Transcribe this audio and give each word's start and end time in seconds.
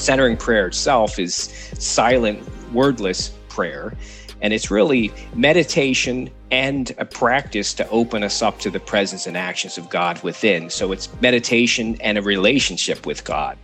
centering 0.00 0.36
prayer 0.36 0.66
itself 0.66 1.18
is 1.18 1.34
silent, 1.78 2.42
wordless 2.72 3.30
prayer. 3.48 3.92
And 4.42 4.52
it's 4.52 4.70
really 4.70 5.12
meditation 5.34 6.30
and 6.50 6.92
a 6.98 7.04
practice 7.04 7.74
to 7.74 7.88
open 7.90 8.22
us 8.22 8.42
up 8.42 8.58
to 8.60 8.70
the 8.70 8.80
presence 8.80 9.26
and 9.26 9.36
actions 9.36 9.76
of 9.76 9.90
God 9.90 10.22
within. 10.22 10.70
So 10.70 10.92
it's 10.92 11.08
meditation 11.20 11.96
and 12.00 12.16
a 12.16 12.22
relationship 12.22 13.06
with 13.06 13.24
God. 13.24 13.58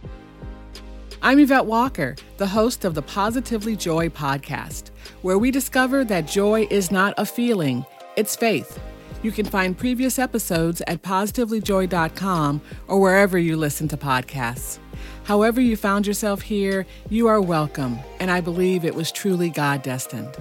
I'm 1.23 1.39
Yvette 1.41 1.67
Walker, 1.67 2.15
the 2.37 2.47
host 2.47 2.85
of 2.85 2.95
the 2.95 3.03
Positively 3.03 3.75
Joy 3.75 4.11
podcast, 4.11 4.91
where 5.23 5.39
we 5.39 5.51
discover 5.51 6.05
that 6.05 6.29
joy 6.29 6.69
is 6.71 6.93
not 6.93 7.15
a 7.17 7.25
feeling, 7.25 7.85
it's 8.17 8.37
faith. 8.37 8.79
You 9.27 9.33
can 9.33 9.47
find 9.47 9.77
previous 9.77 10.21
episodes 10.21 10.81
at 10.87 11.03
positivelyjoy.com 11.03 12.61
or 12.87 13.01
wherever 13.01 13.37
you 13.37 13.57
listen 13.57 13.89
to 13.89 13.97
podcasts. 13.97 14.79
However, 15.25 15.61
you 15.61 15.77
found 15.77 16.07
yourself 16.07 16.43
here, 16.43 16.87
you 17.11 17.27
are 17.27 17.41
welcome, 17.41 17.99
and 18.21 18.31
I 18.31 18.41
believe 18.41 18.85
it 18.85 18.95
was 18.95 19.11
truly 19.11 19.51
God 19.51 19.83
destined. 19.83 20.37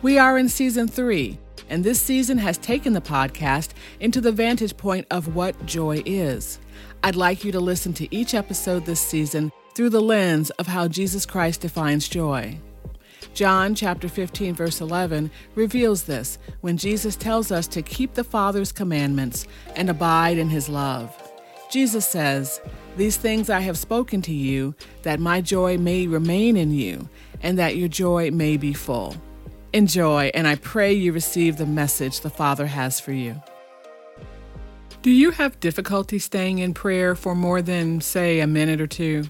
We 0.00 0.16
are 0.16 0.38
in 0.38 0.48
season 0.48 0.88
three, 0.88 1.38
and 1.68 1.84
this 1.84 2.00
season 2.00 2.38
has 2.38 2.56
taken 2.56 2.94
the 2.94 3.02
podcast 3.02 3.72
into 4.00 4.22
the 4.22 4.32
vantage 4.32 4.78
point 4.78 5.06
of 5.10 5.34
what 5.34 5.66
joy 5.66 6.02
is. 6.06 6.58
I'd 7.02 7.16
like 7.16 7.44
you 7.44 7.52
to 7.52 7.60
listen 7.60 7.92
to 7.92 8.08
each 8.10 8.32
episode 8.32 8.86
this 8.86 9.00
season 9.00 9.52
through 9.74 9.90
the 9.90 10.00
lens 10.00 10.48
of 10.52 10.66
how 10.66 10.88
Jesus 10.88 11.26
Christ 11.26 11.60
defines 11.60 12.08
joy. 12.08 12.58
John 13.34 13.74
chapter 13.74 14.08
15 14.08 14.54
verse 14.54 14.80
11 14.80 15.28
reveals 15.56 16.04
this 16.04 16.38
when 16.60 16.76
Jesus 16.76 17.16
tells 17.16 17.50
us 17.50 17.66
to 17.66 17.82
keep 17.82 18.14
the 18.14 18.22
Father's 18.22 18.70
commandments 18.70 19.48
and 19.74 19.90
abide 19.90 20.38
in 20.38 20.48
his 20.48 20.68
love. 20.68 21.12
Jesus 21.68 22.06
says, 22.06 22.60
"These 22.96 23.16
things 23.16 23.50
I 23.50 23.58
have 23.60 23.76
spoken 23.76 24.22
to 24.22 24.32
you 24.32 24.76
that 25.02 25.18
my 25.18 25.40
joy 25.40 25.76
may 25.76 26.06
remain 26.06 26.56
in 26.56 26.70
you 26.70 27.08
and 27.42 27.58
that 27.58 27.76
your 27.76 27.88
joy 27.88 28.30
may 28.30 28.56
be 28.56 28.72
full." 28.72 29.16
Enjoy, 29.72 30.30
and 30.34 30.46
I 30.46 30.54
pray 30.54 30.92
you 30.92 31.12
receive 31.12 31.56
the 31.56 31.66
message 31.66 32.20
the 32.20 32.30
Father 32.30 32.68
has 32.68 33.00
for 33.00 33.10
you. 33.10 33.42
Do 35.02 35.10
you 35.10 35.32
have 35.32 35.58
difficulty 35.58 36.20
staying 36.20 36.60
in 36.60 36.72
prayer 36.72 37.16
for 37.16 37.34
more 37.34 37.60
than, 37.60 38.00
say, 38.00 38.38
a 38.38 38.46
minute 38.46 38.80
or 38.80 38.86
two? 38.86 39.24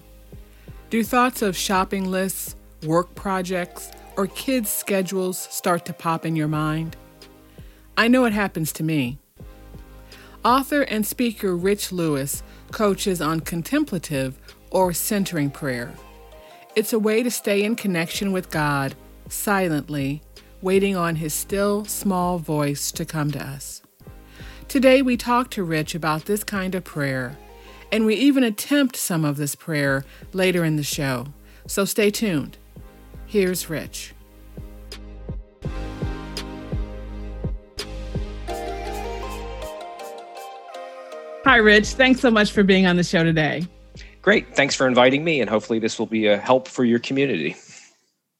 Do 0.91 1.03
thoughts 1.03 1.41
of 1.41 1.57
shopping 1.57 2.11
lists, 2.11 2.55
work 2.85 3.13
projects, 3.15 3.91
or 4.17 4.27
kids' 4.27 4.69
schedules 4.69 5.37
start 5.37 5.85
to 5.85 5.93
pop 5.93 6.25
in 6.25 6.35
your 6.35 6.47
mind? 6.47 6.95
I 7.97 8.07
know 8.07 8.25
it 8.25 8.33
happens 8.33 8.71
to 8.73 8.83
me. 8.83 9.19
Author 10.43 10.83
and 10.83 11.05
speaker 11.05 11.55
Rich 11.55 11.91
Lewis 11.91 12.43
coaches 12.71 13.21
on 13.21 13.39
contemplative 13.39 14.37
or 14.69 14.93
centering 14.93 15.49
prayer. 15.49 15.93
It's 16.75 16.93
a 16.93 16.99
way 16.99 17.23
to 17.23 17.31
stay 17.31 17.63
in 17.63 17.75
connection 17.75 18.31
with 18.31 18.51
God 18.51 18.95
silently, 19.29 20.21
waiting 20.61 20.95
on 20.95 21.15
His 21.15 21.33
still, 21.33 21.85
small 21.85 22.37
voice 22.37 22.91
to 22.91 23.05
come 23.05 23.31
to 23.31 23.41
us. 23.41 23.81
Today, 24.67 25.01
we 25.01 25.15
talk 25.15 25.49
to 25.51 25.63
Rich 25.63 25.95
about 25.95 26.25
this 26.25 26.43
kind 26.43 26.75
of 26.75 26.83
prayer, 26.83 27.37
and 27.91 28.05
we 28.05 28.15
even 28.15 28.43
attempt 28.43 28.95
some 28.97 29.23
of 29.23 29.37
this 29.37 29.55
prayer 29.55 30.03
later 30.33 30.65
in 30.65 30.75
the 30.75 30.83
show. 30.83 31.27
So 31.67 31.85
stay 31.85 32.09
tuned. 32.09 32.57
Here's 33.35 33.69
Rich. 33.69 34.13
Hi, 41.43 41.57
Rich. 41.57 41.87
Thanks 41.87 42.21
so 42.21 42.31
much 42.31 42.53
for 42.53 42.63
being 42.63 42.87
on 42.87 42.95
the 42.95 43.03
show 43.03 43.25
today. 43.25 43.67
Great. 44.21 44.55
Thanks 44.55 44.73
for 44.73 44.87
inviting 44.87 45.25
me, 45.25 45.41
and 45.41 45.49
hopefully, 45.49 45.79
this 45.79 45.99
will 45.99 46.05
be 46.05 46.27
a 46.27 46.37
help 46.37 46.69
for 46.69 46.85
your 46.85 46.99
community. 46.99 47.57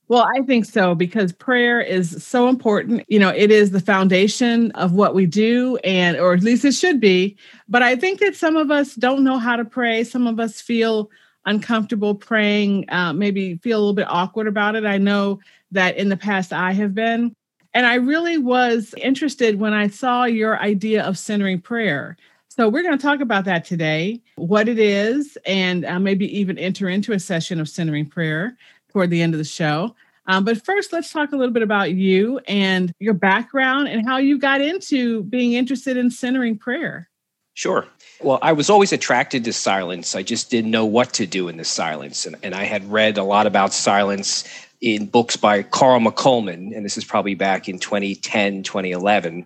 Well, 0.07 0.29
I 0.33 0.43
think 0.43 0.63
so 0.63 0.95
because 0.95 1.33
prayer 1.33 1.81
is 1.81 2.23
so 2.23 2.47
important. 2.47 3.03
You 3.09 3.19
know, 3.19 3.33
it 3.35 3.51
is 3.51 3.71
the 3.71 3.81
foundation 3.81 4.71
of 4.75 4.93
what 4.93 5.13
we 5.13 5.25
do, 5.25 5.75
and 5.83 6.15
or 6.15 6.33
at 6.33 6.41
least 6.41 6.63
it 6.63 6.73
should 6.73 7.01
be. 7.01 7.35
But 7.67 7.83
I 7.83 7.97
think 7.97 8.21
that 8.21 8.33
some 8.33 8.55
of 8.55 8.71
us 8.71 8.95
don't 8.95 9.25
know 9.25 9.39
how 9.39 9.57
to 9.57 9.65
pray. 9.65 10.05
Some 10.05 10.25
of 10.25 10.39
us 10.39 10.61
feel 10.61 11.09
uncomfortable 11.45 12.15
praying, 12.15 12.89
uh, 12.89 13.13
maybe 13.13 13.57
feel 13.57 13.77
a 13.77 13.81
little 13.81 13.93
bit 13.93 14.07
awkward 14.09 14.47
about 14.47 14.75
it. 14.75 14.85
I 14.85 14.97
know 14.97 15.39
that 15.71 15.97
in 15.97 16.09
the 16.09 16.17
past 16.17 16.53
I 16.53 16.71
have 16.73 16.93
been. 16.93 17.35
And 17.73 17.85
I 17.85 17.95
really 17.95 18.37
was 18.37 18.93
interested 18.97 19.59
when 19.59 19.73
I 19.73 19.87
saw 19.87 20.23
your 20.23 20.57
idea 20.59 21.03
of 21.03 21.17
centering 21.17 21.59
prayer. 21.59 22.15
So 22.47 22.69
we're 22.69 22.83
going 22.83 22.97
to 22.97 23.01
talk 23.01 23.19
about 23.19 23.43
that 23.45 23.65
today, 23.65 24.21
what 24.37 24.69
it 24.69 24.79
is, 24.79 25.37
and 25.45 25.85
uh, 25.85 25.99
maybe 25.99 26.25
even 26.37 26.57
enter 26.57 26.87
into 26.87 27.11
a 27.11 27.19
session 27.19 27.59
of 27.59 27.67
centering 27.67 28.05
prayer 28.05 28.57
toward 28.93 29.09
the 29.09 29.21
end 29.21 29.33
of 29.33 29.39
the 29.39 29.43
show. 29.43 29.93
Um, 30.27 30.45
but 30.45 30.63
first, 30.63 30.93
let's 30.93 31.11
talk 31.11 31.33
a 31.33 31.35
little 31.35 31.53
bit 31.53 31.63
about 31.63 31.91
you 31.91 32.39
and 32.47 32.93
your 32.99 33.13
background 33.13 33.89
and 33.89 34.07
how 34.07 34.17
you 34.17 34.39
got 34.39 34.61
into 34.61 35.23
being 35.23 35.51
interested 35.51 35.97
in 35.97 36.09
centering 36.09 36.57
prayer. 36.57 37.09
Sure. 37.55 37.85
Well, 38.21 38.39
I 38.41 38.53
was 38.53 38.69
always 38.69 38.93
attracted 38.93 39.43
to 39.43 39.53
silence. 39.53 40.15
I 40.15 40.23
just 40.23 40.49
didn't 40.49 40.71
know 40.71 40.85
what 40.85 41.13
to 41.13 41.27
do 41.27 41.47
in 41.49 41.57
the 41.57 41.65
silence. 41.65 42.25
And, 42.25 42.35
and 42.43 42.55
I 42.55 42.63
had 42.63 42.89
read 42.91 43.17
a 43.17 43.23
lot 43.23 43.45
about 43.45 43.73
silence 43.73 44.45
in 44.81 45.07
books 45.07 45.35
by 45.35 45.63
Carl 45.63 45.99
McColman, 45.99 46.75
and 46.75 46.85
this 46.85 46.97
is 46.97 47.03
probably 47.03 47.35
back 47.35 47.67
in 47.67 47.79
2010, 47.79 48.63
2011. 48.63 49.45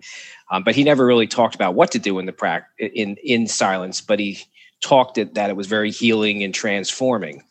Um, 0.50 0.62
but 0.64 0.74
he 0.74 0.84
never 0.84 1.06
really 1.06 1.26
talked 1.26 1.54
about 1.54 1.74
what 1.74 1.90
to 1.92 1.98
do 1.98 2.18
in 2.18 2.26
the 2.26 2.32
pra- 2.32 2.66
in 2.78 3.16
in 3.24 3.46
silence. 3.46 4.00
But 4.00 4.18
he 4.18 4.38
talked 4.80 5.18
it, 5.18 5.34
that 5.34 5.50
it 5.50 5.56
was 5.56 5.66
very 5.66 5.90
healing 5.90 6.42
and 6.42 6.54
transforming. 6.54 7.42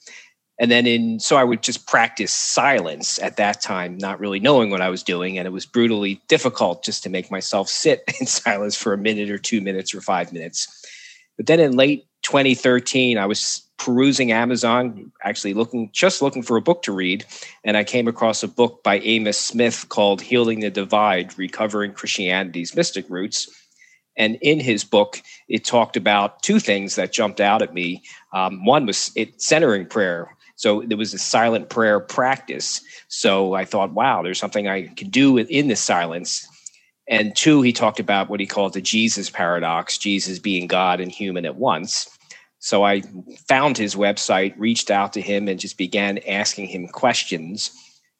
And 0.60 0.70
then 0.70 0.86
in 0.86 1.20
so 1.22 1.38
I 1.38 1.44
would 1.46 1.64
just 1.64 1.88
practice 1.88 2.34
silence 2.34 3.18
at 3.20 3.38
that 3.38 3.62
time, 3.62 3.98
not 3.98 4.20
really 4.20 4.42
knowing 4.42 4.70
what 4.70 4.82
I 4.82 4.90
was 4.90 5.04
doing, 5.04 5.38
and 5.38 5.48
it 5.48 5.52
was 5.52 5.66
brutally 5.66 6.22
difficult 6.28 6.84
just 6.84 7.02
to 7.04 7.10
make 7.10 7.32
myself 7.32 7.70
sit 7.70 8.04
in 8.20 8.28
silence 8.28 8.76
for 8.76 8.94
a 8.94 8.98
minute 8.98 9.30
or 9.30 9.38
two 9.38 9.62
minutes 9.62 9.96
or 9.96 10.02
five 10.02 10.34
minutes. 10.34 10.79
But 11.40 11.46
then 11.46 11.62
in 11.62 11.78
late 11.78 12.06
2013, 12.24 13.18
I 13.18 13.26
was 13.26 13.62
perusing 13.78 14.34
Amazon, 14.34 15.10
actually 15.24 15.54
looking 15.54 15.90
just 15.94 16.22
looking 16.22 16.44
for 16.44 16.58
a 16.58 16.62
book 16.62 16.82
to 16.82 16.92
read, 16.92 17.24
and 17.64 17.78
I 17.78 17.86
came 17.86 18.10
across 18.10 18.44
a 18.44 18.48
book 18.50 18.84
by 18.84 19.00
Amos 19.00 19.40
Smith 19.40 19.86
called 19.88 20.22
"Healing 20.22 20.60
the 20.60 20.70
Divide: 20.70 21.40
Recovering 21.40 21.94
Christianity's 21.94 22.76
Mystic 22.76 23.06
Roots." 23.08 23.50
And 24.18 24.36
in 24.42 24.60
his 24.60 24.84
book, 24.84 25.22
it 25.48 25.64
talked 25.64 25.96
about 25.96 26.44
two 26.44 26.60
things 26.60 26.96
that 26.96 27.14
jumped 27.14 27.40
out 27.40 27.62
at 27.62 27.74
me. 27.74 28.04
Um, 28.34 28.66
one 28.66 28.86
was 28.86 29.10
it 29.16 29.42
centering 29.42 29.86
prayer. 29.86 30.36
So 30.58 30.84
there 30.86 30.98
was 30.98 31.14
a 31.14 31.18
silent 31.18 31.70
prayer 31.70 32.02
practice. 32.02 32.82
So 33.08 33.54
I 33.54 33.64
thought, 33.64 33.94
wow, 33.94 34.24
there's 34.24 34.40
something 34.40 34.68
I 34.68 34.88
can 34.88 35.10
do 35.10 35.38
in 35.38 35.70
this 35.70 35.80
silence. 35.80 36.46
And 37.10 37.36
two, 37.36 37.62
he 37.62 37.74
talked 37.74 38.00
about 38.00 38.30
what 38.30 38.40
he 38.40 38.46
called 38.46 38.74
the 38.74 38.82
Jesus 38.82 39.30
paradox, 39.30 39.98
Jesus 39.98 40.40
being 40.40 40.68
God 40.68 41.02
and 41.02 41.12
human 41.12 41.46
at 41.46 41.56
once. 41.56 42.08
So 42.60 42.84
I 42.84 43.02
found 43.48 43.78
his 43.78 43.96
website, 43.96 44.54
reached 44.58 44.92
out 44.92 45.14
to 45.14 45.22
him, 45.22 45.48
and 45.48 45.60
just 45.60 45.78
began 45.78 46.20
asking 46.20 46.68
him 46.68 46.88
questions. 46.88 47.72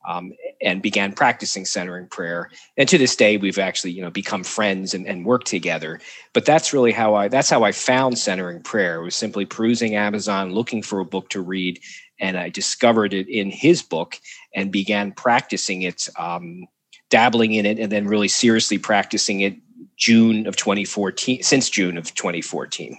Um, 0.08 0.32
and 0.62 0.82
began 0.82 1.12
practicing 1.14 1.66
centering 1.66 2.08
prayer. 2.08 2.50
And 2.78 2.88
to 2.90 2.98
this 2.98 3.16
day, 3.16 3.38
we've 3.38 3.60
actually, 3.60 3.92
you 3.92 4.02
know, 4.02 4.10
become 4.10 4.44
friends 4.44 4.94
and, 4.94 5.06
and 5.06 5.26
worked 5.26 5.48
together. 5.48 6.00
But 6.34 6.46
that's 6.46 6.74
really 6.74 6.94
how 6.94 7.16
I 7.16 7.28
that's 7.28 7.50
how 7.50 7.64
I 7.64 7.74
found 7.74 8.18
centering 8.18 8.62
prayer. 8.62 9.02
It 9.02 9.04
was 9.04 9.16
simply 9.16 9.46
perusing 9.46 9.96
Amazon, 9.96 10.54
looking 10.54 10.82
for 10.82 11.00
a 11.00 11.06
book 11.06 11.30
to 11.32 11.42
read, 11.42 11.80
and 12.20 12.38
I 12.38 12.50
discovered 12.50 13.14
it 13.14 13.28
in 13.28 13.52
his 13.52 13.82
book 13.82 14.20
and 14.56 14.72
began 14.72 15.12
practicing 15.12 15.84
it, 15.84 16.08
um, 16.18 16.68
dabbling 17.10 17.54
in 17.54 17.66
it, 17.66 17.80
and 17.80 17.92
then 17.92 18.08
really 18.08 18.28
seriously 18.28 18.78
practicing 18.78 19.42
it 19.42 19.56
June 19.98 20.48
of 20.48 20.56
2014. 20.56 21.44
Since 21.44 21.70
June 21.70 21.98
of 21.98 22.14
2014. 22.16 22.98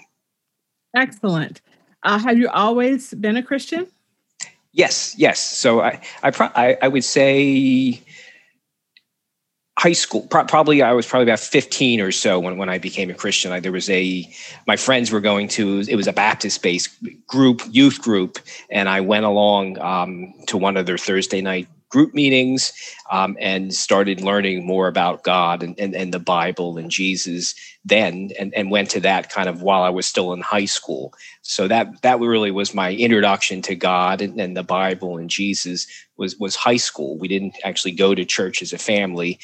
Excellent. 0.95 1.61
Uh, 2.03 2.19
have 2.19 2.39
you 2.39 2.49
always 2.49 3.13
been 3.15 3.37
a 3.37 3.43
Christian? 3.43 3.87
Yes, 4.73 5.15
yes. 5.19 5.41
So 5.41 5.81
I, 5.81 6.01
I, 6.23 6.31
pro- 6.31 6.51
I, 6.55 6.77
I 6.81 6.89
would 6.89 7.05
say 7.05 8.01
high 9.79 9.93
school. 9.93 10.23
Pro- 10.29 10.45
probably 10.45 10.83
I 10.83 10.93
was 10.93 11.07
probably 11.07 11.25
about 11.25 11.41
fifteen 11.41 12.01
or 12.01 12.13
so 12.13 12.39
when 12.39 12.59
when 12.59 12.69
I 12.69 12.79
became 12.79 13.11
a 13.11 13.15
Christian. 13.15 13.51
I, 13.51 13.61
there 13.61 13.73
was 13.73 13.91
a 13.91 14.31
my 14.67 14.77
friends 14.77 15.11
were 15.11 15.21
going 15.21 15.49
to 15.49 15.81
it 15.89 15.97
was 15.97 16.07
a 16.07 16.13
Baptist 16.13 16.63
based 16.63 16.91
group, 17.27 17.63
youth 17.71 18.01
group, 18.01 18.39
and 18.71 18.89
I 18.89 19.01
went 19.01 19.25
along 19.25 19.79
um, 19.81 20.35
to 20.47 20.57
one 20.57 20.77
of 20.77 20.87
their 20.87 20.99
Thursday 20.99 21.41
night 21.41 21.67
group 21.91 22.15
meetings 22.15 22.73
um, 23.11 23.37
and 23.41 23.75
started 23.75 24.21
learning 24.23 24.65
more 24.67 24.89
about 24.89 25.25
God 25.25 25.63
and, 25.63 25.79
and, 25.79 25.95
and 25.95 26.15
the 26.15 26.21
Bible 26.21 26.79
and 26.79 26.91
Jesus 26.91 27.55
then 27.85 28.31
and, 28.39 28.55
and 28.55 28.71
went 28.71 28.91
to 28.91 29.01
that 29.01 29.31
kind 29.31 29.49
of 29.49 29.63
while 29.63 29.83
I 29.83 29.91
was 29.91 30.07
still 30.07 30.33
in 30.33 30.41
high 30.41 30.67
school. 30.67 31.13
So 31.43 31.69
that 31.69 32.03
that 32.03 32.21
really 32.21 32.51
was 32.53 32.75
my 32.75 32.93
introduction 32.93 33.63
to 33.63 33.75
God 33.75 34.23
and, 34.23 34.41
and 34.41 34.57
the 34.57 34.63
Bible 34.63 35.19
and 35.19 35.31
Jesus 35.31 35.87
was 36.17 36.37
was 36.39 36.57
high 36.57 36.77
school. 36.77 37.19
We 37.19 37.29
didn't 37.29 37.57
actually 37.65 37.93
go 37.93 38.15
to 38.15 38.25
church 38.25 38.63
as 38.63 38.73
a 38.73 38.79
family. 38.79 39.39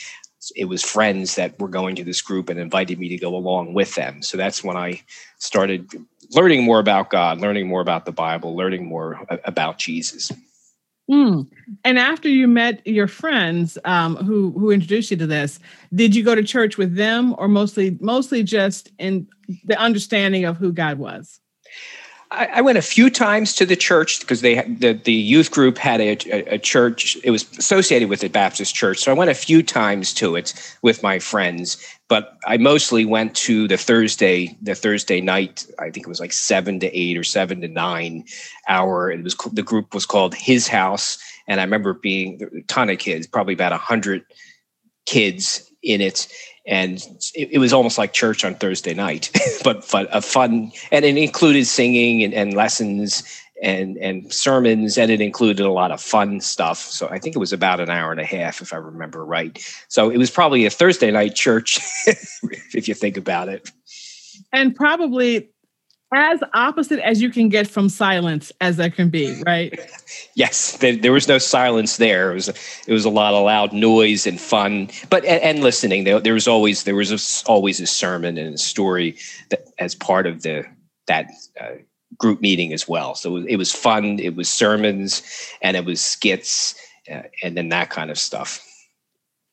it 0.55 0.67
was 0.67 0.83
friends 0.85 1.35
that 1.37 1.59
were 1.59 1.69
going 1.69 1.97
to 1.97 2.05
this 2.05 2.23
group 2.23 2.49
and 2.49 2.61
invited 2.61 2.99
me 2.99 3.09
to 3.09 3.19
go 3.19 3.35
along 3.35 3.75
with 3.75 3.95
them. 3.97 4.23
So 4.23 4.37
that's 4.37 4.63
when 4.63 4.77
I 4.77 5.03
started 5.39 5.91
learning 6.33 6.65
more 6.65 6.79
about 6.79 7.11
God, 7.11 7.41
learning 7.41 7.67
more 7.69 7.81
about 7.81 8.05
the 8.05 8.13
Bible, 8.13 8.57
learning 8.57 8.87
more 8.87 9.21
about 9.45 9.79
Jesus. 9.79 10.31
Mm. 11.11 11.47
And 11.85 11.99
after 11.99 12.29
you 12.29 12.49
met 12.49 12.85
your 12.87 13.07
friends 13.07 13.79
um, 13.85 14.17
who 14.17 14.51
who 14.53 14.71
introduced 14.71 15.11
you 15.11 15.17
to 15.19 15.27
this, 15.27 15.61
did 15.95 16.17
you 16.17 16.25
go 16.25 16.35
to 16.35 16.43
church 16.43 16.79
with 16.79 16.97
them, 16.97 17.35
or 17.39 17.47
mostly 17.47 17.97
mostly 18.01 18.43
just 18.43 18.91
in 18.99 19.29
the 19.65 19.79
understanding 19.79 20.45
of 20.45 20.57
who 20.57 20.73
God 20.73 20.99
was? 20.99 21.41
I, 22.31 22.47
I 22.55 22.61
went 22.61 22.79
a 22.79 22.83
few 22.83 23.11
times 23.11 23.55
to 23.55 23.67
the 23.67 23.77
church 23.77 24.21
because 24.21 24.41
they 24.41 24.61
the, 24.63 24.93
the 24.93 25.13
youth 25.13 25.51
group 25.51 25.79
had 25.79 26.01
a, 26.01 26.19
a, 26.31 26.55
a, 26.55 26.59
church. 26.59 27.17
It 27.23 27.31
was 27.31 27.45
associated 27.59 28.09
with 28.09 28.21
the 28.21 28.29
Baptist 28.29 28.75
church, 28.75 28.99
so 28.99 29.13
I 29.13 29.15
went 29.15 29.31
a 29.31 29.35
few 29.35 29.63
times 29.63 30.13
to 30.15 30.37
it 30.37 30.53
with 30.83 31.03
my 31.03 31.19
friends. 31.19 31.77
But 32.09 32.37
I 32.47 32.57
mostly 32.57 33.05
went 33.05 33.35
to 33.37 33.69
the 33.69 33.77
Thursday 33.77 34.57
the 34.61 34.75
Thursday 34.75 35.21
night. 35.21 35.67
I 35.79 35.91
think 35.91 36.07
it 36.07 36.09
was 36.09 36.21
like 36.21 36.33
seven 36.33 36.81
to 36.81 36.99
eight 36.99 37.17
or 37.17 37.25
seven 37.25 37.61
to 37.61 37.69
nine 37.69 38.25
hour. 38.69 39.11
It 39.11 39.23
was 39.23 39.37
the 39.53 39.63
group 39.63 39.95
was 39.95 40.07
called 40.07 40.35
His 40.35 40.69
House, 40.69 41.19
and 41.47 41.61
I 41.61 41.65
remember 41.65 41.95
being 41.95 42.41
a 42.43 42.63
ton 42.63 42.91
of 42.91 42.99
kids, 42.99 43.27
probably 43.27 43.55
about 43.55 43.73
a 43.73 43.79
hundred 43.79 44.25
kids 45.07 45.71
in 45.83 46.01
it 46.01 46.29
and 46.67 46.99
it, 47.35 47.51
it, 47.53 47.59
was 47.59 47.73
almost 47.73 47.99
like 47.99 48.13
church 48.13 48.45
on 48.45 48.55
Thursday 48.55 48.95
night, 48.95 49.31
but, 49.65 49.87
but 49.91 50.09
a 50.11 50.21
fun, 50.21 50.73
and 50.91 51.05
it 51.05 51.17
included 51.17 51.67
singing 51.67 52.23
and, 52.23 52.35
and, 52.35 52.55
lessons 52.55 53.23
and 53.63 53.97
and 53.99 54.33
sermons, 54.33 54.99
and 54.99 55.11
it 55.11 55.21
included 55.21 55.65
a 55.65 55.73
lot 55.73 55.91
of 55.91 56.01
fun 56.01 56.41
stuff. 56.41 56.79
So 56.79 57.09
I 57.09 57.19
think 57.19 57.35
it 57.35 57.39
was 57.39 57.53
about 57.53 57.81
an 57.81 57.89
hour 57.89 58.11
and 58.11 58.21
a 58.21 58.25
half, 58.25 58.61
if 58.61 58.73
I 58.75 58.77
remember 58.77 59.25
right. 59.25 59.59
So 59.89 60.11
it 60.11 60.19
was 60.19 60.31
probably 60.31 60.67
a 60.67 60.71
Thursday 60.71 61.11
night 61.11 61.35
church, 61.35 61.81
if 62.07 62.87
you 62.87 62.95
think 62.95 63.17
about 63.17 63.49
it. 63.49 63.71
And 64.53 64.75
probably 64.75 65.49
as 66.15 66.41
opposite 66.55 67.01
as 67.01 67.21
you 67.21 67.31
can 67.31 67.49
get 67.49 67.67
from 67.67 67.89
silence 67.89 68.53
as 68.61 68.77
there 68.77 68.91
can 68.91 69.11
be, 69.11 69.43
right? 69.45 69.79
yes, 70.35 70.77
there, 70.79 70.97
there, 70.97 71.13
was 71.13 71.27
no 71.27 71.39
silence 71.39 71.97
there. 71.97 72.31
It 72.31 72.35
was 72.35 72.49
it 72.49 72.93
was 72.93 73.05
a 73.05 73.11
lot 73.11 73.35
of 73.35 73.45
loud 73.45 73.73
noise 73.73 74.27
and 74.27 74.41
fun, 74.41 74.89
but 75.11 75.25
and, 75.25 75.43
and 75.43 75.61
listening. 75.61 76.05
There, 76.05 76.21
there, 76.21 76.35
was 76.35 76.47
always 76.47 76.85
there 76.85 76.95
was 76.95 77.11
a, 77.11 77.51
always 77.51 77.81
a 77.81 77.87
sermon 77.87 78.39
and 78.39 78.55
a 78.55 78.59
story 78.59 79.17
that 79.51 79.69
as 79.79 79.95
part 79.95 80.27
of 80.27 80.43
the 80.43 80.65
that 81.07 81.31
uh, 81.61 81.73
group 82.19 82.41
meeting 82.41 82.73
as 82.73 82.89
well. 82.89 83.15
So 83.15 83.31
it 83.31 83.35
was, 83.35 83.47
it 83.47 83.57
was, 83.57 83.73
fun. 83.73 84.19
It 84.19 84.37
was 84.37 84.49
sermons 84.49 85.23
and 85.63 85.77
it 85.77 85.85
was 85.85 86.01
skits 86.01 86.75
uh, 87.11 87.23
and 87.43 87.57
then 87.57 87.69
that 87.71 87.91
kind 87.91 88.11
of 88.11 88.19
stuff. 88.19 88.63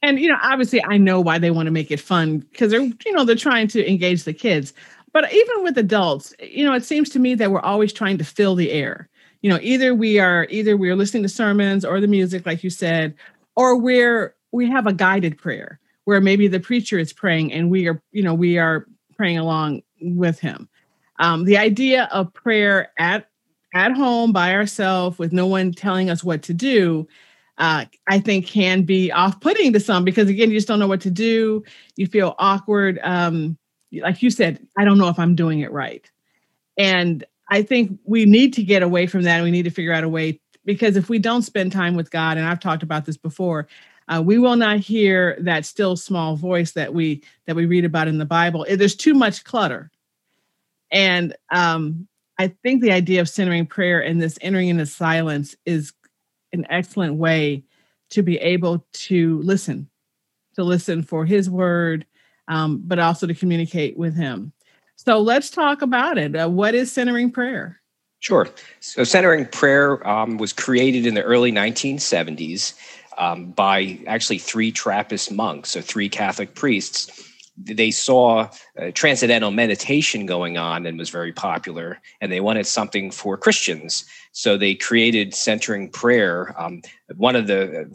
And 0.01 0.19
you 0.19 0.27
know, 0.27 0.37
obviously, 0.41 0.83
I 0.83 0.97
know 0.97 1.21
why 1.21 1.39
they 1.39 1.49
want 1.49 1.67
to 1.67 1.71
make 1.71 1.89
it 1.89 1.99
fun 1.99 2.39
because 2.39 2.71
they're 2.71 2.81
you 2.81 3.11
know 3.13 3.23
they're 3.23 3.35
trying 3.35 3.69
to 3.69 3.89
engage 3.89 4.23
the 4.23 4.33
kids 4.33 4.73
but 5.13 5.31
even 5.31 5.63
with 5.63 5.77
adults 5.77 6.33
you 6.41 6.65
know 6.65 6.73
it 6.73 6.83
seems 6.83 7.09
to 7.09 7.19
me 7.19 7.35
that 7.35 7.51
we're 7.51 7.59
always 7.61 7.93
trying 7.93 8.17
to 8.17 8.23
fill 8.23 8.55
the 8.55 8.71
air 8.71 9.09
you 9.41 9.49
know 9.49 9.59
either 9.61 9.95
we 9.95 10.19
are 10.19 10.47
either 10.49 10.75
we're 10.75 10.95
listening 10.95 11.23
to 11.23 11.29
sermons 11.29 11.85
or 11.85 12.01
the 12.01 12.07
music 12.07 12.45
like 12.45 12.63
you 12.63 12.69
said 12.69 13.13
or 13.55 13.77
we're 13.77 14.35
we 14.51 14.69
have 14.69 14.87
a 14.87 14.93
guided 14.93 15.37
prayer 15.37 15.79
where 16.05 16.19
maybe 16.19 16.47
the 16.47 16.59
preacher 16.59 16.99
is 16.99 17.13
praying 17.13 17.53
and 17.53 17.69
we 17.69 17.87
are 17.87 18.01
you 18.11 18.23
know 18.23 18.33
we 18.33 18.57
are 18.57 18.85
praying 19.15 19.37
along 19.37 19.81
with 20.01 20.39
him 20.39 20.67
um, 21.19 21.45
the 21.45 21.57
idea 21.57 22.09
of 22.11 22.33
prayer 22.33 22.91
at 22.97 23.29
at 23.75 23.91
home 23.91 24.31
by 24.31 24.53
ourselves 24.53 25.17
with 25.17 25.31
no 25.31 25.47
one 25.47 25.71
telling 25.71 26.09
us 26.09 26.23
what 26.23 26.41
to 26.41 26.53
do 26.53 27.07
uh, 27.57 27.85
I 28.07 28.19
think 28.19 28.47
can 28.47 28.83
be 28.83 29.11
off-putting 29.11 29.73
to 29.73 29.79
some 29.79 30.03
because 30.03 30.29
again, 30.29 30.49
you 30.49 30.57
just 30.57 30.67
don't 30.67 30.79
know 30.79 30.87
what 30.87 31.01
to 31.01 31.11
do. 31.11 31.63
You 31.95 32.07
feel 32.07 32.35
awkward. 32.39 32.99
Um, 33.03 33.57
like 34.01 34.21
you 34.21 34.29
said, 34.29 34.65
I 34.77 34.85
don't 34.85 34.97
know 34.97 35.09
if 35.09 35.19
I'm 35.19 35.35
doing 35.35 35.59
it 35.59 35.71
right. 35.71 36.09
And 36.77 37.23
I 37.49 37.61
think 37.61 37.99
we 38.05 38.25
need 38.25 38.53
to 38.53 38.63
get 38.63 38.83
away 38.83 39.07
from 39.07 39.23
that. 39.23 39.35
And 39.35 39.43
we 39.43 39.51
need 39.51 39.63
to 39.63 39.69
figure 39.69 39.93
out 39.93 40.03
a 40.03 40.09
way 40.09 40.39
because 40.65 40.95
if 40.95 41.09
we 41.09 41.19
don't 41.19 41.41
spend 41.41 41.71
time 41.71 41.95
with 41.95 42.11
God, 42.11 42.37
and 42.37 42.47
I've 42.47 42.59
talked 42.59 42.83
about 42.83 43.05
this 43.05 43.17
before, 43.17 43.67
uh, 44.07 44.21
we 44.23 44.37
will 44.37 44.55
not 44.55 44.79
hear 44.79 45.37
that 45.41 45.65
still 45.65 45.95
small 45.95 46.35
voice 46.35 46.71
that 46.73 46.93
we 46.93 47.23
that 47.45 47.55
we 47.55 47.65
read 47.65 47.85
about 47.85 48.07
in 48.07 48.17
the 48.17 48.25
Bible. 48.25 48.65
There's 48.69 48.95
too 48.95 49.13
much 49.13 49.43
clutter, 49.43 49.91
and 50.91 51.35
um, 51.51 52.07
I 52.37 52.47
think 52.63 52.81
the 52.81 52.91
idea 52.91 53.21
of 53.21 53.29
centering 53.29 53.65
prayer 53.65 54.01
and 54.01 54.21
this 54.21 54.37
entering 54.41 54.69
into 54.69 54.85
silence 54.85 55.55
is 55.65 55.93
an 56.51 56.65
excellent 56.69 57.15
way 57.15 57.63
to 58.11 58.21
be 58.21 58.37
able 58.37 58.85
to 58.93 59.41
listen, 59.41 59.89
to 60.55 60.63
listen 60.63 61.01
for 61.03 61.25
His 61.25 61.49
word, 61.49 62.05
um, 62.47 62.81
but 62.85 62.99
also 62.99 63.27
to 63.27 63.33
communicate 63.33 63.97
with 63.97 64.15
Him. 64.15 64.53
So 64.95 65.19
let's 65.19 65.49
talk 65.49 65.81
about 65.81 66.17
it. 66.17 66.35
Uh, 66.35 66.49
what 66.49 66.75
is 66.75 66.91
centering 66.91 67.31
prayer? 67.31 67.79
Sure. 68.19 68.47
So, 68.79 69.03
centering 69.03 69.45
prayer 69.45 70.07
um, 70.07 70.37
was 70.37 70.53
created 70.53 71.05
in 71.05 71.13
the 71.13 71.23
early 71.23 71.51
1970s 71.51 72.73
um, 73.17 73.51
by 73.51 73.99
actually 74.07 74.37
three 74.37 74.71
Trappist 74.71 75.29
monks, 75.29 75.71
so 75.71 75.81
three 75.81 76.07
Catholic 76.07 76.55
priests 76.55 77.32
they 77.57 77.91
saw 77.91 78.49
transcendental 78.93 79.51
meditation 79.51 80.25
going 80.25 80.57
on 80.57 80.85
and 80.85 80.97
was 80.97 81.09
very 81.09 81.31
popular, 81.31 81.99
and 82.19 82.31
they 82.31 82.39
wanted 82.39 82.65
something 82.65 83.11
for 83.11 83.37
Christians. 83.37 84.05
So 84.31 84.57
they 84.57 84.73
created 84.73 85.35
centering 85.35 85.89
prayer. 85.89 86.55
Um, 86.59 86.81
one 87.15 87.35
of 87.35 87.47
the 87.47 87.89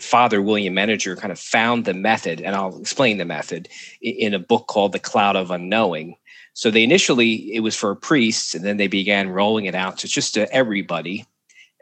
Father 0.00 0.40
William 0.40 0.74
Meninger 0.74 1.18
kind 1.18 1.30
of 1.30 1.38
found 1.38 1.84
the 1.84 1.94
method, 1.94 2.40
and 2.40 2.56
I'll 2.56 2.78
explain 2.78 3.18
the 3.18 3.26
method 3.26 3.68
in 4.00 4.32
a 4.32 4.38
book 4.38 4.66
called 4.66 4.92
The 4.92 4.98
Cloud 4.98 5.36
of 5.36 5.50
Unknowing. 5.50 6.16
So 6.54 6.70
they 6.70 6.82
initially 6.82 7.54
it 7.54 7.60
was 7.60 7.76
for 7.76 7.94
priests, 7.94 8.54
and 8.54 8.64
then 8.64 8.78
they 8.78 8.88
began 8.88 9.28
rolling 9.28 9.66
it 9.66 9.74
out 9.74 9.98
to 9.98 10.08
just 10.08 10.34
to 10.34 10.50
everybody. 10.52 11.26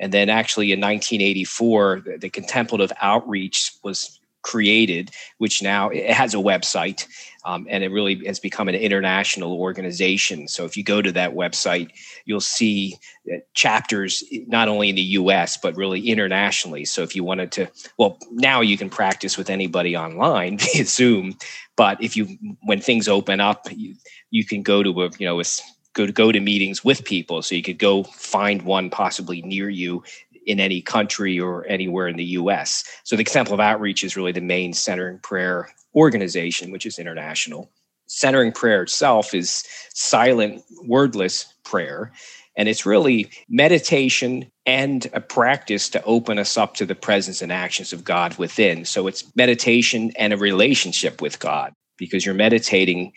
And 0.01 0.13
then 0.13 0.31
actually 0.31 0.73
in 0.73 0.81
1984, 0.81 2.01
the, 2.05 2.19
the 2.19 2.31
contemplative 2.31 2.93
outreach 3.01 3.73
was 3.85 4.21
created, 4.43 5.11
which 5.39 5.63
now 5.63 5.89
it 5.89 6.11
has 6.11 6.35
a 6.35 6.39
website, 6.39 7.07
um, 7.45 7.67
and 7.71 7.83
it 7.83 7.91
really 7.91 8.25
has 8.27 8.39
become 8.39 8.69
an 8.69 8.75
international 8.75 9.59
organization. 9.59 10.49
So 10.49 10.65
if 10.65 10.77
you 10.77 10.85
go 10.85 11.01
to 11.03 11.13
that 11.13 11.35
website, 11.35 11.91
you'll 12.25 12.41
see 12.41 12.97
uh, 13.33 13.39
chapters 13.55 14.23
not 14.47 14.69
only 14.69 14.91
in 14.91 14.97
the 14.97 15.03
U.S. 15.03 15.57
but 15.57 15.77
really 15.77 16.09
internationally. 16.09 16.85
So 16.85 17.03
if 17.03 17.15
you 17.17 17.25
wanted 17.25 17.53
to, 17.53 17.71
well, 17.99 18.19
now 18.31 18.61
you 18.61 18.77
can 18.77 18.91
practice 18.91 19.37
with 19.39 19.51
anybody 19.51 19.97
online 19.97 20.59
via 20.73 20.85
Zoom. 20.85 21.37
But 21.77 22.03
if 22.03 22.17
you, 22.17 22.39
when 22.63 22.81
things 22.81 23.09
open 23.09 23.41
up, 23.41 23.67
you, 23.71 23.95
you 24.31 24.45
can 24.45 24.63
go 24.63 24.83
to 24.83 24.91
a, 25.03 25.11
you 25.19 25.27
know, 25.27 25.41
a, 25.41 25.45
go 25.93 26.07
to 26.07 26.13
go 26.13 26.31
to 26.31 26.41
meetings 26.41 26.85
with 26.85 27.05
people. 27.05 27.43
So 27.43 27.55
you 27.55 27.63
could 27.63 27.79
go 27.79 28.05
find 28.05 28.63
one 28.63 28.91
possibly 28.91 29.43
near 29.43 29.69
you 29.69 30.05
in 30.47 30.61
any 30.61 30.81
country 30.81 31.39
or 31.39 31.67
anywhere 31.67 32.09
in 32.09 32.17
the 32.17 32.25
US. 32.25 32.85
So 33.05 33.17
the 33.17 33.25
contemplative 33.25 33.61
Outreach 33.61 34.05
is 34.05 34.17
really 34.17 34.33
the 34.33 34.41
main 34.41 34.73
centering 34.73 35.19
prayer 35.19 35.69
organization, 35.95 36.71
which 36.71 36.87
is 36.87 36.99
international. 36.99 37.71
Centering 38.07 38.53
prayer 38.53 38.83
itself 38.83 39.35
is 39.35 39.65
silent, 39.95 40.63
wordless 40.85 41.53
prayer. 41.65 42.13
And 42.57 42.69
it's 42.69 42.85
really 42.85 43.31
meditation 43.49 44.51
and 44.67 45.09
a 45.13 45.21
practice 45.21 45.89
to 45.91 46.03
open 46.05 46.39
us 46.39 46.57
up 46.57 46.75
to 46.75 46.87
the 46.87 46.95
presence 46.95 47.41
and 47.43 47.53
actions 47.53 47.93
of 47.93 48.05
God 48.05 48.37
within. 48.39 48.85
So 48.85 49.07
it's 49.07 49.25
meditation 49.37 50.13
and 50.17 50.33
a 50.33 50.37
relationship 50.37 51.23
with 51.23 51.39
God 51.39 51.73
because 51.97 52.27
you're 52.27 52.35
meditating 52.35 53.13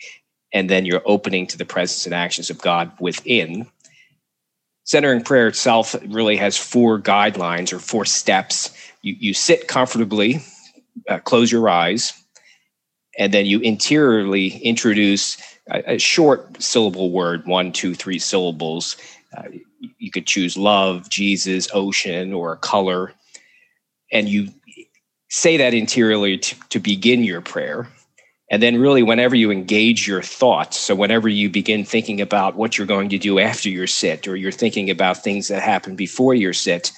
and 0.52 0.70
then 0.70 0.86
you're 0.86 1.02
opening 1.04 1.46
to 1.48 1.58
the 1.58 1.64
presence 1.64 2.06
and 2.06 2.14
actions 2.14 2.48
of 2.48 2.60
God 2.60 2.92
within 3.00 3.66
centering 4.84 5.22
prayer 5.22 5.48
itself 5.48 5.96
really 6.06 6.36
has 6.36 6.56
four 6.56 7.00
guidelines 7.00 7.72
or 7.72 7.78
four 7.78 8.04
steps. 8.04 8.70
You, 9.02 9.16
you 9.18 9.34
sit 9.34 9.66
comfortably, 9.66 10.42
uh, 11.08 11.18
close 11.20 11.50
your 11.50 11.68
eyes, 11.68 12.12
and 13.18 13.32
then 13.32 13.46
you 13.46 13.60
interiorly 13.60 14.56
introduce 14.58 15.36
a, 15.70 15.94
a, 15.94 15.98
short 15.98 16.62
syllable 16.62 17.10
word, 17.10 17.46
one, 17.46 17.72
two, 17.72 17.94
three 17.94 18.18
syllables. 18.18 18.96
Uh, 19.36 19.44
you 19.98 20.10
could 20.10 20.26
choose 20.26 20.56
love, 20.56 21.08
Jesus, 21.08 21.68
ocean, 21.72 22.32
or 22.32 22.56
color. 22.56 23.12
And 24.12 24.28
you 24.28 24.48
say 25.30 25.56
that 25.56 25.74
interiorly 25.74 26.38
to, 26.38 26.56
to 26.70 26.78
begin 26.78 27.24
your 27.24 27.40
prayer. 27.40 27.88
And 28.54 28.62
then, 28.62 28.78
really, 28.78 29.02
whenever 29.02 29.34
you 29.34 29.50
engage 29.50 30.06
your 30.06 30.22
thoughts, 30.22 30.78
so 30.78 30.94
whenever 30.94 31.28
you 31.28 31.50
begin 31.50 31.84
thinking 31.84 32.20
about 32.20 32.54
what 32.54 32.78
you're 32.78 32.86
going 32.86 33.08
to 33.08 33.18
do 33.18 33.40
after 33.40 33.68
your 33.68 33.88
sit, 33.88 34.28
or 34.28 34.36
you're 34.36 34.52
thinking 34.52 34.90
about 34.90 35.24
things 35.24 35.48
that 35.48 35.60
happened 35.60 35.96
before 35.96 36.34
your 36.34 36.52
sit, 36.52 36.92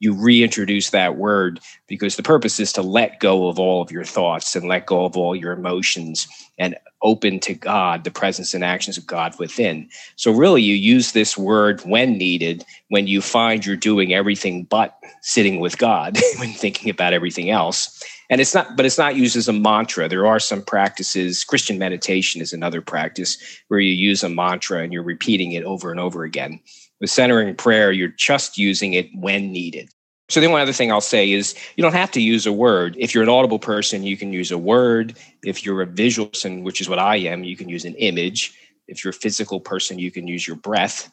you 0.00 0.12
reintroduce 0.14 0.90
that 0.90 1.14
word 1.14 1.60
because 1.86 2.16
the 2.16 2.24
purpose 2.24 2.58
is 2.58 2.72
to 2.72 2.82
let 2.82 3.20
go 3.20 3.46
of 3.46 3.60
all 3.60 3.80
of 3.80 3.92
your 3.92 4.02
thoughts 4.02 4.56
and 4.56 4.66
let 4.66 4.86
go 4.86 5.04
of 5.04 5.16
all 5.16 5.36
your 5.36 5.52
emotions 5.52 6.26
and 6.58 6.74
open 7.02 7.38
to 7.38 7.54
God, 7.54 8.02
the 8.02 8.10
presence 8.10 8.52
and 8.52 8.64
actions 8.64 8.98
of 8.98 9.06
God 9.06 9.38
within. 9.38 9.88
So, 10.16 10.32
really, 10.32 10.62
you 10.62 10.74
use 10.74 11.12
this 11.12 11.38
word 11.38 11.82
when 11.82 12.18
needed 12.18 12.64
when 12.88 13.06
you 13.06 13.22
find 13.22 13.64
you're 13.64 13.76
doing 13.76 14.12
everything 14.12 14.64
but 14.64 14.98
sitting 15.20 15.60
with 15.60 15.78
God, 15.78 16.18
when 16.38 16.50
thinking 16.50 16.90
about 16.90 17.12
everything 17.12 17.48
else 17.48 18.02
and 18.30 18.40
it's 18.40 18.54
not 18.54 18.76
but 18.76 18.86
it's 18.86 18.98
not 18.98 19.16
used 19.16 19.36
as 19.36 19.48
a 19.48 19.52
mantra. 19.52 20.08
There 20.08 20.26
are 20.26 20.40
some 20.40 20.62
practices. 20.62 21.44
Christian 21.44 21.78
meditation 21.78 22.40
is 22.40 22.52
another 22.52 22.80
practice 22.80 23.38
where 23.68 23.80
you 23.80 23.92
use 23.92 24.22
a 24.22 24.28
mantra 24.28 24.82
and 24.82 24.92
you're 24.92 25.02
repeating 25.02 25.52
it 25.52 25.64
over 25.64 25.90
and 25.90 26.00
over 26.00 26.24
again. 26.24 26.60
With 27.00 27.10
centering 27.10 27.54
prayer 27.54 27.92
you're 27.92 28.08
just 28.08 28.58
using 28.58 28.94
it 28.94 29.08
when 29.14 29.52
needed. 29.52 29.90
So 30.28 30.40
the 30.40 30.48
one 30.48 30.60
other 30.60 30.72
thing 30.72 30.90
i'll 30.90 31.00
say 31.00 31.30
is 31.30 31.54
you 31.76 31.82
don't 31.82 31.92
have 31.92 32.10
to 32.12 32.20
use 32.20 32.46
a 32.46 32.52
word. 32.52 32.96
If 32.98 33.14
you're 33.14 33.22
an 33.22 33.28
audible 33.28 33.58
person 33.58 34.02
you 34.02 34.16
can 34.16 34.32
use 34.32 34.50
a 34.50 34.58
word. 34.58 35.16
If 35.44 35.64
you're 35.64 35.82
a 35.82 35.86
visual 35.86 36.28
person 36.28 36.64
which 36.64 36.80
is 36.80 36.88
what 36.88 36.98
i 36.98 37.16
am 37.16 37.44
you 37.44 37.56
can 37.56 37.68
use 37.68 37.84
an 37.84 37.94
image. 37.94 38.54
If 38.88 39.04
you're 39.04 39.10
a 39.10 39.14
physical 39.14 39.60
person 39.60 39.98
you 39.98 40.10
can 40.10 40.26
use 40.26 40.46
your 40.46 40.56
breath. 40.56 41.10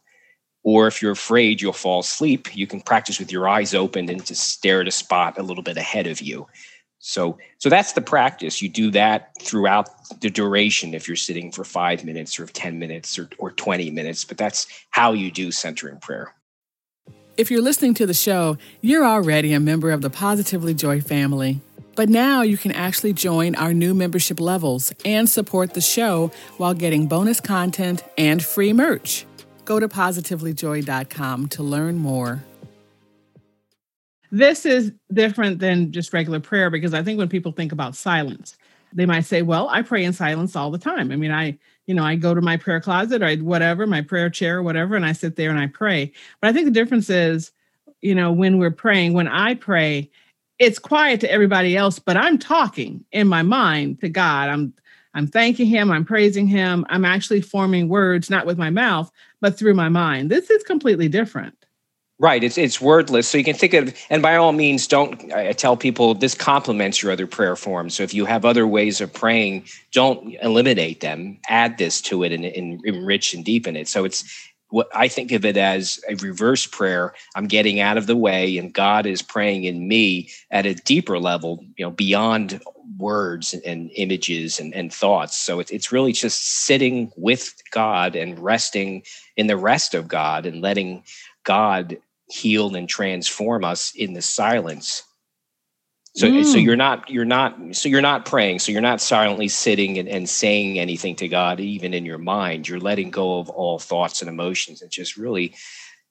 Or 0.65 0.87
if 0.87 1.01
you're 1.01 1.11
afraid 1.11 1.61
you'll 1.61 1.73
fall 1.73 1.99
asleep 1.99 2.55
you 2.55 2.65
can 2.65 2.81
practice 2.81 3.19
with 3.19 3.31
your 3.31 3.47
eyes 3.47 3.75
open 3.75 4.09
and 4.09 4.25
just 4.25 4.49
stare 4.49 4.81
at 4.81 4.87
a 4.87 4.91
spot 4.91 5.37
a 5.37 5.43
little 5.43 5.63
bit 5.63 5.77
ahead 5.77 6.07
of 6.07 6.21
you 6.21 6.47
so, 7.05 7.37
so 7.57 7.67
that's 7.67 7.91
the 7.91 8.01
practice. 8.01 8.61
You 8.61 8.69
do 8.69 8.89
that 8.91 9.33
throughout 9.41 9.89
the 10.21 10.29
duration 10.29 10.93
if 10.93 11.05
you're 11.05 11.17
sitting 11.17 11.51
for 11.51 11.65
five 11.65 12.05
minutes 12.05 12.39
or 12.39 12.45
10 12.45 12.79
minutes 12.79 13.19
or, 13.19 13.27
or 13.39 13.51
20 13.51 13.91
minutes, 13.91 14.23
but 14.23 14.37
that's 14.37 14.67
how 14.89 15.11
you 15.11 15.29
do 15.29 15.51
centering 15.51 15.99
prayer. 15.99 16.33
If 17.35 17.51
you're 17.51 17.61
listening 17.61 17.93
to 17.95 18.05
the 18.05 18.13
show, 18.13 18.57
you're 18.79 19.05
already 19.05 19.51
a 19.51 19.59
member 19.59 19.91
of 19.91 20.01
the 20.01 20.09
Positively 20.09 20.73
Joy 20.73 21.01
family. 21.01 21.59
But 21.97 22.07
now 22.07 22.41
you 22.41 22.57
can 22.57 22.71
actually 22.71 23.11
join 23.11 23.53
our 23.55 23.73
new 23.73 23.93
membership 23.93 24.39
levels 24.39 24.93
and 25.03 25.29
support 25.29 25.73
the 25.73 25.81
show 25.81 26.31
while 26.55 26.73
getting 26.73 27.07
bonus 27.07 27.41
content 27.41 28.01
and 28.17 28.41
free 28.41 28.71
merch. 28.71 29.25
Go 29.65 29.77
to 29.77 29.89
positivelyjoy.com 29.89 31.49
to 31.49 31.63
learn 31.63 31.97
more. 31.97 32.43
This 34.33 34.65
is 34.65 34.91
different 35.13 35.59
than 35.59 35.91
just 35.91 36.11
regular 36.11 36.39
prayer 36.39 36.71
because 36.71 36.95
I 36.95 37.03
think 37.03 37.19
when 37.19 37.29
people 37.29 37.51
think 37.51 37.71
about 37.71 37.95
silence, 37.95 38.57
they 38.91 39.05
might 39.05 39.25
say, 39.25 39.43
Well, 39.43 39.69
I 39.69 39.83
pray 39.83 40.03
in 40.03 40.11
silence 40.11 40.55
all 40.55 40.71
the 40.71 40.79
time. 40.79 41.11
I 41.11 41.17
mean, 41.17 41.31
I, 41.31 41.55
you 41.85 41.93
know, 41.93 42.03
I 42.03 42.15
go 42.15 42.33
to 42.33 42.41
my 42.41 42.57
prayer 42.57 42.81
closet 42.81 43.21
or 43.21 43.31
whatever, 43.43 43.85
my 43.85 44.01
prayer 44.01 44.31
chair 44.31 44.57
or 44.57 44.63
whatever, 44.63 44.95
and 44.95 45.05
I 45.05 45.11
sit 45.11 45.35
there 45.35 45.51
and 45.51 45.59
I 45.59 45.67
pray. 45.67 46.11
But 46.41 46.47
I 46.47 46.53
think 46.53 46.65
the 46.65 46.71
difference 46.71 47.11
is, 47.11 47.51
you 48.01 48.15
know, 48.15 48.31
when 48.31 48.57
we're 48.57 48.71
praying, 48.71 49.13
when 49.13 49.27
I 49.27 49.53
pray, 49.53 50.09
it's 50.57 50.79
quiet 50.79 51.19
to 51.19 51.31
everybody 51.31 51.77
else, 51.77 51.99
but 51.99 52.17
I'm 52.17 52.39
talking 52.39 53.05
in 53.11 53.27
my 53.27 53.43
mind 53.43 54.01
to 54.01 54.09
God. 54.09 54.49
I'm 54.49 54.73
I'm 55.13 55.27
thanking 55.27 55.67
him, 55.67 55.91
I'm 55.91 56.05
praising 56.05 56.47
him, 56.47 56.87
I'm 56.89 57.05
actually 57.05 57.41
forming 57.41 57.87
words 57.87 58.31
not 58.31 58.47
with 58.47 58.57
my 58.57 58.71
mouth, 58.71 59.11
but 59.41 59.59
through 59.59 59.75
my 59.75 59.89
mind. 59.89 60.31
This 60.31 60.49
is 60.49 60.63
completely 60.63 61.07
different. 61.07 61.62
Right. 62.19 62.43
It's 62.43 62.57
it's 62.57 62.79
wordless. 62.79 63.27
So 63.27 63.39
you 63.39 63.43
can 63.43 63.55
think 63.55 63.73
of, 63.73 63.93
and 64.09 64.21
by 64.21 64.35
all 64.35 64.51
means, 64.51 64.85
don't. 64.85 65.33
I 65.33 65.51
tell 65.51 65.75
people 65.75 66.13
this 66.13 66.35
complements 66.35 67.01
your 67.01 67.11
other 67.11 67.25
prayer 67.25 67.55
forms. 67.55 67.95
So 67.95 68.03
if 68.03 68.13
you 68.13 68.25
have 68.25 68.45
other 68.45 68.67
ways 68.67 69.01
of 69.01 69.11
praying, 69.11 69.65
don't 69.91 70.35
eliminate 70.41 71.01
them. 71.01 71.39
Add 71.49 71.79
this 71.79 72.01
to 72.03 72.23
it 72.23 72.31
and, 72.31 72.45
and 72.45 72.77
mm-hmm. 72.77 72.95
enrich 72.95 73.33
and 73.33 73.43
deepen 73.43 73.75
it. 73.75 73.87
So 73.87 74.05
it's 74.05 74.23
what 74.69 74.87
I 74.93 75.07
think 75.07 75.31
of 75.31 75.43
it 75.43 75.57
as 75.57 75.99
a 76.07 76.15
reverse 76.15 76.67
prayer. 76.67 77.13
I'm 77.35 77.47
getting 77.47 77.79
out 77.79 77.97
of 77.97 78.05
the 78.05 78.15
way, 78.15 78.57
and 78.59 78.71
God 78.71 79.07
is 79.07 79.23
praying 79.23 79.63
in 79.63 79.87
me 79.87 80.29
at 80.51 80.67
a 80.67 80.75
deeper 80.75 81.17
level. 81.17 81.65
You 81.77 81.85
know, 81.85 81.91
beyond 81.91 82.61
words 82.97 83.55
and 83.65 83.89
images 83.95 84.59
and, 84.59 84.73
and 84.75 84.93
thoughts. 84.93 85.35
So 85.35 85.59
it's 85.59 85.71
it's 85.71 85.91
really 85.91 86.11
just 86.13 86.63
sitting 86.63 87.11
with 87.17 87.55
God 87.71 88.15
and 88.15 88.37
resting 88.37 89.03
in 89.35 89.47
the 89.47 89.57
rest 89.57 89.95
of 89.95 90.07
God 90.07 90.45
and 90.45 90.61
letting 90.61 91.03
God 91.43 91.97
heal 92.29 92.75
and 92.75 92.87
transform 92.87 93.63
us 93.63 93.93
in 93.95 94.13
the 94.13 94.21
silence 94.21 95.03
so 96.15 96.27
mm. 96.27 96.45
so 96.45 96.57
you're 96.57 96.75
not 96.75 97.09
you're 97.09 97.25
not 97.25 97.57
so 97.71 97.89
you're 97.89 98.01
not 98.01 98.25
praying 98.25 98.59
so 98.59 98.71
you're 98.71 98.81
not 98.81 99.01
silently 99.01 99.47
sitting 99.47 99.97
and, 99.97 100.07
and 100.07 100.29
saying 100.29 100.79
anything 100.79 101.15
to 101.15 101.27
god 101.27 101.59
even 101.59 101.93
in 101.93 102.05
your 102.05 102.17
mind 102.17 102.67
you're 102.67 102.79
letting 102.79 103.11
go 103.11 103.39
of 103.39 103.49
all 103.49 103.79
thoughts 103.79 104.21
and 104.21 104.29
emotions 104.29 104.81
and 104.81 104.91
just 104.91 105.17
really 105.17 105.53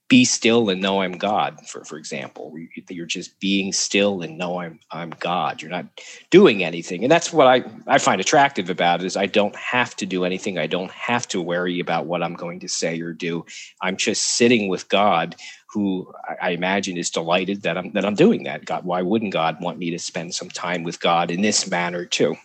be 0.09 0.25
still 0.26 0.68
and 0.68 0.82
know 0.82 1.00
I'm 1.00 1.12
God, 1.12 1.66
for, 1.66 1.85
for 1.85 1.97
example. 1.97 2.54
You're 2.90 3.06
just 3.06 3.40
being 3.40 3.73
still 3.73 4.21
and 4.21 4.37
know 4.37 4.61
I'm 4.61 4.78
I'm 4.90 5.11
God. 5.11 5.62
You're 5.62 5.71
not 5.71 5.87
doing 6.30 6.62
anything. 6.62 7.02
And 7.02 7.11
that's 7.11 7.32
what 7.32 7.47
I, 7.47 7.64
I 7.87 7.99
find 7.99 8.21
attractive 8.21 8.68
about 8.68 9.00
it 9.00 9.06
is 9.06 9.16
I 9.16 9.25
don't 9.26 9.56
have 9.56 9.97
to 9.97 10.06
do 10.06 10.25
anything. 10.25 10.59
I 10.59 10.66
don't 10.66 10.90
have 10.90 11.26
to 11.28 11.40
worry 11.40 11.80
about 11.80 12.06
what 12.06 12.23
I'm 12.23 12.35
going 12.35 12.61
to 12.61 12.68
say 12.68 13.00
or 13.00 13.14
do. 13.14 13.47
I'm 13.80 13.97
just 13.97 14.37
sitting 14.37 14.68
with 14.68 14.88
God 14.90 15.35
who 15.73 16.12
I, 16.42 16.50
imagine 16.50 16.99
is 16.99 17.09
delighted 17.09 17.62
that 17.62 17.78
I'm 17.78 17.92
that 17.92 18.04
I'm 18.04 18.14
doing 18.14 18.42
that. 18.42 18.66
God, 18.66 18.85
why 18.85 19.00
wouldn't 19.00 19.32
God 19.32 19.62
want 19.62 19.78
me 19.78 19.90
to 19.90 19.99
spend 19.99 20.35
some 20.35 20.50
time 20.50 20.82
with 20.82 21.00
God 21.00 21.30
in 21.30 21.40
this 21.40 21.71
manner 21.71 22.04
too? 22.04 22.37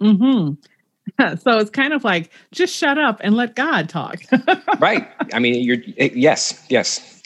Hmm. 0.00 0.52
so 1.38 1.58
it's 1.58 1.70
kind 1.70 1.92
of 1.92 2.04
like 2.04 2.30
just 2.52 2.74
shut 2.74 2.98
up 2.98 3.20
and 3.22 3.34
let 3.34 3.54
God 3.54 3.88
talk. 3.88 4.20
right. 4.78 5.08
I 5.32 5.38
mean, 5.38 5.62
you're 5.62 5.78
eh, 5.98 6.10
yes, 6.14 6.64
yes. 6.68 7.22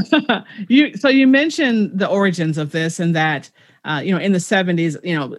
you 0.68 0.96
so 0.96 1.08
you 1.08 1.26
mentioned 1.26 1.96
the 1.98 2.08
origins 2.08 2.58
of 2.58 2.72
this 2.72 2.98
and 2.98 3.14
that 3.14 3.50
uh, 3.84 4.00
you 4.04 4.12
know 4.12 4.20
in 4.20 4.32
the 4.32 4.38
70s, 4.38 4.96
you 5.04 5.14
know, 5.14 5.36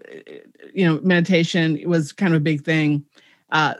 you 0.73 0.85
know, 0.85 0.99
meditation 1.01 1.81
was 1.85 2.13
kind 2.13 2.33
of 2.33 2.37
a 2.37 2.43
big 2.43 2.63
thing. 2.63 3.03
Uh, 3.51 3.73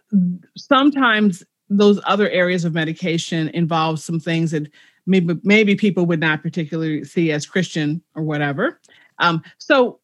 sometimes 0.58 1.44
those 1.70 2.02
other 2.06 2.30
areas 2.30 2.66
of 2.66 2.74
medication 2.74 3.50
involve 3.50 4.00
some 4.00 4.20
things 4.20 4.52
that 4.52 4.70
maybe 5.06 5.36
maybe 5.44 5.76
people 5.76 6.06
would 6.06 6.20
not 6.20 6.42
particularly 6.42 7.04
see 7.04 7.32
as 7.32 7.46
Christian 7.46 8.02
or 8.16 8.24
whatever. 8.24 8.80
Um, 9.20 9.44
so 9.58 10.00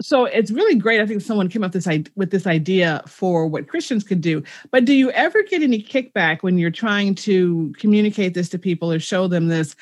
so 0.00 0.26
it's 0.26 0.50
really 0.50 0.76
great. 0.76 1.00
I 1.00 1.06
think 1.06 1.22
someone 1.22 1.48
came 1.48 1.64
up 1.64 1.72
this 1.72 1.88
with 2.14 2.30
this 2.30 2.46
idea 2.46 3.02
for 3.06 3.46
what 3.46 3.68
Christians 3.68 4.04
could 4.04 4.20
do. 4.20 4.42
But 4.70 4.84
do 4.84 4.94
you 4.94 5.10
ever 5.10 5.42
get 5.42 5.62
any 5.62 5.82
kickback 5.82 6.42
when 6.42 6.58
you're 6.58 6.70
trying 6.70 7.14
to 7.16 7.74
communicate 7.78 8.34
this 8.34 8.48
to 8.50 8.58
people 8.58 8.92
or 8.92 9.00
show 9.00 9.26
them 9.26 9.48
this? 9.48 9.74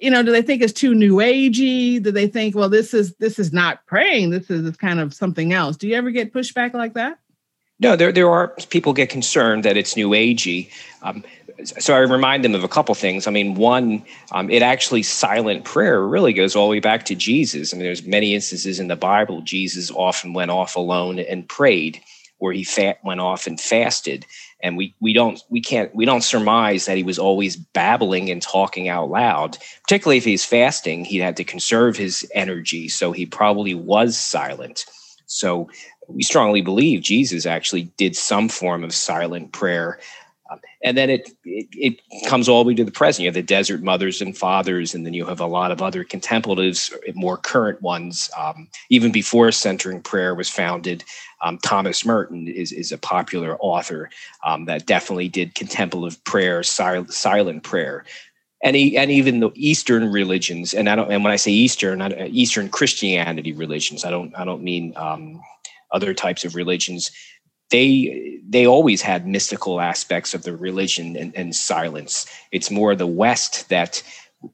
You 0.00 0.10
know, 0.10 0.22
do 0.22 0.32
they 0.32 0.42
think 0.42 0.62
it's 0.62 0.72
too 0.72 0.94
new 0.94 1.16
agey? 1.16 2.02
Do 2.02 2.10
they 2.10 2.26
think, 2.26 2.56
well, 2.56 2.68
this 2.68 2.94
is 2.94 3.14
this 3.16 3.38
is 3.38 3.52
not 3.52 3.86
praying. 3.86 4.30
This 4.30 4.50
is 4.50 4.76
kind 4.76 4.98
of 4.98 5.14
something 5.14 5.52
else. 5.52 5.76
Do 5.76 5.86
you 5.86 5.94
ever 5.94 6.10
get 6.10 6.32
pushback 6.32 6.74
like 6.74 6.94
that? 6.94 7.18
No, 7.78 7.96
there 7.96 8.10
there 8.10 8.30
are 8.30 8.48
people 8.70 8.92
get 8.92 9.08
concerned 9.08 9.64
that 9.64 9.76
it's 9.76 9.96
new 9.96 10.10
agey. 10.10 10.70
Um, 11.02 11.22
so 11.64 11.94
I 11.94 11.98
remind 11.98 12.44
them 12.44 12.54
of 12.54 12.64
a 12.64 12.68
couple 12.68 12.94
things. 12.94 13.26
I 13.26 13.30
mean, 13.30 13.54
one, 13.54 14.04
um, 14.32 14.50
it 14.50 14.62
actually 14.62 15.02
silent 15.02 15.64
prayer 15.64 16.06
really 16.06 16.32
goes 16.32 16.56
all 16.56 16.66
the 16.66 16.72
way 16.72 16.80
back 16.80 17.04
to 17.06 17.14
Jesus. 17.14 17.72
I 17.72 17.76
mean, 17.76 17.84
there's 17.84 18.04
many 18.04 18.34
instances 18.34 18.80
in 18.80 18.88
the 18.88 18.96
Bible 18.96 19.42
Jesus 19.42 19.90
often 19.90 20.32
went 20.32 20.50
off 20.50 20.76
alone 20.76 21.18
and 21.18 21.48
prayed, 21.48 22.00
where 22.38 22.52
he 22.52 22.66
went 23.04 23.20
off 23.20 23.46
and 23.46 23.60
fasted. 23.60 24.26
And 24.62 24.76
we 24.76 24.94
we 25.00 25.12
don't 25.12 25.42
we 25.48 25.60
can't 25.60 25.94
we 25.94 26.04
don't 26.04 26.22
surmise 26.22 26.86
that 26.86 26.96
he 26.96 27.02
was 27.02 27.18
always 27.18 27.56
babbling 27.56 28.30
and 28.30 28.42
talking 28.42 28.88
out 28.88 29.10
loud. 29.10 29.56
Particularly 29.82 30.18
if 30.18 30.24
he's 30.24 30.44
fasting, 30.44 31.04
he 31.04 31.18
had 31.18 31.36
to 31.38 31.44
conserve 31.44 31.96
his 31.96 32.30
energy, 32.34 32.88
so 32.88 33.12
he 33.12 33.26
probably 33.26 33.74
was 33.74 34.18
silent. 34.18 34.84
So 35.26 35.70
we 36.08 36.22
strongly 36.22 36.60
believe 36.60 37.02
Jesus 37.02 37.46
actually 37.46 37.84
did 37.96 38.16
some 38.16 38.48
form 38.48 38.84
of 38.84 38.94
silent 38.94 39.52
prayer 39.52 39.98
and 40.82 40.96
then 40.96 41.10
it, 41.10 41.30
it, 41.44 41.68
it 41.72 42.26
comes 42.26 42.48
all 42.48 42.64
the 42.64 42.68
way 42.68 42.74
to 42.74 42.84
the 42.84 42.90
present. 42.90 43.24
You 43.24 43.28
have 43.28 43.34
the 43.34 43.42
desert 43.42 43.82
mothers 43.82 44.22
and 44.22 44.36
fathers, 44.36 44.94
and 44.94 45.04
then 45.04 45.12
you 45.12 45.26
have 45.26 45.40
a 45.40 45.46
lot 45.46 45.72
of 45.72 45.82
other 45.82 46.04
contemplatives, 46.04 46.92
more 47.14 47.36
current 47.36 47.82
ones. 47.82 48.30
Um, 48.38 48.68
even 48.88 49.12
before 49.12 49.52
centering 49.52 50.00
prayer 50.00 50.34
was 50.34 50.48
founded, 50.48 51.04
um, 51.42 51.58
Thomas 51.58 52.04
Merton 52.04 52.48
is 52.48 52.72
is 52.72 52.92
a 52.92 52.98
popular 52.98 53.58
author 53.60 54.10
um, 54.44 54.64
that 54.66 54.86
definitely 54.86 55.28
did 55.28 55.54
contemplative 55.54 56.22
prayer, 56.24 56.62
sil- 56.64 57.08
silent 57.08 57.62
prayer. 57.62 58.04
And, 58.62 58.76
he, 58.76 58.98
and 58.98 59.10
even 59.10 59.40
the 59.40 59.50
Eastern 59.54 60.12
religions, 60.12 60.74
and 60.74 60.90
I 60.90 60.94
don't, 60.94 61.10
and 61.10 61.24
when 61.24 61.32
I 61.32 61.36
say 61.36 61.50
Eastern, 61.50 62.02
Eastern 62.28 62.68
Christianity 62.68 63.52
religions, 63.54 64.04
I 64.04 64.10
don't, 64.10 64.38
I 64.38 64.44
don't 64.44 64.62
mean 64.62 64.92
um, 64.96 65.40
other 65.92 66.12
types 66.12 66.44
of 66.44 66.54
religions 66.54 67.10
they 67.70 68.40
they 68.48 68.66
always 68.66 69.00
had 69.00 69.28
mystical 69.28 69.80
aspects 69.80 70.34
of 70.34 70.42
the 70.42 70.56
religion 70.56 71.16
and, 71.16 71.34
and, 71.36 71.54
silence. 71.54 72.26
It's 72.50 72.70
more 72.70 72.96
the 72.96 73.06
West 73.06 73.68
that 73.68 74.02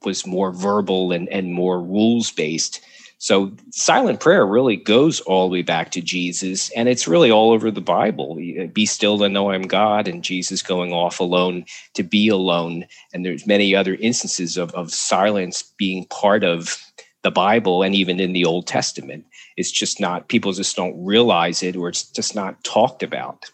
was 0.05 0.27
more 0.27 0.53
verbal 0.53 1.13
and, 1.13 1.29
and 1.31 1.55
more 1.55 1.81
rules 1.81 2.31
based. 2.31 2.83
So 3.19 3.53
silent 3.71 4.21
prayer 4.21 4.45
really 4.45 4.77
goes 4.77 5.21
all 5.21 5.49
the 5.49 5.53
way 5.55 5.63
back 5.63 5.91
to 5.93 6.03
Jesus, 6.03 6.71
and 6.73 6.89
it's 6.89 7.09
really 7.09 7.31
all 7.31 7.53
over 7.53 7.71
the 7.71 7.81
Bible. 7.81 8.35
Be 8.75 8.85
still 8.85 9.23
and 9.23 9.33
know 9.33 9.51
I'm 9.51 9.63
God, 9.63 10.07
and 10.07 10.23
Jesus 10.23 10.61
going 10.61 10.93
off 10.93 11.19
alone 11.19 11.65
to 11.95 12.03
be 12.03 12.29
alone. 12.29 12.85
And 13.15 13.25
there's 13.25 13.47
many 13.47 13.75
other 13.75 13.95
instances 13.95 14.59
of, 14.59 14.71
of 14.75 14.93
silence 14.93 15.63
being 15.79 16.05
part 16.07 16.45
of 16.45 16.79
the 17.23 17.31
Bible 17.31 17.83
and 17.83 17.95
even 17.95 18.21
in 18.21 18.35
the 18.35 18.45
Old 18.45 18.67
Testament. 18.67 19.25
It's 19.57 19.71
just 19.71 20.01
not, 20.01 20.29
people 20.29 20.53
just 20.53 20.77
don't 20.77 21.03
realize 21.05 21.63
it 21.63 21.77
or 21.77 21.89
it's 21.89 22.05
just 22.05 22.35
not 22.35 22.63
talked 22.65 23.03
about. 23.03 23.51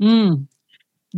Mm. 0.00 0.46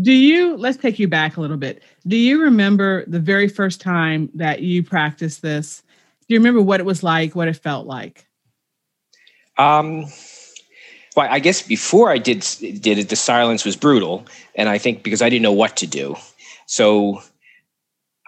Do 0.00 0.12
you, 0.12 0.57
let's 0.57 0.79
take 0.79 0.99
you 0.99 1.09
back 1.09 1.37
a 1.37 1.41
little 1.41 1.57
bit. 1.57 1.83
Do 2.07 2.17
you 2.17 2.41
remember 2.43 3.05
the 3.07 3.21
very 3.21 3.49
first 3.49 3.81
time 3.81 4.31
that 4.35 4.62
you 4.62 4.83
practiced 4.83 5.43
this? 5.43 5.83
Do 6.21 6.35
you 6.35 6.41
remember 6.41 6.62
what 6.62 6.81
it 6.81 6.87
was 6.87 7.02
like, 7.02 7.35
what 7.35 7.49
it 7.49 7.57
felt 7.57 7.87
like? 7.87 8.26
Um, 9.59 10.07
well, 11.14 11.29
I 11.31 11.41
guess 11.41 11.62
before 11.62 12.11
I 12.11 12.19
did 12.19 12.41
did 12.81 12.99
it, 12.99 13.11
the 13.11 13.17
silence 13.17 13.64
was 13.64 13.76
brutal, 13.76 14.26
and 14.55 14.69
I 14.69 14.79
think 14.79 15.02
because 15.02 15.21
I 15.21 15.29
didn't 15.29 15.43
know 15.43 15.52
what 15.52 15.76
to 15.79 15.87
do, 15.87 16.17
so 16.67 17.23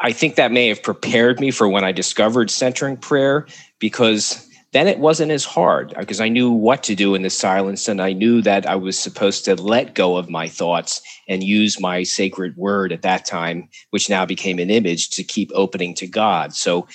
I 0.00 0.12
think 0.12 0.34
that 0.34 0.52
may 0.52 0.68
have 0.68 0.82
prepared 0.82 1.40
me 1.40 1.50
for 1.50 1.66
when 1.66 1.82
I 1.82 1.92
discovered 1.92 2.50
centering 2.50 2.98
prayer 2.98 3.46
because 3.78 4.43
then 4.74 4.88
it 4.88 4.98
wasn't 4.98 5.30
as 5.30 5.44
hard 5.44 5.94
because 5.96 6.20
I 6.20 6.28
knew 6.28 6.50
what 6.50 6.82
to 6.82 6.96
do 6.96 7.14
in 7.14 7.22
the 7.22 7.30
silence 7.30 7.86
and 7.86 8.02
I 8.02 8.12
knew 8.12 8.42
that 8.42 8.66
I 8.66 8.74
was 8.74 8.98
supposed 8.98 9.44
to 9.44 9.54
let 9.54 9.94
go 9.94 10.16
of 10.16 10.28
my 10.28 10.48
thoughts 10.48 11.00
and 11.28 11.44
use 11.44 11.78
my 11.78 12.02
sacred 12.02 12.56
word 12.56 12.90
at 12.90 13.02
that 13.02 13.24
time, 13.24 13.68
which 13.90 14.10
now 14.10 14.26
became 14.26 14.58
an 14.58 14.70
image 14.70 15.10
to 15.10 15.22
keep 15.22 15.52
opening 15.54 15.94
to 15.94 16.08
God. 16.08 16.54
So 16.54 16.88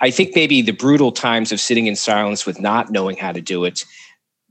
I 0.00 0.10
think 0.10 0.34
maybe 0.34 0.62
the 0.62 0.72
brutal 0.72 1.12
times 1.12 1.52
of 1.52 1.60
sitting 1.60 1.86
in 1.86 1.94
silence 1.94 2.46
with 2.46 2.58
not 2.58 2.90
knowing 2.90 3.18
how 3.18 3.32
to 3.32 3.42
do 3.42 3.66
it, 3.66 3.84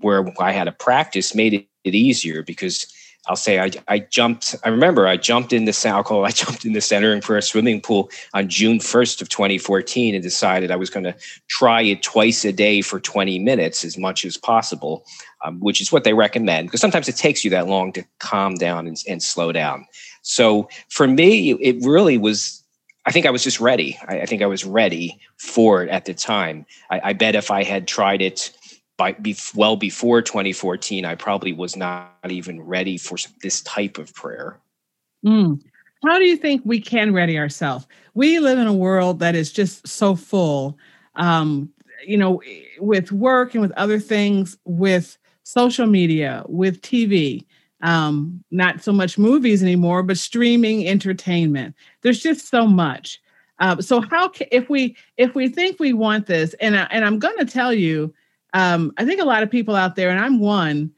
where 0.02 0.32
I 0.40 0.52
had 0.52 0.66
to 0.66 0.72
practice, 0.72 1.34
made 1.34 1.56
it, 1.56 1.68
it 1.84 1.96
easier 1.96 2.44
because 2.44 2.86
I'll 3.28 3.36
say 3.36 3.60
I, 3.60 3.72
I 3.88 4.00
jumped. 4.00 4.56
I 4.64 4.70
remember 4.70 5.08
I 5.08 5.18
jumped 5.18 5.52
in 5.52 5.66
the 5.66 5.84
alcohol. 5.86 6.26
I 6.26 6.32
jumped 6.32 6.66
in 6.66 6.74
the 6.74 6.82
centering 6.82 7.22
for 7.22 7.38
a 7.38 7.42
swimming 7.42 7.82
pool 7.82 8.10
on 8.34 8.50
June 8.50 8.80
1st 8.80 9.22
of 9.22 9.30
2014 9.30 10.14
and 10.14 10.24
decided 10.24 10.72
I 10.72 10.76
was 10.76 10.90
going 10.90 11.06
to 11.06 11.16
try 11.48 11.82
it 11.82 12.04
twice 12.04 12.46
a 12.46 12.54
day 12.54 12.82
for 12.82 13.00
20 13.00 13.40
minutes 13.40 13.84
as 13.84 13.98
much 13.98 14.26
as 14.26 14.38
possible, 14.38 15.06
um, 15.44 15.60
which 15.60 15.82
is 15.82 15.92
what 15.92 16.04
they 16.04 16.14
recommend 16.14 16.68
because 16.68 16.82
sometimes 16.82 17.08
it 17.08 17.18
takes 17.18 17.44
you 17.44 17.50
that 17.52 17.68
long 17.68 17.92
to 17.94 18.06
calm 18.20 18.56
down 18.56 18.88
and, 18.88 18.98
and 19.08 19.24
slow 19.24 19.52
down. 19.52 19.86
So 20.22 20.70
for 20.90 21.08
me, 21.08 21.52
it 21.54 21.78
really 21.86 22.18
was. 22.18 22.62
I 23.08 23.12
think 23.12 23.28
I 23.28 23.30
was 23.30 23.44
just 23.44 23.60
ready. 23.60 24.00
I, 24.08 24.22
I 24.22 24.26
think 24.26 24.42
I 24.42 24.48
was 24.48 24.66
ready 24.66 25.20
for 25.38 25.84
it 25.84 25.90
at 25.90 26.06
the 26.06 26.14
time. 26.16 26.66
I, 26.90 27.02
I 27.06 27.14
bet 27.14 27.36
if 27.36 27.52
I 27.52 27.64
had 27.64 27.88
tried 27.88 28.22
it 28.22 28.52
by 28.98 29.14
be, 29.14 29.36
well 29.54 29.76
before 29.76 30.22
2014, 30.22 31.06
I 31.06 31.16
probably 31.16 31.54
was 31.54 31.76
not 31.76 32.12
even 32.28 32.62
ready 32.62 32.98
for 32.98 33.18
this 33.42 33.62
type 33.62 33.98
of 33.98 34.14
prayer. 34.14 34.60
Mm. 35.26 35.62
How 36.06 36.20
do 36.20 36.26
you 36.26 36.38
think 36.38 36.62
we 36.66 36.80
can 36.80 37.14
ready 37.14 37.38
ourselves? 37.38 37.88
We 38.14 38.40
live 38.40 38.60
in 38.60 38.68
a 38.68 38.74
world 38.74 39.20
that 39.20 39.36
is 39.36 39.52
just 39.52 39.88
so 39.88 40.16
full, 40.16 40.78
um, 41.16 41.70
you 42.06 42.18
know, 42.18 42.42
with 42.80 43.12
work 43.12 43.54
and 43.54 43.62
with 43.62 43.72
other 43.72 44.00
things, 44.00 44.58
with 44.66 45.18
social 45.44 45.88
media, 45.88 46.44
with 46.48 46.82
TV. 46.82 47.46
Um, 47.82 48.44
not 48.52 48.84
so 48.84 48.92
much 48.94 49.18
movies 49.18 49.62
anymore, 49.62 50.04
but 50.04 50.18
streaming 50.18 50.88
entertainment. 50.88 51.76
There's 52.02 52.22
just 52.22 52.50
so 52.50 52.66
much. 52.68 53.22
Uh, 53.60 53.82
so 53.82 54.02
how 54.02 54.28
can, 54.28 54.48
if 54.52 54.70
we 54.70 54.96
if 55.18 55.34
we 55.34 55.48
think 55.48 55.80
we 55.80 55.94
want 55.94 56.26
this, 56.28 56.54
and 56.56 56.78
I, 56.78 56.84
and 56.92 57.06
I'm 57.06 57.20
going 57.20 57.38
to 57.38 57.46
tell 57.46 57.74
you 57.74 58.14
um, 58.56 58.94
I 58.98 59.04
think 59.04 59.22
a 59.22 59.26
lot 59.26 59.44
of 59.44 59.52
people 59.52 59.76
out 59.76 59.98
there, 59.98 60.10
and 60.10 60.20
I'm 60.20 60.40
one, 60.40 60.90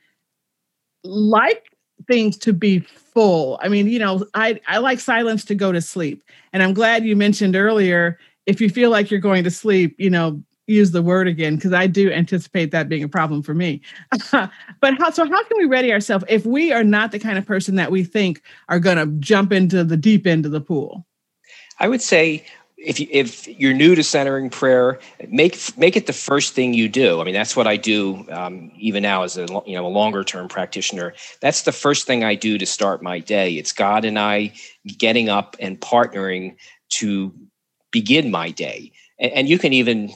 like 1.04 1.64
things 2.08 2.38
to 2.38 2.54
be 2.54 2.80
full. 2.80 3.60
I 3.64 3.68
mean, 3.68 3.88
you 3.88 3.98
know, 3.98 4.24
I, 4.36 4.62
I 4.68 4.78
like 4.78 5.00
silence 5.00 5.44
to 5.46 5.56
go 5.56 5.72
to 5.72 5.82
sleep. 5.82 6.24
And 6.54 6.62
I'm 6.62 6.76
glad 6.76 7.04
you 7.04 7.16
mentioned 7.16 7.56
earlier 7.56 8.20
if 8.46 8.62
you 8.62 8.70
feel 8.70 8.92
like 8.92 9.10
you're 9.10 9.20
going 9.20 9.44
to 9.44 9.50
sleep, 9.50 9.96
you 9.98 10.10
know, 10.10 10.42
use 10.68 10.92
the 10.92 11.02
word 11.02 11.28
again 11.28 11.56
because 11.56 11.74
I 11.74 11.88
do 11.88 12.12
anticipate 12.12 12.70
that 12.72 12.90
being 12.90 13.04
a 13.04 13.10
problem 13.10 13.42
for 13.42 13.56
me. 13.56 13.82
but 14.32 14.98
how 15.00 15.10
so 15.10 15.26
how 15.26 15.44
can 15.44 15.58
we 15.58 15.66
ready 15.66 15.92
ourselves 15.92 16.26
if 16.30 16.46
we 16.46 16.72
are 16.72 16.84
not 16.84 17.12
the 17.12 17.20
kind 17.20 17.40
of 17.40 17.46
person 17.46 17.76
that 17.76 17.90
we 17.90 18.04
think 18.04 18.44
are 18.70 18.80
going 18.80 18.98
to 18.98 19.08
jump 19.20 19.52
into 19.52 19.84
the 19.84 19.98
deep 19.98 20.28
end 20.28 20.46
of 20.46 20.52
the 20.52 20.62
pool? 20.62 21.08
I 21.80 21.88
would 21.88 22.02
say 22.02 22.46
if 22.78 23.00
you, 23.00 23.08
if 23.10 23.48
you're 23.48 23.74
new 23.74 23.96
to 23.96 24.04
centering 24.04 24.50
prayer, 24.50 25.00
make 25.28 25.58
make 25.78 25.98
it 25.98 26.06
the 26.06 26.14
first 26.14 26.54
thing 26.54 26.74
you 26.74 26.88
do. 26.88 27.20
I 27.20 27.24
mean, 27.24 27.34
that's 27.34 27.56
what 27.56 27.66
I 27.66 27.76
do 27.76 28.26
um, 28.30 28.72
even 28.78 29.02
now 29.02 29.24
as 29.24 29.38
a 29.38 29.48
you 29.66 29.76
know 29.76 29.86
a 29.86 29.90
longer 29.90 30.24
term 30.24 30.48
practitioner. 30.48 31.14
That's 31.42 31.64
the 31.64 31.72
first 31.72 32.06
thing 32.06 32.24
I 32.24 32.36
do 32.36 32.58
to 32.58 32.66
start 32.66 33.02
my 33.02 33.20
day. 33.20 33.54
It's 33.54 33.72
God 33.72 34.06
and 34.06 34.20
I 34.20 34.54
getting 34.98 35.28
up 35.28 35.56
and 35.60 35.80
partnering 35.80 36.56
to 36.90 37.34
begin 37.92 38.30
my 38.30 38.52
day. 38.52 38.92
And, 39.20 39.32
and 39.32 39.50
you 39.50 39.58
can 39.58 39.74
even 39.74 40.14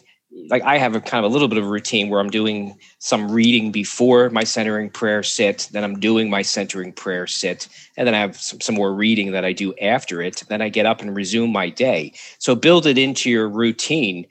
like 0.49 0.63
I 0.63 0.77
have 0.77 0.95
a 0.95 1.01
kind 1.01 1.25
of 1.25 1.31
a 1.31 1.33
little 1.33 1.47
bit 1.47 1.57
of 1.57 1.65
a 1.65 1.69
routine 1.69 2.09
where 2.09 2.19
I'm 2.19 2.29
doing 2.29 2.77
some 2.99 3.31
reading 3.31 3.71
before 3.71 4.29
my 4.29 4.43
centering 4.43 4.89
prayer 4.89 5.23
sit, 5.23 5.69
then 5.71 5.83
I'm 5.83 5.99
doing 5.99 6.29
my 6.29 6.41
centering 6.41 6.93
prayer 6.93 7.27
sit, 7.27 7.67
and 7.97 8.07
then 8.07 8.15
I 8.15 8.19
have 8.19 8.37
some, 8.37 8.61
some 8.61 8.75
more 8.75 8.93
reading 8.93 9.31
that 9.31 9.45
I 9.45 9.53
do 9.53 9.73
after 9.81 10.21
it. 10.21 10.43
Then 10.47 10.61
I 10.61 10.69
get 10.69 10.85
up 10.85 11.01
and 11.01 11.15
resume 11.15 11.51
my 11.51 11.69
day. 11.69 12.13
So 12.39 12.55
build 12.55 12.85
it 12.85 12.97
into 12.97 13.29
your 13.29 13.49
routine. 13.49 14.25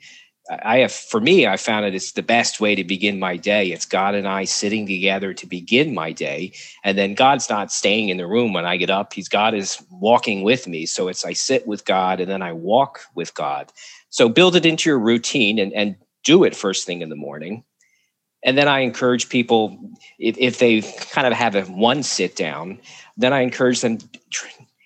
I 0.63 0.79
have, 0.79 0.91
for 0.91 1.21
me, 1.21 1.47
I 1.47 1.55
found 1.55 1.85
it 1.85 1.95
it's 1.95 2.11
the 2.11 2.23
best 2.23 2.59
way 2.59 2.75
to 2.75 2.83
begin 2.83 3.19
my 3.19 3.37
day. 3.37 3.67
It's 3.67 3.85
God 3.85 4.15
and 4.15 4.27
I 4.27 4.43
sitting 4.43 4.85
together 4.85 5.33
to 5.33 5.45
begin 5.47 5.93
my 5.93 6.11
day. 6.11 6.51
And 6.83 6.97
then 6.97 7.13
God's 7.13 7.49
not 7.49 7.71
staying 7.71 8.09
in 8.09 8.17
the 8.17 8.27
room 8.27 8.51
when 8.51 8.65
I 8.65 8.75
get 8.75 8.89
up. 8.89 9.13
He's 9.13 9.29
God 9.29 9.53
is 9.53 9.81
walking 9.91 10.41
with 10.41 10.67
me. 10.67 10.87
So 10.87 11.07
it's 11.07 11.23
I 11.23 11.33
sit 11.33 11.67
with 11.67 11.85
God 11.85 12.19
and 12.19 12.29
then 12.29 12.41
I 12.41 12.51
walk 12.53 13.01
with 13.15 13.33
God. 13.33 13.71
So 14.11 14.29
build 14.29 14.55
it 14.55 14.65
into 14.65 14.89
your 14.89 14.99
routine 14.99 15.57
and, 15.57 15.73
and 15.73 15.95
do 16.23 16.43
it 16.43 16.55
first 16.55 16.85
thing 16.85 17.01
in 17.01 17.09
the 17.09 17.15
morning. 17.15 17.63
And 18.43 18.57
then 18.57 18.67
I 18.67 18.79
encourage 18.79 19.29
people, 19.29 19.77
if, 20.19 20.37
if 20.37 20.59
they 20.59 20.81
kind 20.81 21.27
of 21.27 21.33
have 21.33 21.55
a 21.55 21.63
one 21.63 22.03
sit 22.03 22.35
down, 22.35 22.79
then 23.17 23.33
I 23.33 23.41
encourage 23.41 23.81
them 23.81 23.97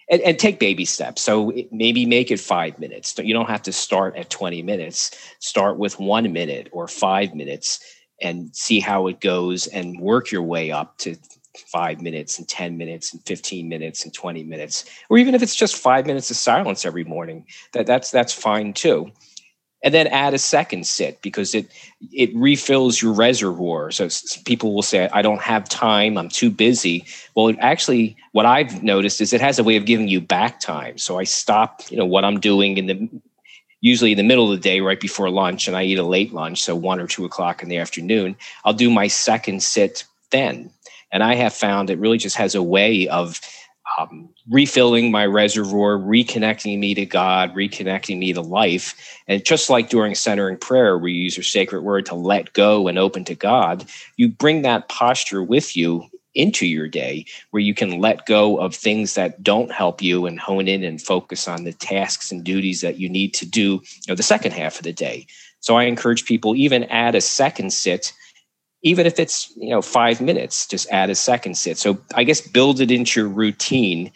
and, 0.09 0.21
and 0.21 0.37
take 0.37 0.59
baby 0.59 0.85
steps. 0.85 1.21
So 1.21 1.51
maybe 1.71 2.05
make 2.05 2.31
it 2.31 2.39
five 2.39 2.77
minutes. 2.79 3.17
You 3.17 3.33
don't 3.33 3.49
have 3.49 3.63
to 3.63 3.71
start 3.71 4.15
at 4.15 4.29
20 4.29 4.61
minutes. 4.61 5.11
Start 5.39 5.77
with 5.77 5.99
one 5.99 6.31
minute 6.31 6.69
or 6.71 6.87
five 6.87 7.33
minutes 7.33 7.79
and 8.21 8.55
see 8.55 8.79
how 8.79 9.07
it 9.07 9.19
goes 9.21 9.67
and 9.67 9.99
work 9.99 10.31
your 10.31 10.43
way 10.43 10.71
up 10.71 10.97
to 10.99 11.15
five 11.57 12.01
minutes 12.01 12.37
and 12.37 12.47
10 12.47 12.77
minutes 12.77 13.13
and 13.13 13.25
15 13.25 13.67
minutes 13.67 14.03
and 14.03 14.13
20 14.13 14.43
minutes 14.43 14.85
or 15.09 15.17
even 15.17 15.35
if 15.35 15.41
it's 15.41 15.55
just 15.55 15.75
five 15.75 16.05
minutes 16.05 16.29
of 16.29 16.37
silence 16.37 16.85
every 16.85 17.03
morning 17.03 17.45
that 17.73 17.85
that's 17.85 18.11
that's 18.11 18.33
fine 18.33 18.73
too. 18.73 19.11
And 19.83 19.93
then 19.93 20.07
add 20.07 20.33
a 20.33 20.39
second 20.39 20.87
sit 20.87 21.21
because 21.21 21.53
it 21.53 21.67
it 22.11 22.31
refills 22.35 23.01
your 23.01 23.13
reservoir. 23.13 23.91
So 23.91 24.09
people 24.45 24.73
will 24.73 24.81
say 24.81 25.09
i 25.13 25.21
don't 25.21 25.41
have 25.41 25.69
time 25.69 26.17
i'm 26.17 26.29
too 26.29 26.49
busy. 26.49 27.05
Well 27.35 27.53
actually 27.59 28.15
what 28.31 28.45
i've 28.45 28.83
noticed 28.83 29.21
is 29.21 29.33
it 29.33 29.41
has 29.41 29.59
a 29.59 29.63
way 29.63 29.75
of 29.75 29.85
giving 29.85 30.07
you 30.07 30.21
back 30.21 30.59
time. 30.59 30.97
So 30.97 31.19
i 31.19 31.23
stop 31.23 31.81
you 31.89 31.97
know 31.97 32.05
what 32.05 32.25
i'm 32.25 32.39
doing 32.39 32.77
in 32.77 32.87
the 32.87 33.09
usually 33.81 34.11
in 34.11 34.17
the 34.17 34.23
middle 34.23 34.51
of 34.51 34.57
the 34.57 34.63
day 34.63 34.81
right 34.81 34.99
before 34.99 35.29
lunch 35.29 35.67
and 35.67 35.77
i 35.77 35.83
eat 35.83 35.99
a 35.99 36.03
late 36.03 36.33
lunch 36.33 36.63
so 36.63 36.75
one 36.75 36.99
or 36.99 37.05
two 37.05 37.25
o'clock 37.25 37.61
in 37.61 37.69
the 37.69 37.77
afternoon. 37.77 38.35
I'll 38.63 38.73
do 38.73 38.89
my 38.89 39.07
second 39.07 39.61
sit 39.61 40.05
then 40.31 40.71
and 41.15 41.23
I 41.23 41.35
have 41.35 41.53
found 41.53 41.89
it 41.89 41.97
really 41.97 42.17
just 42.17 42.35
has 42.35 42.55
a 42.55 42.61
way 42.61 43.07
of 43.07 43.39
um, 43.97 44.27
refilling 44.49 45.11
my 45.11 45.25
reservoir, 45.25 45.97
reconnecting 45.97 46.77
me 46.77 46.93
to 46.93 47.05
God, 47.05 47.55
reconnecting 47.55 48.17
me 48.17 48.33
to 48.33 48.41
life. 48.41 49.21
And 49.25 49.45
just 49.45 49.69
like 49.69 49.87
during 49.87 50.13
centering 50.13 50.57
prayer, 50.57 50.97
where 50.97 51.07
you 51.07 51.23
use 51.23 51.37
your 51.37 51.45
sacred 51.45 51.83
word 51.83 52.05
to 52.07 52.15
let 52.15 52.51
go 52.51 52.89
and 52.89 52.99
open 52.99 53.23
to 53.25 53.33
God, 53.33 53.85
you 54.17 54.27
bring 54.27 54.63
that 54.63 54.89
posture 54.89 55.41
with 55.41 55.77
you 55.77 56.03
into 56.33 56.67
your 56.67 56.89
day 56.89 57.23
where 57.51 57.61
you 57.61 57.73
can 57.73 58.01
let 58.01 58.25
go 58.25 58.57
of 58.57 58.75
things 58.75 59.13
that 59.13 59.41
don't 59.41 59.71
help 59.71 60.01
you 60.01 60.25
and 60.25 60.37
hone 60.37 60.67
in 60.67 60.83
and 60.83 61.01
focus 61.01 61.47
on 61.47 61.63
the 61.63 61.71
tasks 61.71 62.29
and 62.29 62.43
duties 62.43 62.81
that 62.81 62.99
you 62.99 63.07
need 63.07 63.33
to 63.35 63.45
do 63.45 63.61
you 63.61 63.81
know, 64.09 64.15
the 64.15 64.21
second 64.21 64.51
half 64.51 64.75
of 64.75 64.83
the 64.83 64.91
day. 64.91 65.25
So 65.61 65.77
I 65.77 65.85
encourage 65.85 66.25
people 66.25 66.57
even 66.57 66.83
add 66.85 67.15
a 67.15 67.21
second 67.21 67.71
sit 67.71 68.11
even 68.85 69.07
if 69.07 69.19
it's 69.19 69.51
you 69.57 69.71
know 69.71 69.81
five 69.81 70.21
minutes 70.21 70.67
just 70.67 70.89
add 70.91 71.09
a 71.09 71.15
second 71.15 71.57
sit. 71.57 71.77
So 71.77 71.97
i 72.13 72.23
guess 72.23 72.39
build 72.39 72.79
it 72.79 72.91
into 72.91 73.19
your 73.19 73.29
routine 73.29 74.11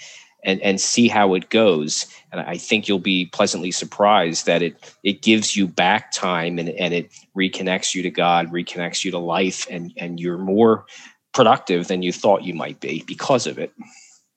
and 0.46 0.62
and 0.62 0.80
see 0.80 1.10
how 1.10 1.34
it 1.34 1.50
goes. 1.50 2.06
And 2.32 2.40
i 2.40 2.56
think 2.56 2.88
you'll 2.88 3.00
be 3.00 3.26
pleasantly 3.26 3.72
surprised 3.72 4.46
that 4.46 4.62
it 4.62 4.96
it 5.04 5.22
gives 5.22 5.58
you 5.58 5.68
back 5.68 6.14
time 6.14 6.58
and, 6.58 6.70
and 6.70 6.94
it 6.94 7.12
reconnects 7.36 7.94
you 7.94 8.04
to 8.04 8.10
god 8.10 8.48
reconnects 8.54 9.04
you 9.04 9.12
to 9.12 9.18
life 9.18 9.68
and 9.70 9.92
and 9.98 10.20
you're 10.20 10.38
more 10.38 10.86
productive 11.34 11.88
than 11.88 12.02
you 12.02 12.14
thought 12.14 12.44
you 12.44 12.54
might 12.54 12.80
be 12.80 13.04
because 13.06 13.46
of 13.46 13.60
it. 13.60 13.74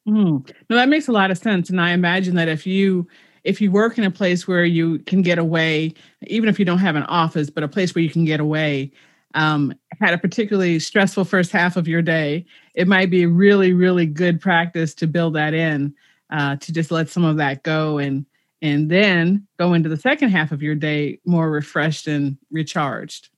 Mm. 0.09 0.51
no 0.69 0.77
that 0.77 0.89
makes 0.89 1.07
a 1.07 1.13
lot 1.13 1.31
of 1.31 1.39
sense. 1.39 1.71
And 1.71 1.81
i 1.81 1.91
imagine 1.93 2.35
that 2.37 2.49
if 2.49 2.67
you 2.67 3.07
if 3.45 3.61
you 3.61 3.71
work 3.71 3.99
in 3.99 4.05
a 4.05 4.11
place 4.11 4.49
where 4.49 4.65
you 4.65 5.01
can 5.01 5.21
get 5.21 5.39
away 5.39 5.93
even 6.29 6.49
if 6.49 6.59
you 6.59 6.65
don't 6.65 6.79
have 6.79 6.97
an 6.97 7.03
office 7.05 7.51
but 7.51 7.63
a 7.63 7.69
place 7.69 7.95
where 7.95 8.03
you 8.03 8.11
can 8.11 8.25
get 8.25 8.41
away 8.41 8.91
um, 9.35 9.75
had 10.01 10.15
a 10.15 10.19
particularly 10.19 10.79
stressful 10.79 11.25
first 11.25 11.53
half 11.53 11.77
of 11.77 11.89
your 11.89 12.03
day, 12.03 12.45
it 12.75 12.89
might 12.89 13.11
be 13.11 13.27
really, 13.27 13.73
really 13.73 14.07
good 14.07 14.41
practice 14.41 14.95
to 14.95 15.07
build 15.07 15.35
that 15.35 15.55
in, 15.55 15.95
uh, 16.31 16.57
to 16.57 16.73
just 16.73 16.91
let 16.91 17.09
some 17.09 17.25
of 17.25 17.37
that 17.37 17.63
go 17.63 17.99
and 17.99 18.27
and 18.63 18.89
then 18.89 19.47
go 19.59 19.75
into 19.75 19.89
the 19.89 19.97
second 19.97 20.31
half 20.31 20.53
of 20.53 20.63
your 20.63 20.77
day 20.77 21.19
more 21.27 21.51
refreshed 21.51 22.07
and 22.07 22.39
recharged. 22.53 23.29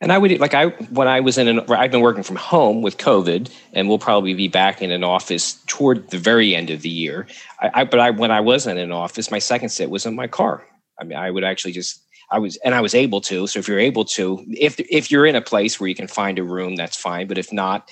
And 0.00 0.10
I 0.12 0.18
would 0.18 0.38
like 0.40 0.54
I 0.54 0.66
when 0.66 1.06
I 1.06 1.20
was 1.20 1.38
in 1.38 1.48
an 1.48 1.60
I've 1.70 1.90
been 1.90 2.00
working 2.00 2.22
from 2.22 2.36
home 2.36 2.82
with 2.82 2.98
COVID, 2.98 3.50
and 3.72 3.88
we'll 3.88 3.98
probably 3.98 4.34
be 4.34 4.48
back 4.48 4.82
in 4.82 4.90
an 4.90 5.04
office 5.04 5.62
toward 5.66 6.10
the 6.10 6.18
very 6.18 6.54
end 6.54 6.70
of 6.70 6.82
the 6.82 6.88
year. 6.88 7.26
I, 7.60 7.70
I 7.74 7.84
but 7.84 8.00
I 8.00 8.10
when 8.10 8.30
I 8.30 8.40
was 8.40 8.66
in 8.66 8.76
an 8.76 8.92
office, 8.92 9.30
my 9.30 9.38
second 9.38 9.68
sit 9.68 9.90
was 9.90 10.04
in 10.04 10.14
my 10.14 10.26
car. 10.26 10.66
I 11.00 11.04
mean, 11.04 11.18
I 11.18 11.30
would 11.30 11.44
actually 11.44 11.72
just 11.72 12.03
I 12.30 12.38
was, 12.38 12.56
and 12.58 12.74
I 12.74 12.80
was 12.80 12.94
able 12.94 13.20
to. 13.22 13.46
So 13.46 13.58
if 13.58 13.68
you're 13.68 13.78
able 13.78 14.04
to, 14.06 14.44
if 14.48 14.78
if 14.80 15.10
you're 15.10 15.26
in 15.26 15.36
a 15.36 15.40
place 15.40 15.78
where 15.78 15.88
you 15.88 15.94
can 15.94 16.08
find 16.08 16.38
a 16.38 16.42
room, 16.44 16.76
that's 16.76 16.96
fine. 16.96 17.26
But 17.26 17.38
if 17.38 17.52
not, 17.52 17.90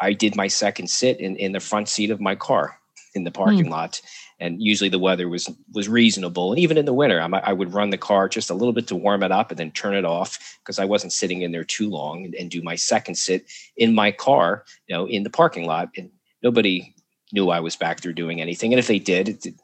I 0.00 0.12
did 0.12 0.36
my 0.36 0.48
second 0.48 0.88
sit 0.88 1.20
in 1.20 1.36
in 1.36 1.52
the 1.52 1.60
front 1.60 1.88
seat 1.88 2.10
of 2.10 2.20
my 2.20 2.34
car 2.34 2.78
in 3.14 3.24
the 3.24 3.30
parking 3.30 3.66
mm. 3.66 3.70
lot, 3.70 4.00
and 4.40 4.62
usually 4.62 4.88
the 4.88 4.98
weather 4.98 5.28
was 5.28 5.50
was 5.72 5.88
reasonable. 5.88 6.52
And 6.52 6.58
even 6.58 6.78
in 6.78 6.86
the 6.86 6.94
winter, 6.94 7.20
I, 7.20 7.26
I 7.26 7.52
would 7.52 7.74
run 7.74 7.90
the 7.90 7.98
car 7.98 8.28
just 8.28 8.50
a 8.50 8.54
little 8.54 8.72
bit 8.72 8.86
to 8.88 8.96
warm 8.96 9.22
it 9.22 9.32
up 9.32 9.50
and 9.50 9.58
then 9.58 9.70
turn 9.70 9.94
it 9.94 10.04
off 10.04 10.58
because 10.60 10.78
I 10.78 10.84
wasn't 10.84 11.12
sitting 11.12 11.42
in 11.42 11.52
there 11.52 11.64
too 11.64 11.90
long 11.90 12.24
and, 12.24 12.34
and 12.34 12.50
do 12.50 12.62
my 12.62 12.76
second 12.76 13.16
sit 13.16 13.50
in 13.76 13.94
my 13.94 14.12
car, 14.12 14.64
you 14.86 14.96
know, 14.96 15.06
in 15.06 15.22
the 15.22 15.30
parking 15.30 15.66
lot. 15.66 15.90
And 15.96 16.10
nobody 16.42 16.94
knew 17.32 17.50
I 17.50 17.60
was 17.60 17.76
back 17.76 18.00
there 18.00 18.12
doing 18.12 18.40
anything. 18.40 18.72
And 18.72 18.78
if 18.78 18.86
they 18.86 18.98
did, 18.98 19.28
it, 19.28 19.54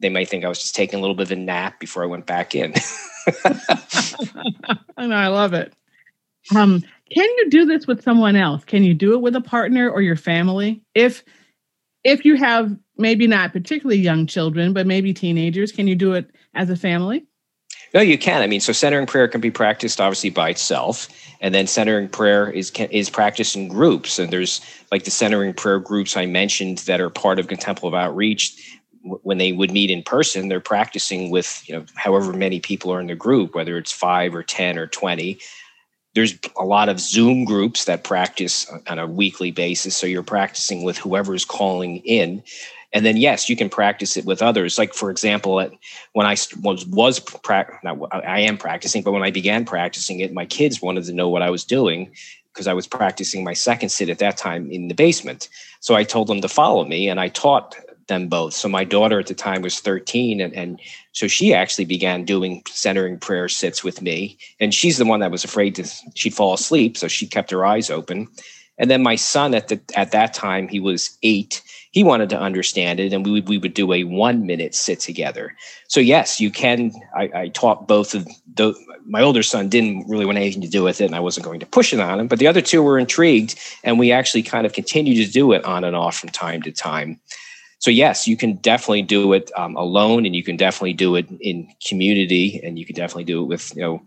they 0.00 0.08
might 0.08 0.28
think 0.28 0.44
I 0.44 0.48
was 0.48 0.60
just 0.60 0.74
taking 0.74 0.98
a 0.98 1.02
little 1.02 1.14
bit 1.14 1.30
of 1.30 1.32
a 1.32 1.36
nap 1.36 1.78
before 1.78 2.02
I 2.02 2.06
went 2.06 2.26
back 2.26 2.54
in. 2.54 2.72
I 4.96 5.06
know, 5.06 5.14
I 5.14 5.28
love 5.28 5.54
it. 5.54 5.74
Um, 6.54 6.82
can 7.10 7.28
you 7.38 7.50
do 7.50 7.66
this 7.66 7.86
with 7.86 8.02
someone 8.02 8.36
else? 8.36 8.64
Can 8.64 8.82
you 8.82 8.94
do 8.94 9.14
it 9.14 9.20
with 9.20 9.36
a 9.36 9.40
partner 9.40 9.90
or 9.90 10.00
your 10.00 10.16
family? 10.16 10.82
If 10.94 11.24
if 12.02 12.24
you 12.24 12.36
have 12.36 12.74
maybe 12.96 13.26
not 13.26 13.52
particularly 13.52 14.00
young 14.00 14.26
children, 14.26 14.72
but 14.72 14.86
maybe 14.86 15.12
teenagers, 15.12 15.70
can 15.70 15.86
you 15.86 15.94
do 15.94 16.14
it 16.14 16.30
as 16.54 16.70
a 16.70 16.76
family? 16.76 17.26
No, 17.92 18.00
you 18.00 18.16
can. 18.16 18.40
I 18.40 18.46
mean, 18.46 18.60
so 18.60 18.72
centering 18.72 19.06
prayer 19.06 19.26
can 19.26 19.40
be 19.40 19.50
practiced 19.50 20.00
obviously 20.00 20.30
by 20.30 20.50
itself, 20.50 21.08
and 21.40 21.54
then 21.54 21.66
centering 21.66 22.08
prayer 22.08 22.48
is 22.48 22.70
is 22.90 23.10
practiced 23.10 23.56
in 23.56 23.68
groups. 23.68 24.18
And 24.18 24.32
there's 24.32 24.60
like 24.92 25.04
the 25.04 25.10
centering 25.10 25.52
prayer 25.52 25.80
groups 25.80 26.16
I 26.16 26.26
mentioned 26.26 26.78
that 26.78 27.00
are 27.00 27.10
part 27.10 27.38
of 27.38 27.48
contemplative 27.48 27.98
outreach 27.98 28.79
when 29.02 29.38
they 29.38 29.52
would 29.52 29.70
meet 29.70 29.90
in 29.90 30.02
person, 30.02 30.48
they're 30.48 30.60
practicing 30.60 31.30
with 31.30 31.62
you 31.68 31.74
know 31.74 31.84
however 31.94 32.32
many 32.32 32.60
people 32.60 32.92
are 32.92 33.00
in 33.00 33.06
the 33.06 33.14
group, 33.14 33.54
whether 33.54 33.76
it's 33.76 33.92
five 33.92 34.34
or 34.34 34.42
ten 34.42 34.78
or 34.78 34.86
twenty. 34.86 35.38
There's 36.14 36.36
a 36.56 36.64
lot 36.64 36.88
of 36.88 36.98
Zoom 36.98 37.44
groups 37.44 37.84
that 37.84 38.02
practice 38.02 38.70
on 38.88 38.98
a 38.98 39.06
weekly 39.06 39.52
basis, 39.52 39.96
so 39.96 40.06
you're 40.06 40.22
practicing 40.24 40.82
with 40.82 40.98
whoever's 40.98 41.44
calling 41.44 41.98
in. 41.98 42.42
And 42.92 43.06
then 43.06 43.16
yes, 43.16 43.48
you 43.48 43.54
can 43.54 43.68
practice 43.68 44.16
it 44.16 44.24
with 44.24 44.42
others. 44.42 44.76
Like 44.76 44.92
for 44.92 45.10
example, 45.10 45.64
when 46.12 46.26
I 46.26 46.36
was 46.62 46.86
was 46.88 47.22
not, 47.84 48.04
I 48.12 48.40
am 48.40 48.58
practicing, 48.58 49.02
but 49.02 49.12
when 49.12 49.22
I 49.22 49.30
began 49.30 49.64
practicing 49.64 50.20
it, 50.20 50.32
my 50.32 50.44
kids 50.46 50.82
wanted 50.82 51.04
to 51.04 51.12
know 51.12 51.28
what 51.28 51.42
I 51.42 51.50
was 51.50 51.64
doing 51.64 52.10
because 52.52 52.66
I 52.66 52.74
was 52.74 52.88
practicing 52.88 53.44
my 53.44 53.52
second 53.52 53.90
sit 53.90 54.08
at 54.08 54.18
that 54.18 54.36
time 54.36 54.70
in 54.70 54.88
the 54.88 54.94
basement. 54.94 55.48
So 55.78 55.94
I 55.94 56.02
told 56.02 56.26
them 56.26 56.40
to 56.40 56.48
follow 56.48 56.84
me, 56.84 57.08
and 57.08 57.20
I 57.20 57.28
taught 57.28 57.76
them 58.10 58.28
both. 58.28 58.52
So 58.52 58.68
my 58.68 58.84
daughter 58.84 59.18
at 59.18 59.28
the 59.28 59.34
time 59.34 59.62
was 59.62 59.80
13, 59.80 60.42
and, 60.42 60.52
and 60.52 60.78
so 61.12 61.26
she 61.26 61.54
actually 61.54 61.86
began 61.86 62.26
doing 62.26 62.62
centering 62.68 63.18
prayer 63.18 63.48
sits 63.48 63.82
with 63.82 64.02
me. 64.02 64.36
And 64.60 64.74
she's 64.74 64.98
the 64.98 65.06
one 65.06 65.20
that 65.20 65.30
was 65.30 65.44
afraid 65.44 65.74
to 65.76 65.84
she'd 66.14 66.34
fall 66.34 66.52
asleep, 66.52 66.98
so 66.98 67.08
she 67.08 67.26
kept 67.26 67.50
her 67.50 67.64
eyes 67.64 67.88
open. 67.88 68.28
And 68.76 68.90
then 68.90 69.02
my 69.02 69.16
son 69.16 69.54
at 69.54 69.68
the 69.68 69.80
at 69.94 70.10
that 70.12 70.34
time 70.34 70.68
he 70.68 70.80
was 70.80 71.16
eight. 71.22 71.62
He 71.92 72.04
wanted 72.04 72.30
to 72.30 72.38
understand 72.38 73.00
it, 73.00 73.12
and 73.12 73.26
we 73.26 73.40
we 73.40 73.58
would 73.58 73.74
do 73.74 73.92
a 73.92 74.04
one 74.04 74.46
minute 74.46 74.74
sit 74.74 75.00
together. 75.00 75.54
So 75.88 76.00
yes, 76.00 76.40
you 76.40 76.50
can. 76.50 76.92
I, 77.16 77.30
I 77.34 77.48
taught 77.48 77.88
both 77.88 78.14
of. 78.14 78.26
My 79.06 79.22
older 79.22 79.42
son 79.42 79.68
didn't 79.68 80.08
really 80.08 80.24
want 80.24 80.38
anything 80.38 80.62
to 80.62 80.68
do 80.68 80.82
with 80.82 81.00
it, 81.00 81.06
and 81.06 81.14
I 81.14 81.20
wasn't 81.20 81.46
going 81.46 81.60
to 81.60 81.66
push 81.66 81.92
it 81.92 82.00
on 82.00 82.20
him. 82.20 82.28
But 82.28 82.38
the 82.38 82.46
other 82.46 82.62
two 82.62 82.82
were 82.82 82.98
intrigued, 82.98 83.58
and 83.84 83.98
we 83.98 84.12
actually 84.12 84.42
kind 84.42 84.66
of 84.66 84.72
continued 84.72 85.24
to 85.24 85.30
do 85.30 85.52
it 85.52 85.64
on 85.64 85.84
and 85.84 85.96
off 85.96 86.16
from 86.16 86.30
time 86.30 86.62
to 86.62 86.72
time 86.72 87.20
so 87.80 87.90
yes, 87.90 88.28
you 88.28 88.36
can 88.36 88.56
definitely 88.56 89.02
do 89.02 89.32
it 89.32 89.50
um, 89.56 89.74
alone, 89.74 90.26
and 90.26 90.36
you 90.36 90.44
can 90.44 90.56
definitely 90.56 90.92
do 90.92 91.16
it 91.16 91.26
in 91.40 91.66
community, 91.84 92.60
and 92.62 92.78
you 92.78 92.84
can 92.84 92.94
definitely 92.94 93.24
do 93.24 93.42
it 93.42 93.46
with 93.46 93.74
you 93.74 93.82
know 93.82 94.02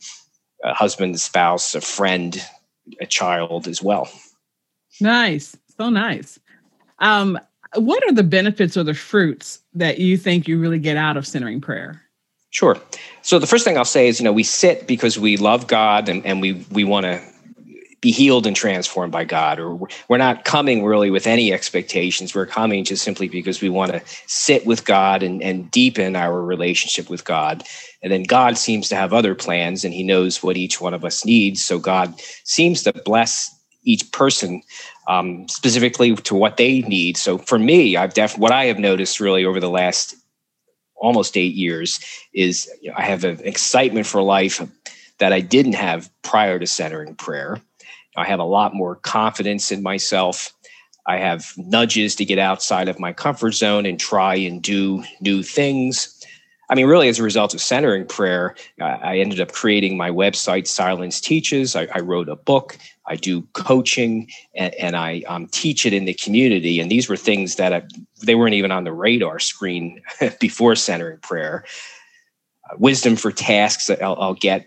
a 0.64 0.74
husband, 0.76 1.16
a 1.16 1.18
spouse, 1.18 1.74
a 1.74 1.82
friend, 1.82 2.42
a 3.02 3.08
child 3.08 3.68
as 3.68 3.82
well. 3.82 4.10
Nice, 5.02 5.58
so 5.76 5.90
nice. 5.90 6.40
Um, 7.00 7.40
what 7.74 8.04
are 8.04 8.14
the 8.14 8.24
benefits 8.24 8.78
or 8.78 8.84
the 8.84 8.94
fruits 8.94 9.60
that 9.74 9.98
you 9.98 10.18
think 10.18 10.48
you 10.48 10.60
really 10.60 10.78
get 10.78 10.96
out 10.96 11.18
of 11.18 11.26
centering 11.26 11.60
prayer? 11.60 12.00
Sure. 12.52 12.80
So 13.24 13.40
the 13.40 13.48
first 13.48 13.66
thing 13.66 13.80
I'll 13.80 13.86
say 13.86 14.08
is, 14.08 14.20
you 14.20 14.24
know, 14.24 14.32
we 14.32 14.44
sit 14.44 14.86
because 14.86 15.18
we 15.18 15.38
love 15.38 15.66
God 15.66 16.08
and, 16.08 16.24
and 16.24 16.40
we 16.40 16.64
we 16.70 16.84
want 16.84 17.06
to 17.06 17.33
be 18.04 18.12
healed 18.12 18.46
and 18.46 18.54
transformed 18.54 19.14
by 19.14 19.24
God, 19.24 19.60
or 19.60 19.80
we're 20.10 20.18
not 20.18 20.44
coming 20.44 20.84
really 20.84 21.10
with 21.10 21.26
any 21.26 21.54
expectations. 21.54 22.36
We're 22.36 22.46
coming 22.46 22.84
just 22.84 23.02
simply 23.02 23.30
because 23.30 23.62
we 23.62 23.70
want 23.70 23.94
to 23.94 24.02
sit 24.28 24.66
with 24.66 24.84
God 24.84 25.24
and, 25.24 25.42
and 25.42 25.72
deepen 25.72 26.18
our 26.18 26.42
relationship 26.42 27.10
with 27.10 27.24
God. 27.24 27.64
And 28.02 28.12
then 28.12 28.24
God 28.24 28.58
seems 28.58 28.90
to 28.90 28.98
have 28.98 29.14
other 29.14 29.34
plans 29.34 29.86
and 29.86 29.94
he 29.94 30.04
knows 30.04 30.44
what 30.44 30.58
each 30.58 30.82
one 30.82 30.94
of 30.94 31.06
us 31.06 31.24
needs. 31.24 31.64
So 31.64 31.80
God 31.80 32.14
seems 32.44 32.84
to 32.84 32.92
bless 32.92 33.58
each 33.84 34.12
person 34.12 34.62
um, 35.08 35.48
specifically 35.48 36.14
to 36.14 36.36
what 36.36 36.58
they 36.58 36.82
need. 36.82 37.16
So 37.16 37.38
for 37.38 37.58
me, 37.58 37.96
I've 37.96 38.14
def 38.14 38.38
what 38.38 38.52
I 38.52 38.66
have 38.66 38.80
noticed 38.80 39.22
really 39.22 39.46
over 39.46 39.62
the 39.62 39.70
last 39.70 40.14
almost 40.98 41.38
eight 41.38 41.56
years 41.56 42.02
is 42.34 42.70
you 42.82 42.90
know, 42.90 42.98
I 42.98 43.04
have 43.04 43.24
an 43.24 43.40
excitement 43.46 44.08
for 44.08 44.22
life 44.22 44.62
that 45.20 45.32
I 45.32 45.40
didn't 45.40 45.76
have 45.76 46.10
prior 46.22 46.60
to 46.60 46.68
centering 46.68 47.16
prayer. 47.16 47.62
I 48.16 48.26
have 48.26 48.40
a 48.40 48.46
lot 48.46 48.74
more 48.74 48.96
confidence 48.96 49.72
in 49.72 49.82
myself. 49.82 50.54
I 51.06 51.18
have 51.18 51.52
nudges 51.58 52.16
to 52.16 52.26
get 52.26 52.40
outside 52.40 52.88
of 52.88 53.00
my 53.00 53.12
comfort 53.12 53.52
zone 53.52 53.86
and 53.86 54.00
try 54.00 54.36
and 54.36 54.62
do 54.62 55.04
new 55.20 55.44
things. 55.44 56.20
I 56.70 56.76
mean, 56.76 56.88
really, 56.88 57.10
as 57.10 57.20
a 57.20 57.24
result 57.24 57.54
of 57.54 57.62
centering 57.62 58.08
prayer, 58.08 58.56
I 58.80 59.20
ended 59.20 59.42
up 59.42 59.52
creating 59.52 59.98
my 59.98 60.10
website, 60.10 60.66
Silence 60.66 61.20
Teaches. 61.20 61.76
I, 61.76 61.88
I 61.94 62.00
wrote 62.00 62.30
a 62.30 62.38
book. 62.38 62.78
I 63.06 63.18
do 63.18 63.42
coaching, 63.54 64.30
and, 64.56 64.74
and 64.76 64.96
I 64.96 65.24
um, 65.28 65.48
teach 65.48 65.86
it 65.86 65.94
in 65.94 66.06
the 66.06 66.14
community. 66.14 66.80
And 66.80 66.90
these 66.90 67.10
were 67.10 67.18
things 67.18 67.58
that 67.58 67.74
I, 67.74 67.84
they 68.22 68.36
weren't 68.36 68.54
even 68.54 68.72
on 68.72 68.86
the 68.86 68.94
radar 68.94 69.40
screen 69.40 70.02
before 70.40 70.76
centering 70.76 71.20
prayer. 71.20 71.66
Uh, 72.72 72.78
wisdom 72.80 73.18
for 73.18 73.32
tasks 73.32 73.90
I'll, 73.90 74.16
I'll 74.18 74.34
get 74.34 74.66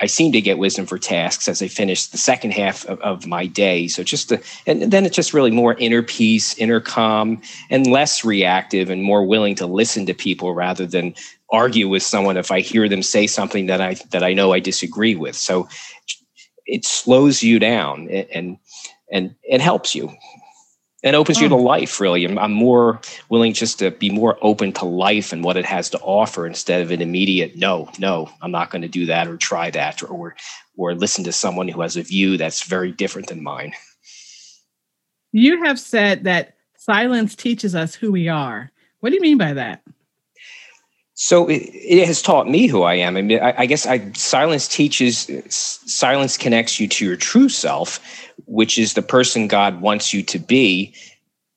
I 0.00 0.06
seem 0.06 0.32
to 0.32 0.40
get 0.40 0.58
wisdom 0.58 0.86
for 0.86 0.98
tasks 0.98 1.48
as 1.48 1.62
I 1.62 1.68
finish 1.68 2.06
the 2.06 2.18
second 2.18 2.52
half 2.52 2.84
of, 2.86 3.00
of 3.00 3.26
my 3.26 3.46
day. 3.46 3.88
So 3.88 4.02
just 4.02 4.28
to, 4.28 4.42
and 4.66 4.90
then 4.92 5.04
it's 5.04 5.16
just 5.16 5.34
really 5.34 5.50
more 5.50 5.74
inner 5.74 6.02
peace, 6.02 6.56
inner 6.58 6.80
calm, 6.80 7.40
and 7.70 7.86
less 7.86 8.24
reactive 8.24 8.90
and 8.90 9.02
more 9.02 9.24
willing 9.24 9.54
to 9.56 9.66
listen 9.66 10.06
to 10.06 10.14
people 10.14 10.54
rather 10.54 10.86
than 10.86 11.14
argue 11.50 11.88
with 11.88 12.02
someone 12.02 12.36
if 12.36 12.50
I 12.50 12.60
hear 12.60 12.88
them 12.88 13.02
say 13.02 13.26
something 13.26 13.66
that 13.66 13.80
I 13.80 13.94
that 14.10 14.22
I 14.22 14.34
know 14.34 14.52
I 14.52 14.60
disagree 14.60 15.14
with. 15.14 15.36
So 15.36 15.68
it 16.66 16.84
slows 16.84 17.42
you 17.42 17.58
down 17.58 18.08
and 18.10 18.58
and, 19.10 19.34
and 19.50 19.62
helps 19.62 19.94
you 19.94 20.14
and 21.04 21.14
opens 21.14 21.40
you 21.40 21.48
to 21.48 21.56
hmm. 21.56 21.62
life 21.62 22.00
really 22.00 22.24
I'm, 22.24 22.38
I'm, 22.38 22.52
more 22.52 23.00
willing 23.28 23.52
just 23.52 23.78
to 23.78 23.90
be 23.90 24.10
more 24.10 24.38
open 24.42 24.72
to 24.74 24.84
life 24.84 25.32
and 25.32 25.44
what 25.44 25.56
it 25.56 25.64
has 25.64 25.90
to 25.90 25.98
offer 25.98 26.46
instead 26.46 26.82
of 26.82 26.90
an 26.90 27.00
immediate 27.00 27.56
no 27.56 27.90
no 27.98 28.30
i'm 28.42 28.50
not 28.50 28.70
going 28.70 28.82
to 28.82 28.88
do 28.88 29.06
that 29.06 29.28
or 29.28 29.36
try 29.36 29.70
that 29.70 30.02
or 30.02 30.36
or 30.76 30.94
listen 30.94 31.24
to 31.24 31.32
someone 31.32 31.68
who 31.68 31.80
has 31.80 31.96
a 31.96 32.02
view 32.02 32.36
that's 32.36 32.64
very 32.64 32.92
different 32.92 33.28
than 33.28 33.42
mine 33.42 33.72
you 35.32 35.62
have 35.64 35.78
said 35.78 36.24
that 36.24 36.54
silence 36.76 37.36
teaches 37.36 37.74
us 37.74 37.94
who 37.94 38.10
we 38.10 38.28
are 38.28 38.70
what 39.00 39.10
do 39.10 39.16
you 39.16 39.22
mean 39.22 39.38
by 39.38 39.52
that 39.52 39.82
so 41.20 41.48
it, 41.48 41.62
it, 41.74 42.06
has 42.06 42.22
taught 42.22 42.48
me 42.48 42.68
who 42.68 42.84
I 42.84 42.94
am. 42.94 43.16
I 43.16 43.22
mean, 43.22 43.40
I, 43.40 43.62
I 43.62 43.66
guess 43.66 43.86
I, 43.86 44.12
silence 44.12 44.68
teaches, 44.68 45.28
silence 45.48 46.36
connects 46.36 46.78
you 46.78 46.86
to 46.86 47.04
your 47.04 47.16
true 47.16 47.48
self, 47.48 47.98
which 48.48 48.78
is 48.78 48.94
the 48.94 49.02
person 49.02 49.46
God 49.46 49.80
wants 49.80 50.12
you 50.12 50.22
to 50.24 50.38
be. 50.38 50.94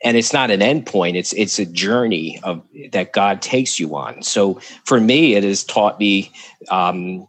And 0.03 0.17
it's 0.17 0.33
not 0.33 0.51
an 0.51 0.61
endpoint; 0.61 1.15
it's 1.15 1.31
it's 1.33 1.59
a 1.59 1.65
journey 1.65 2.39
of 2.43 2.63
that 2.91 3.13
God 3.13 3.41
takes 3.41 3.79
you 3.79 3.95
on. 3.95 4.23
So 4.23 4.59
for 4.85 4.99
me, 4.99 5.35
it 5.35 5.43
has 5.43 5.63
taught 5.63 5.99
me 5.99 6.31
um, 6.69 7.27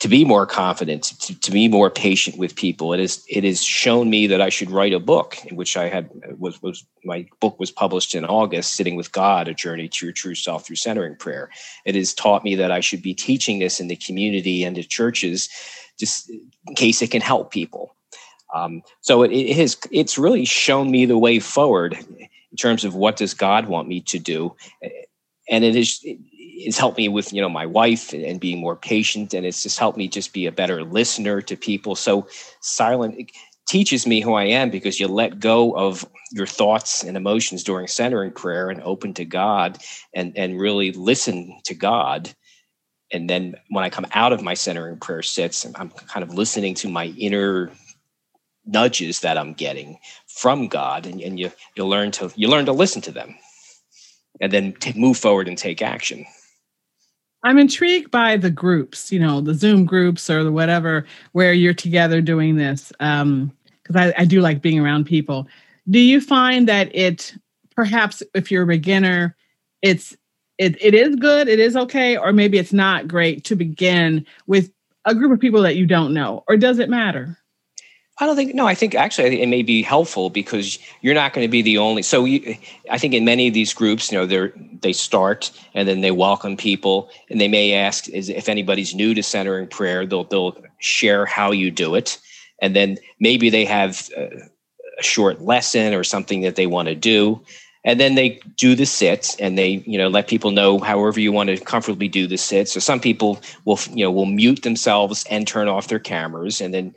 to 0.00 0.08
be 0.08 0.24
more 0.24 0.46
confident, 0.46 1.02
to, 1.02 1.38
to 1.38 1.50
be 1.50 1.68
more 1.68 1.90
patient 1.90 2.38
with 2.38 2.56
people. 2.56 2.92
It 2.92 3.00
is 3.00 3.22
it 3.28 3.44
has 3.44 3.62
shown 3.62 4.08
me 4.08 4.26
that 4.28 4.40
I 4.40 4.48
should 4.48 4.70
write 4.70 4.94
a 4.94 4.98
book, 4.98 5.36
in 5.44 5.56
which 5.56 5.76
I 5.76 5.88
had 5.88 6.10
was 6.38 6.60
was 6.62 6.84
my 7.04 7.26
book 7.40 7.60
was 7.60 7.70
published 7.70 8.14
in 8.14 8.24
August, 8.24 8.74
sitting 8.74 8.96
with 8.96 9.12
God, 9.12 9.46
a 9.46 9.54
journey 9.54 9.88
to 9.88 10.06
your 10.06 10.12
true 10.12 10.34
self 10.34 10.66
through 10.66 10.76
centering 10.76 11.16
prayer. 11.16 11.50
It 11.84 11.94
has 11.94 12.14
taught 12.14 12.44
me 12.44 12.54
that 12.54 12.70
I 12.70 12.80
should 12.80 13.02
be 13.02 13.14
teaching 13.14 13.58
this 13.58 13.78
in 13.78 13.88
the 13.88 13.96
community 13.96 14.64
and 14.64 14.76
the 14.76 14.84
churches, 14.84 15.48
just 15.98 16.30
in 16.30 16.74
case 16.76 17.02
it 17.02 17.10
can 17.10 17.20
help 17.20 17.50
people. 17.50 17.94
Um, 18.54 18.82
so 19.00 19.22
it, 19.22 19.32
it 19.32 19.56
has 19.56 19.76
it's 19.90 20.18
really 20.18 20.44
shown 20.44 20.90
me 20.90 21.06
the 21.06 21.18
way 21.18 21.38
forward 21.38 21.94
in 21.94 22.56
terms 22.56 22.84
of 22.84 22.94
what 22.94 23.16
does 23.16 23.34
God 23.34 23.66
want 23.66 23.88
me 23.88 24.00
to 24.02 24.18
do, 24.18 24.54
and 25.48 25.64
it 25.64 25.76
is. 25.76 26.00
It, 26.02 26.18
it's 26.62 26.76
helped 26.78 26.98
me 26.98 27.08
with 27.08 27.32
you 27.32 27.40
know 27.40 27.48
my 27.48 27.64
wife 27.64 28.12
and, 28.12 28.22
and, 28.22 28.38
being 28.38 28.58
more 28.58 28.76
patient 28.76 29.32
and 29.32 29.46
it's 29.46 29.62
just 29.62 29.78
helped 29.78 29.96
me 29.96 30.08
just 30.08 30.34
be 30.34 30.44
a 30.44 30.52
better 30.52 30.84
listener 30.84 31.40
to 31.40 31.56
people 31.56 31.94
so 31.94 32.28
silent 32.60 33.30
teaches 33.66 34.06
me 34.06 34.20
who 34.20 34.34
i 34.34 34.44
am 34.44 34.68
because 34.68 35.00
you 35.00 35.08
let 35.08 35.40
go 35.40 35.74
of 35.74 36.06
your 36.32 36.46
thoughts 36.46 37.02
and 37.02 37.16
emotions 37.16 37.64
during 37.64 37.86
centering 37.86 38.30
prayer 38.30 38.68
and 38.68 38.82
open 38.82 39.14
to 39.14 39.24
god 39.24 39.78
and 40.14 40.36
and 40.36 40.60
really 40.60 40.92
listen 40.92 41.58
to 41.64 41.74
god 41.74 42.34
and 43.12 43.28
then 43.28 43.56
when 43.70 43.84
I 43.84 43.90
come 43.90 44.06
out 44.12 44.32
of 44.32 44.42
my 44.42 44.54
centering 44.54 44.98
prayer 44.98 45.22
sits, 45.22 45.66
I'm 45.74 45.90
kind 45.90 46.22
of 46.22 46.34
listening 46.34 46.74
to 46.76 46.88
my 46.88 47.06
inner 47.18 47.70
nudges 48.66 49.20
that 49.20 49.38
I'm 49.38 49.52
getting 49.52 49.98
from 50.26 50.68
God, 50.68 51.06
and, 51.06 51.20
and 51.20 51.38
you 51.38 51.50
you 51.76 51.86
learn 51.86 52.10
to 52.12 52.32
you 52.36 52.48
learn 52.48 52.66
to 52.66 52.72
listen 52.72 53.02
to 53.02 53.12
them, 53.12 53.36
and 54.40 54.52
then 54.52 54.72
t- 54.74 54.98
move 54.98 55.16
forward 55.16 55.48
and 55.48 55.58
take 55.58 55.82
action. 55.82 56.26
I'm 57.42 57.58
intrigued 57.58 58.10
by 58.10 58.36
the 58.36 58.50
groups, 58.50 59.10
you 59.10 59.18
know, 59.18 59.40
the 59.40 59.54
Zoom 59.54 59.86
groups 59.86 60.28
or 60.28 60.44
the 60.44 60.52
whatever, 60.52 61.06
where 61.32 61.54
you're 61.54 61.72
together 61.72 62.20
doing 62.20 62.56
this. 62.56 62.92
Because 62.98 63.22
um, 63.22 63.52
I, 63.94 64.12
I 64.18 64.24
do 64.26 64.40
like 64.40 64.60
being 64.60 64.78
around 64.78 65.06
people. 65.06 65.48
Do 65.88 65.98
you 65.98 66.20
find 66.20 66.68
that 66.68 66.94
it, 66.94 67.34
perhaps 67.74 68.22
if 68.34 68.50
you're 68.50 68.64
a 68.64 68.66
beginner, 68.66 69.36
it's 69.80 70.16
it, 70.58 70.76
it 70.82 70.92
is 70.92 71.16
good, 71.16 71.48
it 71.48 71.58
is 71.58 71.74
okay, 71.74 72.18
or 72.18 72.34
maybe 72.34 72.58
it's 72.58 72.74
not 72.74 73.08
great 73.08 73.44
to 73.44 73.56
begin 73.56 74.26
with 74.46 74.70
a 75.06 75.14
group 75.14 75.32
of 75.32 75.40
people 75.40 75.62
that 75.62 75.76
you 75.76 75.86
don't 75.86 76.12
know, 76.12 76.44
or 76.46 76.58
does 76.58 76.78
it 76.78 76.90
matter? 76.90 77.38
I 78.20 78.26
don't 78.26 78.36
think 78.36 78.54
no. 78.54 78.66
I 78.66 78.74
think 78.74 78.94
actually 78.94 79.40
it 79.40 79.48
may 79.48 79.62
be 79.62 79.82
helpful 79.82 80.28
because 80.28 80.78
you're 81.00 81.14
not 81.14 81.32
going 81.32 81.46
to 81.46 81.50
be 81.50 81.62
the 81.62 81.78
only. 81.78 82.02
So 82.02 82.26
you, 82.26 82.54
I 82.90 82.98
think 82.98 83.14
in 83.14 83.24
many 83.24 83.48
of 83.48 83.54
these 83.54 83.72
groups, 83.72 84.12
you 84.12 84.18
know, 84.18 84.26
they 84.26 84.52
they 84.82 84.92
start 84.92 85.50
and 85.74 85.88
then 85.88 86.02
they 86.02 86.10
welcome 86.10 86.54
people, 86.54 87.08
and 87.30 87.40
they 87.40 87.48
may 87.48 87.72
ask 87.72 88.10
is 88.10 88.28
if 88.28 88.50
anybody's 88.50 88.94
new 88.94 89.14
to 89.14 89.22
centering 89.22 89.68
prayer, 89.68 90.04
they'll 90.04 90.24
they'll 90.24 90.54
share 90.80 91.24
how 91.24 91.50
you 91.50 91.70
do 91.70 91.94
it, 91.94 92.18
and 92.60 92.76
then 92.76 92.98
maybe 93.20 93.48
they 93.48 93.64
have 93.64 94.10
a, 94.14 94.30
a 94.98 95.02
short 95.02 95.40
lesson 95.40 95.94
or 95.94 96.04
something 96.04 96.42
that 96.42 96.56
they 96.56 96.66
want 96.66 96.88
to 96.88 96.94
do, 96.94 97.40
and 97.84 97.98
then 97.98 98.16
they 98.16 98.38
do 98.54 98.74
the 98.74 98.84
sits 98.84 99.34
and 99.36 99.56
they 99.56 99.82
you 99.86 99.96
know 99.96 100.08
let 100.08 100.28
people 100.28 100.50
know 100.50 100.78
however 100.78 101.20
you 101.20 101.32
want 101.32 101.48
to 101.48 101.56
comfortably 101.56 102.08
do 102.08 102.26
the 102.26 102.36
sits. 102.36 102.72
So 102.72 102.80
some 102.80 103.00
people 103.00 103.40
will 103.64 103.78
you 103.94 104.04
know 104.04 104.10
will 104.10 104.26
mute 104.26 104.62
themselves 104.62 105.24
and 105.30 105.48
turn 105.48 105.68
off 105.68 105.88
their 105.88 105.98
cameras, 105.98 106.60
and 106.60 106.74
then 106.74 106.94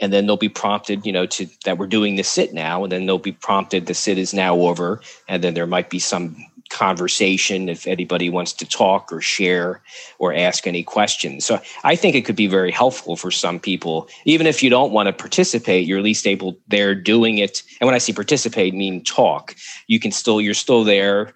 and 0.00 0.12
then 0.12 0.26
they'll 0.26 0.36
be 0.36 0.48
prompted 0.48 1.06
you 1.06 1.12
know 1.12 1.26
to 1.26 1.46
that 1.64 1.78
we're 1.78 1.86
doing 1.86 2.16
the 2.16 2.22
sit 2.22 2.52
now 2.52 2.82
and 2.82 2.92
then 2.92 3.06
they'll 3.06 3.18
be 3.18 3.32
prompted 3.32 3.86
the 3.86 3.94
sit 3.94 4.18
is 4.18 4.34
now 4.34 4.56
over 4.56 5.00
and 5.28 5.42
then 5.42 5.54
there 5.54 5.66
might 5.66 5.90
be 5.90 5.98
some 5.98 6.36
conversation 6.68 7.68
if 7.68 7.86
anybody 7.86 8.28
wants 8.28 8.52
to 8.52 8.66
talk 8.66 9.12
or 9.12 9.20
share 9.20 9.80
or 10.18 10.34
ask 10.34 10.66
any 10.66 10.82
questions. 10.82 11.44
So 11.44 11.60
i 11.84 11.94
think 11.94 12.14
it 12.14 12.24
could 12.24 12.36
be 12.36 12.46
very 12.46 12.72
helpful 12.72 13.16
for 13.16 13.30
some 13.30 13.60
people. 13.60 14.08
Even 14.24 14.46
if 14.46 14.62
you 14.62 14.70
don't 14.70 14.92
want 14.92 15.06
to 15.06 15.12
participate 15.12 15.86
you're 15.86 15.98
at 15.98 16.04
least 16.04 16.26
able 16.26 16.58
there 16.68 16.94
doing 16.94 17.38
it. 17.38 17.62
And 17.80 17.86
when 17.86 17.94
i 17.94 17.98
say 17.98 18.12
participate 18.12 18.74
I 18.74 18.76
mean 18.76 19.04
talk. 19.04 19.54
You 19.86 20.00
can 20.00 20.12
still 20.12 20.40
you're 20.40 20.54
still 20.54 20.84
there 20.84 21.32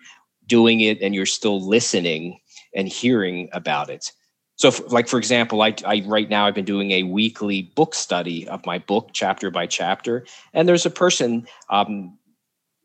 doing 0.47 0.81
it 0.81 1.01
and 1.01 1.15
you're 1.15 1.27
still 1.27 1.61
listening 1.61 2.41
and 2.75 2.89
hearing 2.89 3.49
about 3.53 3.89
it 3.89 4.13
so 4.61 4.71
like 4.89 5.09
for 5.09 5.19
example 5.19 5.63
I, 5.63 5.75
I 5.87 6.05
right 6.07 6.29
now 6.29 6.47
i've 6.47 6.55
been 6.55 6.67
doing 6.67 6.91
a 6.91 7.05
weekly 7.05 7.63
book 7.63 7.95
study 7.95 8.47
of 8.47 8.65
my 8.67 8.79
book 8.79 9.09
chapter 9.15 9.51
by 9.51 9.67
chapter. 9.67 10.27
And 10.53 10.69
there's 10.69 10.85
a 10.85 10.91
person 10.91 11.47
um, 11.71 12.19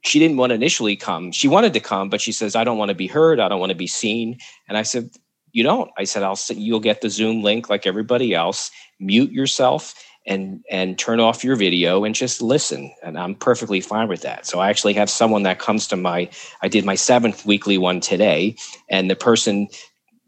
she 0.02 0.20
didn't 0.20 0.38
want 0.38 0.52
to 0.52 0.56
initially 0.56 0.96
come. 0.96 1.32
She 1.32 1.48
wanted 1.50 1.74
to 1.74 1.82
come 1.82 2.10
but 2.10 2.22
she 2.22 2.32
says 2.32 2.56
i 2.56 2.64
don't 2.64 2.78
want 2.78 2.90
to 2.90 2.96
be 2.96 3.08
heard. 3.08 3.42
I 3.42 3.50
don't 3.50 3.60
want 3.60 3.72
to 3.72 3.78
be 3.78 3.88
seen. 3.88 4.38
And 4.70 4.78
i 4.78 4.84
said 4.84 5.10
you 5.52 5.64
don't. 5.64 5.92
I 5.98 6.06
said 6.06 6.24
i'll 6.24 6.40
you'll 6.50 6.80
get 6.80 7.02
the 7.02 7.10
zoom 7.10 7.44
link 7.44 7.70
like 7.70 7.86
everybody 7.86 8.34
else. 8.34 8.72
Mute 9.00 9.32
yourself 9.32 9.94
and 10.26 10.64
and 10.72 10.98
turn 10.98 11.20
off 11.20 11.44
your 11.44 11.58
video 11.58 12.06
and 12.06 12.16
just 12.16 12.42
listen. 12.42 12.90
And 13.04 13.20
i'm 13.20 13.36
perfectly 13.36 13.82
fine 13.82 14.08
with 14.08 14.22
that. 14.22 14.46
So 14.46 14.60
i 14.60 14.70
actually 14.70 14.94
have 14.94 15.10
someone 15.10 15.44
that 15.44 15.60
comes 15.60 15.88
to 15.88 15.98
my 15.98 16.30
i 16.62 16.70
did 16.70 16.86
my 16.86 16.96
seventh 16.96 17.46
weekly 17.46 17.78
one 17.78 18.00
today. 18.00 18.56
And 18.90 19.12
the 19.12 19.18
person 19.18 19.68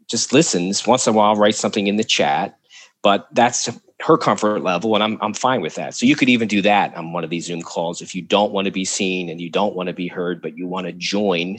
just 0.08 0.32
listens 0.32 0.86
once 0.86 1.06
in 1.06 1.14
a 1.14 1.16
while, 1.16 1.36
writes 1.36 1.58
something 1.58 1.86
in 1.86 1.96
the 1.96 2.04
chat, 2.04 2.58
but 3.02 3.28
that's 3.32 3.68
her 4.00 4.16
comfort 4.16 4.62
level, 4.62 4.94
and 4.94 5.02
I'm 5.02 5.18
I'm 5.20 5.34
fine 5.34 5.60
with 5.60 5.74
that. 5.74 5.94
So 5.94 6.06
you 6.06 6.16
could 6.16 6.28
even 6.28 6.48
do 6.48 6.62
that 6.62 6.94
on 6.94 7.12
one 7.12 7.24
of 7.24 7.30
these 7.30 7.46
Zoom 7.46 7.62
calls 7.62 8.00
if 8.00 8.14
you 8.14 8.22
don't 8.22 8.52
want 8.52 8.66
to 8.66 8.70
be 8.70 8.84
seen 8.84 9.28
and 9.28 9.40
you 9.40 9.50
don't 9.50 9.74
want 9.74 9.88
to 9.88 9.92
be 9.92 10.08
heard, 10.08 10.40
but 10.40 10.56
you 10.56 10.66
want 10.66 10.86
to 10.86 10.92
join 10.92 11.56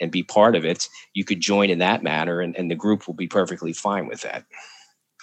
and 0.00 0.10
be 0.10 0.22
part 0.22 0.56
of 0.56 0.64
it. 0.64 0.88
You 1.14 1.24
could 1.24 1.40
join 1.40 1.70
in 1.70 1.78
that 1.78 2.02
manner, 2.02 2.40
and, 2.40 2.56
and 2.56 2.70
the 2.70 2.74
group 2.74 3.06
will 3.06 3.14
be 3.14 3.28
perfectly 3.28 3.72
fine 3.72 4.06
with 4.06 4.22
that. 4.22 4.44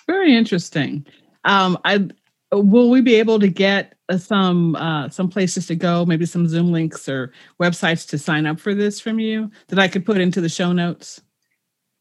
Very 0.06 0.36
interesting. 0.36 1.06
Um, 1.44 1.78
I 1.86 2.08
will 2.52 2.90
we 2.90 3.02
be 3.02 3.16
able 3.16 3.40
to 3.40 3.48
get 3.48 3.96
uh, 4.10 4.18
some 4.18 4.76
uh, 4.76 5.10
some 5.10 5.30
places 5.30 5.68
to 5.68 5.76
go, 5.76 6.06
maybe 6.06 6.26
some 6.26 6.48
Zoom 6.48 6.72
links 6.72 7.10
or 7.10 7.32
websites 7.62 8.08
to 8.10 8.18
sign 8.18 8.46
up 8.46 8.60
for 8.60 8.76
this 8.76 9.00
from 9.00 9.20
you 9.20 9.50
that 9.68 9.80
I 9.80 9.88
could 9.88 10.06
put 10.06 10.20
into 10.20 10.40
the 10.40 10.50
show 10.50 10.72
notes? 10.72 11.22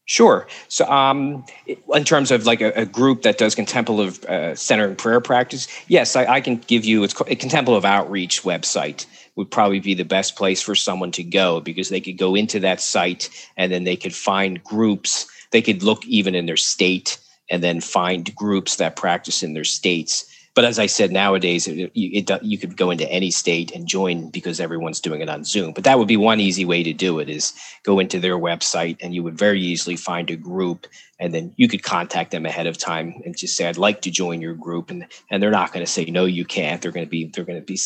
Sure. 0.09 0.47
So, 0.69 0.89
um, 0.89 1.45
in 1.67 2.03
terms 2.03 2.31
of 2.31 2.47
like 2.47 2.61
a, 2.61 2.71
a 2.71 2.85
group 2.87 3.21
that 3.21 3.37
does 3.37 3.53
contemplative 3.53 4.25
uh, 4.25 4.55
centering 4.55 4.95
prayer 4.95 5.21
practice, 5.21 5.67
yes, 5.87 6.15
I, 6.15 6.25
I, 6.25 6.41
can 6.41 6.57
give 6.57 6.83
you 6.83 7.03
it's 7.03 7.13
a 7.27 7.35
contemplative 7.35 7.85
outreach 7.85 8.41
website 8.41 9.05
would 9.35 9.51
probably 9.51 9.79
be 9.79 9.93
the 9.93 10.03
best 10.03 10.35
place 10.35 10.63
for 10.63 10.73
someone 10.73 11.11
to 11.11 11.23
go 11.23 11.61
because 11.61 11.89
they 11.89 12.01
could 12.01 12.17
go 12.17 12.33
into 12.33 12.59
that 12.59 12.81
site 12.81 13.29
and 13.55 13.71
then 13.71 13.83
they 13.83 13.95
could 13.95 14.15
find 14.15 14.63
groups. 14.63 15.27
They 15.51 15.61
could 15.61 15.83
look 15.83 16.03
even 16.07 16.33
in 16.33 16.47
their 16.47 16.57
state 16.57 17.19
and 17.51 17.61
then 17.61 17.79
find 17.79 18.35
groups 18.35 18.77
that 18.77 18.95
practice 18.95 19.43
in 19.43 19.53
their 19.53 19.63
states 19.63 20.25
but 20.55 20.65
as 20.65 20.79
I 20.79 20.87
said, 20.87 21.11
nowadays 21.11 21.67
it, 21.67 21.91
it, 21.93 22.43
you 22.43 22.57
could 22.57 22.75
go 22.75 22.91
into 22.91 23.09
any 23.09 23.31
state 23.31 23.71
and 23.71 23.87
join 23.87 24.29
because 24.29 24.59
everyone's 24.59 24.99
doing 24.99 25.21
it 25.21 25.29
on 25.29 25.43
Zoom. 25.43 25.73
But 25.73 25.83
that 25.85 25.97
would 25.97 26.07
be 26.07 26.17
one 26.17 26.39
easy 26.39 26.65
way 26.65 26.83
to 26.83 26.93
do 26.93 27.19
it: 27.19 27.29
is 27.29 27.53
go 27.83 27.99
into 27.99 28.19
their 28.19 28.37
website 28.37 28.97
and 29.01 29.13
you 29.13 29.23
would 29.23 29.37
very 29.37 29.61
easily 29.61 29.95
find 29.95 30.29
a 30.29 30.35
group, 30.35 30.87
and 31.19 31.33
then 31.33 31.53
you 31.57 31.67
could 31.67 31.83
contact 31.83 32.31
them 32.31 32.45
ahead 32.45 32.67
of 32.67 32.77
time 32.77 33.21
and 33.25 33.37
just 33.37 33.55
say, 33.55 33.67
"I'd 33.67 33.77
like 33.77 34.01
to 34.01 34.11
join 34.11 34.41
your 34.41 34.55
group," 34.55 34.89
and 34.89 35.05
and 35.29 35.41
they're 35.41 35.51
not 35.51 35.71
going 35.71 35.85
to 35.85 35.91
say 35.91 36.05
no, 36.05 36.25
you 36.25 36.45
can't. 36.45 36.81
They're 36.81 36.91
going 36.91 37.05
to 37.05 37.09
be 37.09 37.25
they're 37.25 37.45
going 37.45 37.59
to 37.59 37.65
be 37.65 37.79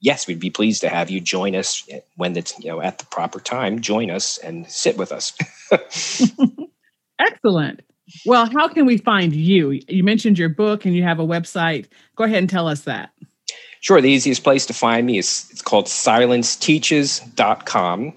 yes, 0.00 0.26
we'd 0.26 0.40
be 0.40 0.50
pleased 0.50 0.82
to 0.82 0.88
have 0.88 1.10
you 1.10 1.20
join 1.20 1.54
us 1.54 1.88
when 2.16 2.36
it's 2.36 2.58
you 2.58 2.70
know 2.70 2.80
at 2.80 2.98
the 2.98 3.06
proper 3.06 3.40
time. 3.40 3.80
Join 3.80 4.10
us 4.10 4.38
and 4.38 4.70
sit 4.70 4.96
with 4.96 5.12
us. 5.12 5.32
Excellent. 7.18 7.80
Well, 8.26 8.50
how 8.50 8.68
can 8.68 8.86
we 8.86 8.98
find 8.98 9.34
you? 9.34 9.80
You 9.88 10.04
mentioned 10.04 10.38
your 10.38 10.48
book 10.48 10.84
and 10.84 10.94
you 10.94 11.02
have 11.02 11.18
a 11.20 11.26
website. 11.26 11.86
Go 12.16 12.24
ahead 12.24 12.38
and 12.38 12.48
tell 12.48 12.68
us 12.68 12.82
that. 12.82 13.10
Sure. 13.80 14.00
The 14.00 14.10
easiest 14.10 14.42
place 14.42 14.66
to 14.66 14.74
find 14.74 15.06
me 15.06 15.18
is 15.18 15.46
it's 15.50 15.62
called 15.62 15.86
silenceteaches.com. 15.86 18.12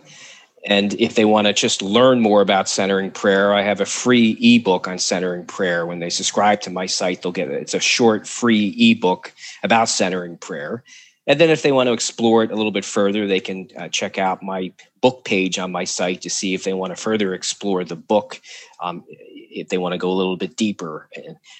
And 0.63 0.93
if 0.95 1.15
they 1.15 1.25
want 1.25 1.47
to 1.47 1.53
just 1.53 1.81
learn 1.81 2.19
more 2.19 2.41
about 2.41 2.69
centering 2.69 3.09
prayer, 3.09 3.51
I 3.53 3.63
have 3.63 3.81
a 3.81 3.85
free 3.85 4.37
ebook 4.39 4.87
on 4.87 4.99
centering 4.99 5.45
prayer. 5.45 5.87
When 5.87 5.99
they 5.99 6.11
subscribe 6.11 6.61
to 6.61 6.69
my 6.69 6.85
site, 6.85 7.21
they'll 7.21 7.31
get 7.31 7.49
it. 7.49 7.61
It's 7.61 7.73
a 7.73 7.79
short 7.79 8.27
free 8.27 8.75
ebook 8.77 9.33
about 9.63 9.89
centering 9.89 10.37
prayer. 10.37 10.83
And 11.27 11.39
then 11.39 11.49
if 11.49 11.61
they 11.61 11.71
want 11.71 11.87
to 11.87 11.93
explore 11.93 12.43
it 12.43 12.51
a 12.51 12.55
little 12.55 12.71
bit 12.71 12.85
further, 12.85 13.27
they 13.27 13.39
can 13.39 13.69
uh, 13.77 13.89
check 13.89 14.17
out 14.17 14.41
my 14.41 14.73
book 15.01 15.23
page 15.23 15.59
on 15.59 15.71
my 15.71 15.83
site 15.83 16.21
to 16.21 16.29
see 16.29 16.53
if 16.53 16.63
they 16.63 16.73
want 16.73 16.95
to 16.95 17.01
further 17.01 17.33
explore 17.33 17.83
the 17.83 17.95
book. 17.95 18.41
Um, 18.81 19.03
if 19.51 19.69
they 19.69 19.77
want 19.77 19.93
to 19.93 19.97
go 19.97 20.09
a 20.09 20.13
little 20.13 20.37
bit 20.37 20.55
deeper. 20.55 21.09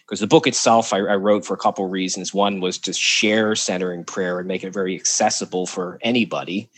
Because 0.05 0.19
the 0.19 0.27
book 0.27 0.47
itself, 0.47 0.93
I, 0.93 0.99
I 0.99 1.15
wrote 1.15 1.45
for 1.45 1.53
a 1.53 1.57
couple 1.57 1.85
of 1.85 1.91
reasons. 1.91 2.33
One 2.33 2.61
was 2.61 2.77
to 2.79 2.93
share 2.93 3.55
centering 3.55 4.05
prayer 4.05 4.39
and 4.39 4.47
make 4.47 4.63
it 4.63 4.73
very 4.73 4.95
accessible 4.95 5.67
for 5.67 5.99
anybody. 6.01 6.69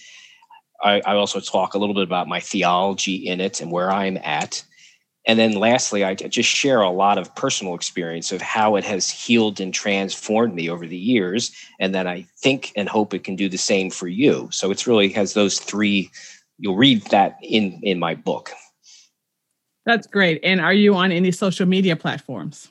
I, 0.83 1.01
I 1.05 1.15
also 1.15 1.39
talk 1.39 1.73
a 1.73 1.77
little 1.77 1.95
bit 1.95 2.03
about 2.03 2.27
my 2.27 2.39
theology 2.39 3.15
in 3.15 3.39
it 3.39 3.61
and 3.61 3.71
where 3.71 3.91
I'm 3.91 4.17
at. 4.17 4.63
And 5.25 5.39
then 5.39 5.53
lastly, 5.53 6.03
I 6.03 6.15
just 6.15 6.49
share 6.49 6.81
a 6.81 6.89
lot 6.89 7.17
of 7.17 7.33
personal 7.35 7.75
experience 7.75 8.31
of 8.31 8.41
how 8.41 8.75
it 8.75 8.83
has 8.83 9.09
healed 9.09 9.61
and 9.61 9.73
transformed 9.73 10.53
me 10.53 10.69
over 10.69 10.85
the 10.85 10.97
years. 10.97 11.51
And 11.79 11.95
then 11.95 12.07
I 12.07 12.25
think 12.37 12.73
and 12.75 12.89
hope 12.89 13.13
it 13.13 13.23
can 13.23 13.35
do 13.35 13.47
the 13.47 13.57
same 13.57 13.89
for 13.89 14.07
you. 14.07 14.49
So 14.51 14.69
it's 14.69 14.85
really 14.85 15.09
has 15.09 15.33
those 15.33 15.59
three, 15.59 16.11
you'll 16.59 16.75
read 16.75 17.03
that 17.07 17.37
in 17.41 17.79
in 17.83 17.99
my 17.99 18.15
book. 18.15 18.51
That's 19.85 20.07
great. 20.07 20.39
And 20.43 20.61
are 20.61 20.73
you 20.73 20.95
on 20.95 21.11
any 21.11 21.31
social 21.31 21.65
media 21.65 21.95
platforms? 21.95 22.69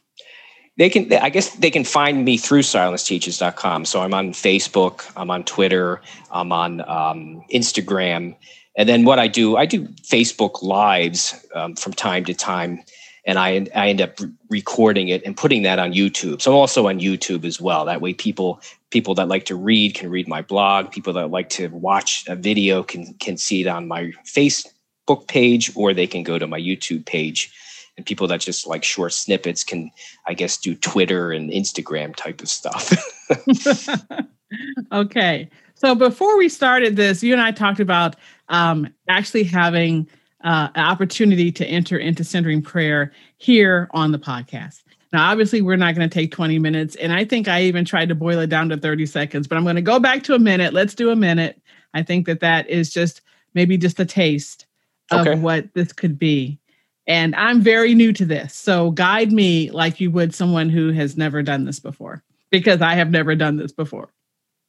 They 0.78 0.88
can, 0.88 1.12
I 1.12 1.28
guess 1.28 1.54
they 1.56 1.70
can 1.70 1.84
find 1.84 2.24
me 2.24 2.38
through 2.38 2.62
silenceteaches.com. 2.62 3.84
So 3.84 4.00
I'm 4.00 4.14
on 4.14 4.32
Facebook, 4.32 5.10
I'm 5.16 5.30
on 5.30 5.44
Twitter, 5.44 6.00
I'm 6.30 6.50
on 6.50 6.80
um, 6.88 7.42
Instagram. 7.52 8.34
And 8.76 8.88
then 8.88 9.04
what 9.04 9.18
I 9.18 9.28
do, 9.28 9.56
I 9.56 9.66
do 9.66 9.86
Facebook 10.02 10.62
lives 10.62 11.46
um, 11.54 11.76
from 11.76 11.92
time 11.92 12.24
to 12.24 12.34
time. 12.34 12.82
And 13.24 13.38
I, 13.38 13.66
I 13.74 13.88
end 13.88 14.00
up 14.00 14.18
recording 14.48 15.08
it 15.08 15.22
and 15.24 15.36
putting 15.36 15.62
that 15.62 15.78
on 15.78 15.92
YouTube. 15.92 16.42
So 16.42 16.50
I'm 16.50 16.56
also 16.56 16.88
on 16.88 16.98
YouTube 16.98 17.44
as 17.44 17.60
well. 17.60 17.84
That 17.84 18.00
way, 18.00 18.14
people 18.14 18.60
people 18.90 19.14
that 19.14 19.28
like 19.28 19.44
to 19.46 19.54
read 19.54 19.94
can 19.94 20.10
read 20.10 20.26
my 20.26 20.42
blog. 20.42 20.90
People 20.90 21.12
that 21.12 21.30
like 21.30 21.48
to 21.50 21.68
watch 21.68 22.24
a 22.26 22.34
video 22.34 22.82
can 22.82 23.14
can 23.14 23.36
see 23.36 23.60
it 23.60 23.68
on 23.68 23.86
my 23.86 24.10
face 24.24 24.66
book 25.06 25.28
page 25.28 25.70
or 25.76 25.94
they 25.94 26.06
can 26.06 26.22
go 26.22 26.38
to 26.38 26.46
my 26.46 26.58
YouTube 26.58 27.06
page. 27.06 27.52
And 27.96 28.06
people 28.06 28.26
that 28.28 28.40
just 28.40 28.66
like 28.66 28.84
short 28.84 29.12
snippets 29.12 29.62
can, 29.62 29.90
I 30.26 30.32
guess, 30.32 30.56
do 30.56 30.74
Twitter 30.74 31.30
and 31.30 31.50
Instagram 31.50 32.16
type 32.16 32.40
of 32.40 32.48
stuff. 32.48 32.90
okay. 34.92 35.50
So 35.82 35.96
before 35.96 36.38
we 36.38 36.48
started 36.48 36.94
this, 36.94 37.24
you 37.24 37.32
and 37.32 37.42
I 37.42 37.50
talked 37.50 37.80
about 37.80 38.14
um, 38.48 38.94
actually 39.08 39.42
having 39.42 40.08
uh, 40.44 40.68
an 40.76 40.84
opportunity 40.84 41.50
to 41.50 41.66
enter 41.66 41.98
into 41.98 42.22
centering 42.22 42.62
prayer 42.62 43.12
here 43.38 43.90
on 43.90 44.12
the 44.12 44.18
podcast. 44.18 44.84
Now, 45.12 45.28
obviously, 45.28 45.60
we're 45.60 45.74
not 45.74 45.96
going 45.96 46.08
to 46.08 46.14
take 46.14 46.30
20 46.30 46.60
minutes. 46.60 46.94
And 46.94 47.12
I 47.12 47.24
think 47.24 47.48
I 47.48 47.62
even 47.62 47.84
tried 47.84 48.10
to 48.10 48.14
boil 48.14 48.38
it 48.38 48.46
down 48.46 48.68
to 48.68 48.76
30 48.76 49.06
seconds, 49.06 49.48
but 49.48 49.58
I'm 49.58 49.64
going 49.64 49.74
to 49.74 49.82
go 49.82 49.98
back 49.98 50.22
to 50.22 50.34
a 50.34 50.38
minute. 50.38 50.72
Let's 50.72 50.94
do 50.94 51.10
a 51.10 51.16
minute. 51.16 51.60
I 51.94 52.04
think 52.04 52.26
that 52.26 52.38
that 52.38 52.70
is 52.70 52.92
just 52.92 53.20
maybe 53.54 53.76
just 53.76 53.98
a 53.98 54.06
taste 54.06 54.66
of 55.10 55.26
okay. 55.26 55.36
what 55.36 55.74
this 55.74 55.92
could 55.92 56.16
be. 56.16 56.60
And 57.08 57.34
I'm 57.34 57.60
very 57.60 57.92
new 57.92 58.12
to 58.12 58.24
this. 58.24 58.54
So 58.54 58.92
guide 58.92 59.32
me 59.32 59.68
like 59.72 59.98
you 59.98 60.12
would 60.12 60.32
someone 60.32 60.70
who 60.70 60.92
has 60.92 61.16
never 61.16 61.42
done 61.42 61.64
this 61.64 61.80
before, 61.80 62.22
because 62.50 62.80
I 62.80 62.94
have 62.94 63.10
never 63.10 63.34
done 63.34 63.56
this 63.56 63.72
before. 63.72 64.12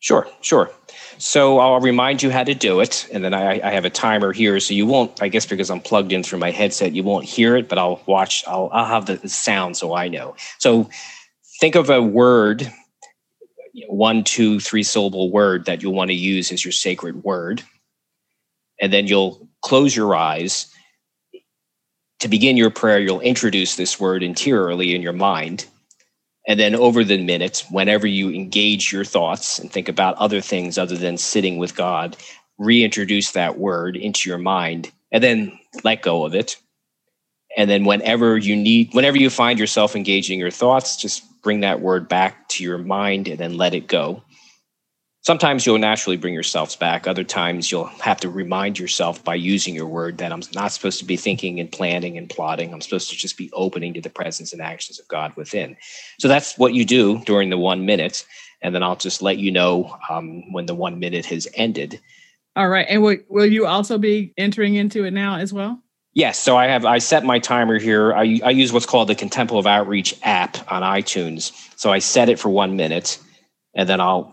Sure, 0.04 0.28
sure. 0.42 0.70
So 1.18 1.60
I'll 1.60 1.80
remind 1.80 2.22
you 2.22 2.30
how 2.30 2.44
to 2.44 2.54
do 2.54 2.82
it, 2.82 3.08
and 3.14 3.24
then 3.24 3.34
I, 3.34 3.62
I, 3.66 3.72
have 3.72 3.86
a 3.86 3.90
timer 3.90 4.34
here, 4.34 4.60
so 4.60 4.74
you 4.74 4.86
won't. 4.86 5.22
I 5.22 5.30
guess 5.30 5.46
because 5.46 5.72
I'm 5.72 5.80
plugged 5.80 6.12
in 6.12 6.24
through 6.24 6.40
my 6.40 6.52
headset, 6.52 6.92
you 6.92 7.04
won't 7.04 7.24
hear 7.24 7.56
it, 7.56 7.70
but 7.70 7.78
I'll 7.78 8.02
watch. 8.06 8.44
I'll 8.46 8.70
I'll 8.74 8.84
have 8.84 9.06
the 9.06 9.30
sound 9.30 9.78
so 9.78 9.96
I 9.96 10.10
know. 10.10 10.36
So 10.60 10.90
think 11.62 11.76
of 11.76 11.90
a 11.90 12.02
word, 12.02 12.70
one, 13.88 14.26
two, 14.26 14.60
three 14.60 14.84
syllable 14.84 15.32
word 15.32 15.64
that 15.68 15.82
you'll 15.82 15.94
want 15.94 16.10
to 16.10 16.16
use 16.16 16.52
as 16.52 16.66
your 16.66 16.74
sacred 16.74 17.24
word, 17.24 17.64
and 18.82 18.92
then 18.92 19.08
you'll 19.08 19.48
close 19.62 19.96
your 19.96 20.18
eyes. 20.18 20.68
To 22.20 22.28
begin 22.28 22.58
your 22.58 22.72
prayer, 22.72 23.00
you'll 23.00 23.22
introduce 23.22 23.78
this 23.78 24.02
word 24.02 24.22
interiorly 24.22 24.96
in 24.96 25.02
your 25.02 25.14
mind 25.14 25.66
and 26.48 26.60
then 26.60 26.76
over 26.76 27.04
the 27.04 27.18
minutes, 27.18 27.70
whenever 27.70 28.06
you 28.06 28.30
engage 28.30 28.92
your 28.92 29.06
thoughts 29.06 29.60
and 29.60 29.72
think 29.72 29.88
about 29.88 30.16
other 30.18 30.42
things 30.42 30.78
other 30.78 30.98
than 30.98 31.18
sitting 31.18 31.58
with 31.58 31.76
God, 31.76 32.18
reintroduce 32.58 33.32
that 33.32 33.58
word 33.58 33.96
into 33.96 34.30
your 34.30 34.38
mind 34.38 34.92
and 35.12 35.24
then 35.24 35.58
let 35.84 36.02
go 36.02 36.26
of 36.26 36.36
it. 36.36 36.58
And 37.56 37.70
then 37.70 37.86
whenever 37.86 38.38
you 38.38 38.56
need, 38.56 38.94
whenever 38.94 39.18
you 39.18 39.30
find 39.30 39.60
yourself 39.60 39.96
engaging 39.96 40.40
your 40.40 40.52
thoughts, 40.52 40.98
just 40.98 41.24
bring 41.44 41.62
that 41.62 41.82
word 41.82 42.10
back 42.10 42.50
to 42.50 42.64
your 42.64 42.78
mind 42.78 43.28
and 43.28 43.38
then 43.38 43.58
let 43.58 43.74
it 43.74 43.88
go 43.88 44.24
sometimes 45.24 45.66
you'll 45.66 45.80
naturally 45.80 46.18
bring 46.18 46.34
yourselves 46.34 46.76
back. 46.76 47.08
Other 47.08 47.24
times 47.24 47.72
you'll 47.72 47.86
have 47.86 48.20
to 48.20 48.30
remind 48.30 48.78
yourself 48.78 49.24
by 49.24 49.36
using 49.36 49.74
your 49.74 49.88
word 49.88 50.20
that 50.20 50.32
I'm 50.32 50.44
not 50.54 50.72
supposed 50.72 51.00
to 51.00 51.06
be 51.06 51.18
thinking 51.18 51.60
and 51.60 51.72
planning 51.72 52.18
and 52.18 52.30
plotting. 52.30 52.74
I'm 52.74 52.82
supposed 52.82 53.10
to 53.10 53.16
just 53.16 53.38
be 53.38 53.50
opening 53.54 53.94
to 53.96 54.02
the 54.02 54.10
presence 54.10 54.54
and 54.54 54.62
actions 54.62 55.00
of 55.00 55.08
God 55.08 55.36
within. 55.36 55.76
So 56.20 56.28
that's 56.28 56.58
what 56.58 56.74
you 56.74 56.86
do 56.86 57.20
during 57.26 57.50
the 57.50 57.58
one 57.58 57.86
minute. 57.86 58.26
And 58.62 58.76
then 58.76 58.84
I'll 58.84 58.96
just 58.96 59.22
let 59.22 59.38
you 59.38 59.52
know 59.52 59.98
um, 60.10 60.52
when 60.54 60.68
the 60.68 60.76
one 60.76 61.00
minute 61.00 61.26
has 61.28 61.48
ended. 61.56 62.00
All 62.56 62.70
right. 62.70 62.86
And 62.88 63.02
will, 63.02 63.18
will 63.30 63.46
you 63.46 63.66
also 63.66 63.98
be 63.98 64.34
entering 64.38 64.76
into 64.76 65.06
it 65.06 65.12
now 65.12 65.38
as 65.38 65.52
well? 65.52 65.82
Yes, 66.16 66.38
so 66.38 66.56
I 66.56 66.68
have 66.68 66.86
I 66.86 67.00
set 67.00 67.26
my 67.26 67.40
timer 67.40 67.80
here. 67.80 68.14
I, 68.14 68.40
I 68.44 68.52
use 68.52 68.72
what's 68.72 68.86
called 68.86 69.10
the 69.10 69.16
Contemplative 69.16 69.66
Outreach 69.66 70.14
app 70.22 70.72
on 70.72 70.84
iTunes. 70.84 71.52
So 71.76 71.92
I 71.92 71.98
set 71.98 72.30
it 72.30 72.38
for 72.38 72.50
one 72.50 72.76
minute, 72.76 73.18
and 73.74 73.90
then 73.90 74.00
I'll 74.00 74.33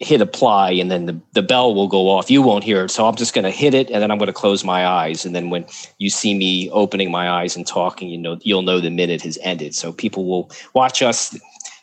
hit 0.00 0.20
apply 0.20 0.70
and 0.70 0.90
then 0.90 1.06
the, 1.06 1.20
the 1.32 1.42
bell 1.42 1.74
will 1.74 1.88
go 1.88 2.08
off. 2.08 2.30
You 2.30 2.40
won't 2.40 2.62
hear 2.62 2.84
it. 2.84 2.90
So 2.90 3.06
I'm 3.06 3.16
just 3.16 3.34
going 3.34 3.44
to 3.44 3.50
hit 3.50 3.74
it 3.74 3.90
and 3.90 4.00
then 4.00 4.10
I'm 4.10 4.18
going 4.18 4.28
to 4.28 4.32
close 4.32 4.62
my 4.64 4.86
eyes. 4.86 5.24
And 5.24 5.34
then 5.34 5.50
when 5.50 5.66
you 5.98 6.08
see 6.08 6.34
me 6.34 6.70
opening 6.70 7.10
my 7.10 7.28
eyes 7.28 7.56
and 7.56 7.66
talking, 7.66 8.08
you 8.08 8.18
know, 8.18 8.38
you'll 8.42 8.62
know 8.62 8.80
the 8.80 8.90
minute 8.90 9.22
has 9.22 9.38
ended. 9.42 9.74
So 9.74 9.92
people 9.92 10.24
will 10.26 10.50
watch 10.74 11.02
us. 11.02 11.36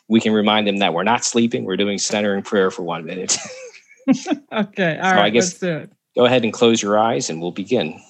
We 0.08 0.20
can 0.20 0.32
remind 0.32 0.66
them 0.66 0.78
that 0.78 0.94
we're 0.94 1.02
not 1.02 1.24
sleeping. 1.24 1.64
We're 1.64 1.76
doing 1.76 1.98
centering 1.98 2.42
prayer 2.42 2.70
for 2.70 2.82
one 2.82 3.04
minute. 3.04 3.36
okay. 4.52 4.98
All 4.98 5.10
so 5.10 5.16
right, 5.16 5.24
I 5.24 5.30
guess 5.30 5.58
Go 5.58 6.24
ahead 6.24 6.44
and 6.44 6.52
close 6.52 6.80
your 6.80 6.98
eyes 6.98 7.28
and 7.28 7.42
we'll 7.42 7.52
begin. 7.52 8.00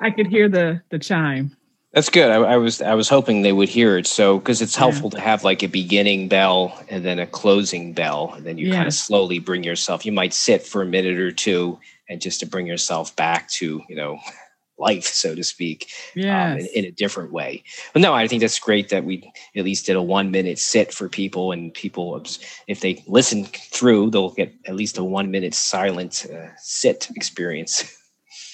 I 0.00 0.10
could 0.10 0.26
hear 0.26 0.48
the 0.48 0.82
the 0.90 0.98
chime. 0.98 1.56
That's 1.92 2.08
good. 2.08 2.30
I, 2.30 2.36
I 2.36 2.56
was 2.56 2.80
I 2.80 2.94
was 2.94 3.08
hoping 3.08 3.42
they 3.42 3.52
would 3.52 3.68
hear 3.68 3.98
it. 3.98 4.06
So 4.06 4.38
because 4.38 4.62
it's 4.62 4.76
helpful 4.76 5.10
yeah. 5.12 5.18
to 5.18 5.24
have 5.24 5.44
like 5.44 5.62
a 5.62 5.68
beginning 5.68 6.28
bell 6.28 6.80
and 6.88 7.04
then 7.04 7.18
a 7.18 7.26
closing 7.26 7.92
bell, 7.92 8.32
and 8.34 8.46
then 8.46 8.58
you 8.58 8.68
yes. 8.68 8.76
kind 8.76 8.86
of 8.86 8.94
slowly 8.94 9.38
bring 9.40 9.64
yourself. 9.64 10.06
You 10.06 10.12
might 10.12 10.32
sit 10.32 10.62
for 10.62 10.82
a 10.82 10.86
minute 10.86 11.18
or 11.18 11.32
two, 11.32 11.78
and 12.08 12.20
just 12.20 12.40
to 12.40 12.46
bring 12.46 12.66
yourself 12.66 13.14
back 13.16 13.48
to 13.50 13.82
you 13.88 13.96
know 13.96 14.20
life, 14.78 15.04
so 15.04 15.34
to 15.34 15.42
speak, 15.42 15.90
yeah, 16.14 16.52
um, 16.52 16.58
in, 16.58 16.66
in, 16.76 16.84
a 16.84 16.90
different 16.92 17.32
way. 17.32 17.64
But 17.92 18.02
no, 18.02 18.14
I 18.14 18.28
think 18.28 18.40
that's 18.40 18.58
great 18.60 18.88
that 18.90 19.04
we 19.04 19.30
at 19.56 19.64
least 19.64 19.86
did 19.86 19.96
a 19.96 20.02
one 20.02 20.30
minute 20.30 20.60
sit 20.60 20.94
for 20.94 21.08
people, 21.08 21.50
and 21.50 21.74
people, 21.74 22.24
if 22.68 22.80
they 22.80 23.02
listen 23.08 23.46
through, 23.46 24.10
they'll 24.10 24.30
get 24.30 24.54
at 24.66 24.76
least 24.76 24.96
a 24.96 25.02
one 25.02 25.32
minute 25.32 25.54
silent 25.54 26.24
uh, 26.32 26.50
sit 26.56 27.08
experience. 27.16 27.96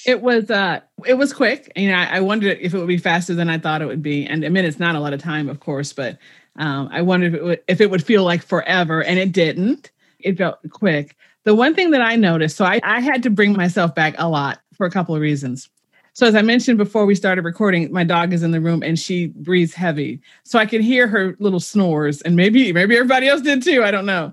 It 0.06 0.22
was 0.22 0.50
uh 0.50 0.80
it 1.04 1.14
was 1.14 1.32
quick. 1.32 1.72
You 1.76 1.90
know, 1.90 1.96
I, 1.96 2.16
I, 2.16 2.20
wondered 2.20 2.58
if 2.60 2.72
it 2.72 2.78
would 2.78 2.86
be 2.86 2.96
faster 2.96 3.34
than 3.34 3.50
I 3.50 3.58
thought 3.58 3.82
it 3.82 3.86
would 3.86 4.02
be. 4.02 4.24
And 4.24 4.44
I 4.44 4.48
mean 4.48 4.64
it's 4.64 4.78
not 4.78 4.94
a 4.94 5.00
lot 5.00 5.12
of 5.12 5.20
time, 5.20 5.48
of 5.48 5.60
course, 5.60 5.92
but 5.92 6.18
um, 6.58 6.88
I 6.90 7.02
wondered 7.02 7.34
if 7.34 7.40
it, 7.40 7.44
would, 7.44 7.60
if 7.68 7.80
it 7.80 7.90
would 7.90 8.04
feel 8.04 8.24
like 8.24 8.42
forever, 8.42 9.02
and 9.02 9.18
it 9.18 9.32
didn't. 9.32 9.90
It 10.20 10.38
felt 10.38 10.58
quick. 10.70 11.16
The 11.44 11.54
one 11.54 11.74
thing 11.74 11.90
that 11.90 12.00
I 12.00 12.16
noticed, 12.16 12.56
so 12.56 12.64
I, 12.64 12.80
I 12.82 13.00
had 13.00 13.22
to 13.24 13.30
bring 13.30 13.52
myself 13.52 13.94
back 13.94 14.14
a 14.18 14.28
lot 14.28 14.60
for 14.74 14.86
a 14.86 14.90
couple 14.90 15.14
of 15.14 15.20
reasons. 15.20 15.68
So 16.14 16.26
as 16.26 16.34
I 16.34 16.42
mentioned 16.42 16.78
before 16.78 17.04
we 17.04 17.14
started 17.14 17.44
recording, 17.44 17.92
my 17.92 18.02
dog 18.02 18.32
is 18.32 18.42
in 18.42 18.50
the 18.50 18.60
room 18.60 18.82
and 18.82 18.98
she 18.98 19.26
breathes 19.26 19.74
heavy. 19.74 20.20
So 20.44 20.58
I 20.58 20.64
could 20.64 20.80
hear 20.80 21.06
her 21.06 21.36
little 21.38 21.60
snores, 21.60 22.22
and 22.22 22.36
maybe 22.36 22.72
maybe 22.72 22.96
everybody 22.96 23.28
else 23.28 23.42
did 23.42 23.62
too. 23.62 23.84
I 23.84 23.90
don't 23.90 24.06
know. 24.06 24.32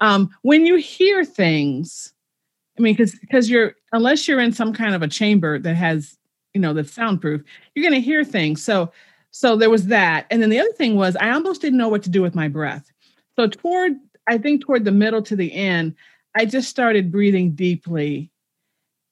Um, 0.00 0.30
when 0.42 0.64
you 0.64 0.76
hear 0.76 1.24
things, 1.24 2.12
I 2.78 2.82
mean, 2.82 2.94
because 2.94 3.16
because 3.16 3.50
you're 3.50 3.74
unless 3.94 4.26
you're 4.28 4.40
in 4.40 4.52
some 4.52 4.74
kind 4.74 4.94
of 4.94 5.02
a 5.02 5.08
chamber 5.08 5.58
that 5.58 5.76
has 5.76 6.18
you 6.52 6.60
know 6.60 6.74
that's 6.74 6.92
soundproof, 6.92 7.42
you're 7.74 7.88
going 7.88 8.00
to 8.00 8.04
hear 8.04 8.22
things. 8.24 8.62
So 8.62 8.92
so 9.30 9.56
there 9.56 9.70
was 9.70 9.86
that, 9.86 10.26
and 10.30 10.42
then 10.42 10.50
the 10.50 10.60
other 10.60 10.72
thing 10.72 10.96
was 10.96 11.16
I 11.16 11.30
almost 11.30 11.62
didn't 11.62 11.78
know 11.78 11.88
what 11.88 12.02
to 12.02 12.10
do 12.10 12.20
with 12.20 12.34
my 12.34 12.48
breath. 12.48 12.92
So 13.36 13.48
toward 13.48 13.92
I 14.28 14.36
think 14.38 14.62
toward 14.62 14.84
the 14.84 14.92
middle 14.92 15.22
to 15.22 15.36
the 15.36 15.52
end, 15.52 15.94
I 16.36 16.44
just 16.44 16.68
started 16.68 17.10
breathing 17.10 17.52
deeply, 17.52 18.30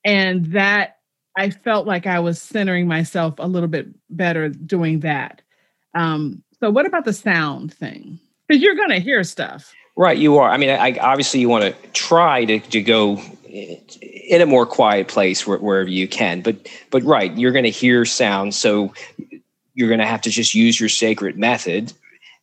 and 0.04 0.46
that 0.46 0.98
I 1.36 1.50
felt 1.50 1.86
like 1.86 2.06
I 2.06 2.18
was 2.18 2.40
centering 2.42 2.86
myself 2.86 3.34
a 3.38 3.46
little 3.46 3.68
bit 3.68 3.88
better 4.10 4.48
doing 4.48 5.00
that. 5.00 5.40
Um, 5.94 6.42
so 6.60 6.70
what 6.70 6.86
about 6.86 7.04
the 7.04 7.12
sound 7.12 7.72
thing? 7.72 8.20
Because 8.46 8.62
you're 8.62 8.74
going 8.74 8.90
to 8.90 9.00
hear 9.00 9.24
stuff. 9.24 9.72
Right, 9.96 10.16
you 10.16 10.38
are. 10.38 10.50
I 10.50 10.56
mean, 10.56 10.70
I, 10.70 10.96
obviously 10.98 11.40
you 11.40 11.48
want 11.48 11.64
to 11.64 11.88
try 11.92 12.44
to, 12.46 12.60
to 12.60 12.82
go 12.82 13.20
in 13.52 14.40
a 14.40 14.46
more 14.46 14.64
quiet 14.64 15.08
place 15.08 15.46
wherever 15.46 15.88
you 15.88 16.08
can. 16.08 16.40
But 16.40 16.68
but 16.90 17.02
right, 17.02 17.36
you're 17.36 17.52
going 17.52 17.64
to 17.64 17.70
hear 17.70 18.04
sound, 18.04 18.54
so 18.54 18.92
you're 19.74 19.88
going 19.88 20.00
to 20.00 20.06
have 20.06 20.22
to 20.22 20.30
just 20.30 20.54
use 20.54 20.80
your 20.80 20.88
sacred 20.88 21.38
method 21.38 21.92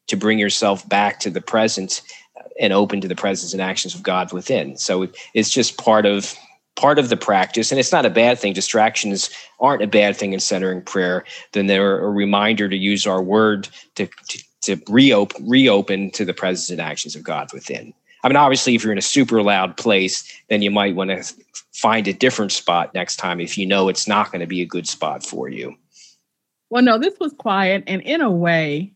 to 0.08 0.18
bring 0.18 0.40
yourself 0.40 0.88
back 0.88 1.20
to 1.22 1.30
the 1.30 1.42
present 1.42 2.02
uh, 2.38 2.44
and 2.60 2.74
open 2.74 3.02
to 3.02 3.08
the 3.08 3.16
presence 3.16 3.54
and 3.54 3.62
actions 3.62 3.96
of 3.96 4.04
God 4.04 4.32
within. 4.34 4.78
So 4.78 5.08
it's 5.34 5.50
just 5.50 5.78
part 5.78 6.06
of 6.06 6.36
part 6.76 7.00
of 7.00 7.10
the 7.10 7.18
practice 7.18 7.72
and 7.72 7.80
it's 7.80 7.92
not 7.92 8.06
a 8.06 8.10
bad 8.10 8.40
thing 8.40 8.54
distractions 8.54 9.30
aren't 9.60 9.82
a 9.82 9.88
bad 9.88 10.16
thing 10.16 10.32
in 10.32 10.40
centering 10.40 10.82
prayer 10.82 11.26
then 11.52 11.68
they're 11.68 12.00
a 12.00 12.10
reminder 12.10 12.70
to 12.70 12.78
use 12.78 13.06
our 13.06 13.22
word 13.22 13.68
to, 13.96 14.08
to, 14.30 14.44
to 14.62 14.82
reopen 14.88 15.46
reopen 15.46 16.10
to 16.10 16.24
the 16.24 16.34
presence 16.34 16.70
and 16.70 16.80
actions 16.80 17.18
of 17.18 17.24
god 17.24 17.52
within 17.52 17.94
i 18.24 18.28
mean 18.28 18.36
obviously 18.36 18.76
if 18.76 18.84
you're 18.84 18.92
in 18.92 18.98
a 18.98 19.02
super 19.02 19.42
loud 19.42 19.76
place 19.78 20.32
then 20.50 20.62
you 20.62 20.72
might 20.72 20.96
want 20.96 21.10
to 21.10 21.24
find 21.74 22.08
a 22.08 22.14
different 22.14 22.52
spot 22.52 22.94
next 22.94 23.18
time 23.18 23.40
if 23.40 23.58
you 23.58 23.66
know 23.66 23.90
it's 23.90 24.08
not 24.08 24.32
going 24.32 24.42
to 24.42 24.48
be 24.48 24.62
a 24.62 24.66
good 24.66 24.88
spot 24.88 25.26
for 25.26 25.50
you 25.50 25.76
well 26.70 26.84
no 26.84 26.98
this 26.98 27.18
was 27.20 27.34
quiet 27.34 27.84
and 27.88 28.02
in 28.02 28.22
a 28.22 28.32
way 28.32 28.94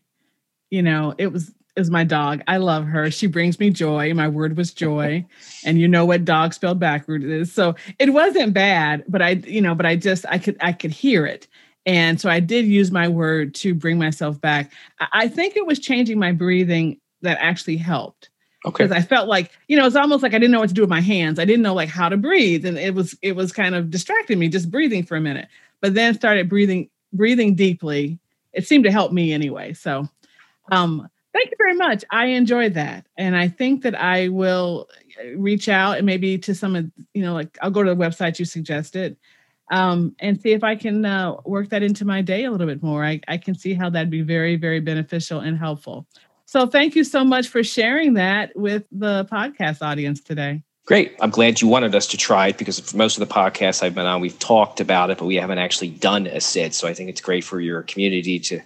you 0.70 0.82
know 0.82 1.14
it 1.18 1.28
was 1.28 1.52
is 1.76 1.90
my 1.90 2.04
dog. 2.04 2.42
I 2.46 2.58
love 2.58 2.84
her. 2.86 3.10
She 3.10 3.26
brings 3.26 3.58
me 3.58 3.70
joy. 3.70 4.14
My 4.14 4.28
word 4.28 4.56
was 4.56 4.72
joy. 4.72 5.26
And 5.66 5.80
you 5.80 5.88
know 5.88 6.04
what 6.04 6.26
dog 6.26 6.52
spelled 6.52 6.78
backward 6.78 7.24
is. 7.24 7.50
So 7.50 7.74
it 7.98 8.12
wasn't 8.12 8.52
bad, 8.52 9.02
but 9.08 9.22
I, 9.22 9.30
you 9.30 9.62
know, 9.62 9.74
but 9.74 9.86
I 9.86 9.96
just 9.96 10.26
I 10.28 10.36
could 10.36 10.58
I 10.60 10.72
could 10.72 10.90
hear 10.90 11.24
it. 11.24 11.48
And 11.86 12.20
so 12.20 12.28
I 12.28 12.40
did 12.40 12.66
use 12.66 12.90
my 12.90 13.08
word 13.08 13.54
to 13.56 13.74
bring 13.74 13.98
myself 13.98 14.38
back. 14.38 14.72
I 15.12 15.26
think 15.26 15.56
it 15.56 15.66
was 15.66 15.78
changing 15.78 16.18
my 16.18 16.32
breathing 16.32 17.00
that 17.22 17.38
actually 17.40 17.78
helped. 17.78 18.28
Okay. 18.66 18.84
Because 18.84 18.96
I 18.96 19.02
felt 19.02 19.28
like, 19.28 19.50
you 19.68 19.76
know, 19.76 19.86
it's 19.86 19.96
almost 19.96 20.22
like 20.22 20.32
I 20.32 20.38
didn't 20.38 20.52
know 20.52 20.60
what 20.60 20.68
to 20.68 20.74
do 20.74 20.80
with 20.82 20.90
my 20.90 21.00
hands. 21.00 21.38
I 21.38 21.44
didn't 21.44 21.62
know 21.62 21.74
like 21.74 21.90
how 21.90 22.08
to 22.08 22.16
breathe. 22.16 22.64
And 22.64 22.78
it 22.78 22.94
was 22.94 23.16
it 23.20 23.36
was 23.36 23.52
kind 23.52 23.74
of 23.74 23.90
distracting 23.90 24.38
me 24.38 24.48
just 24.48 24.70
breathing 24.70 25.04
for 25.04 25.16
a 25.16 25.20
minute. 25.20 25.48
But 25.80 25.94
then 25.94 26.14
started 26.14 26.48
breathing, 26.48 26.88
breathing 27.12 27.54
deeply. 27.54 28.18
It 28.52 28.66
seemed 28.66 28.84
to 28.84 28.90
help 28.90 29.12
me 29.12 29.32
anyway. 29.32 29.74
So 29.74 30.08
um 30.72 31.08
Thank 31.34 31.50
you 31.50 31.56
very 31.58 31.74
much. 31.74 32.04
I 32.12 32.26
enjoyed 32.26 32.74
that. 32.74 33.06
And 33.18 33.36
I 33.36 33.48
think 33.48 33.82
that 33.82 34.00
I 34.00 34.28
will 34.28 34.88
uh, 35.20 35.36
reach 35.36 35.68
out 35.68 35.96
and 35.96 36.06
maybe 36.06 36.38
to 36.38 36.54
some 36.54 36.76
of, 36.76 36.88
you 37.12 37.22
know, 37.22 37.34
like 37.34 37.58
I'll 37.60 37.72
go 37.72 37.82
to 37.82 37.92
the 37.92 37.96
website 38.00 38.38
you 38.38 38.44
suggested 38.44 39.16
um, 39.72 40.14
and 40.20 40.40
see 40.40 40.52
if 40.52 40.62
I 40.62 40.76
can 40.76 41.04
uh, 41.04 41.34
work 41.44 41.70
that 41.70 41.82
into 41.82 42.04
my 42.04 42.22
day 42.22 42.44
a 42.44 42.52
little 42.52 42.68
bit 42.68 42.84
more. 42.84 43.04
I, 43.04 43.20
I 43.26 43.36
can 43.36 43.56
see 43.56 43.74
how 43.74 43.90
that'd 43.90 44.10
be 44.10 44.22
very, 44.22 44.54
very 44.54 44.78
beneficial 44.78 45.40
and 45.40 45.58
helpful. 45.58 46.06
So 46.54 46.68
thank 46.68 46.94
you 46.94 47.02
so 47.02 47.24
much 47.24 47.48
for 47.48 47.64
sharing 47.64 48.14
that 48.14 48.52
with 48.54 48.84
the 48.92 49.24
podcast 49.24 49.82
audience 49.82 50.20
today. 50.20 50.62
Great. 50.86 51.16
I'm 51.20 51.30
glad 51.30 51.60
you 51.60 51.66
wanted 51.66 51.96
us 51.96 52.06
to 52.06 52.16
try 52.16 52.46
it 52.46 52.58
because 52.58 52.78
for 52.78 52.96
most 52.96 53.20
of 53.20 53.28
the 53.28 53.34
podcasts 53.34 53.82
I've 53.82 53.96
been 53.96 54.06
on, 54.06 54.20
we've 54.20 54.38
talked 54.38 54.78
about 54.78 55.10
it, 55.10 55.18
but 55.18 55.24
we 55.24 55.34
haven't 55.34 55.58
actually 55.58 55.88
done 55.88 56.28
a 56.28 56.40
sit. 56.40 56.72
So 56.72 56.86
I 56.86 56.94
think 56.94 57.10
it's 57.10 57.20
great 57.20 57.42
for 57.42 57.58
your 57.58 57.82
community 57.82 58.38
to 58.38 58.60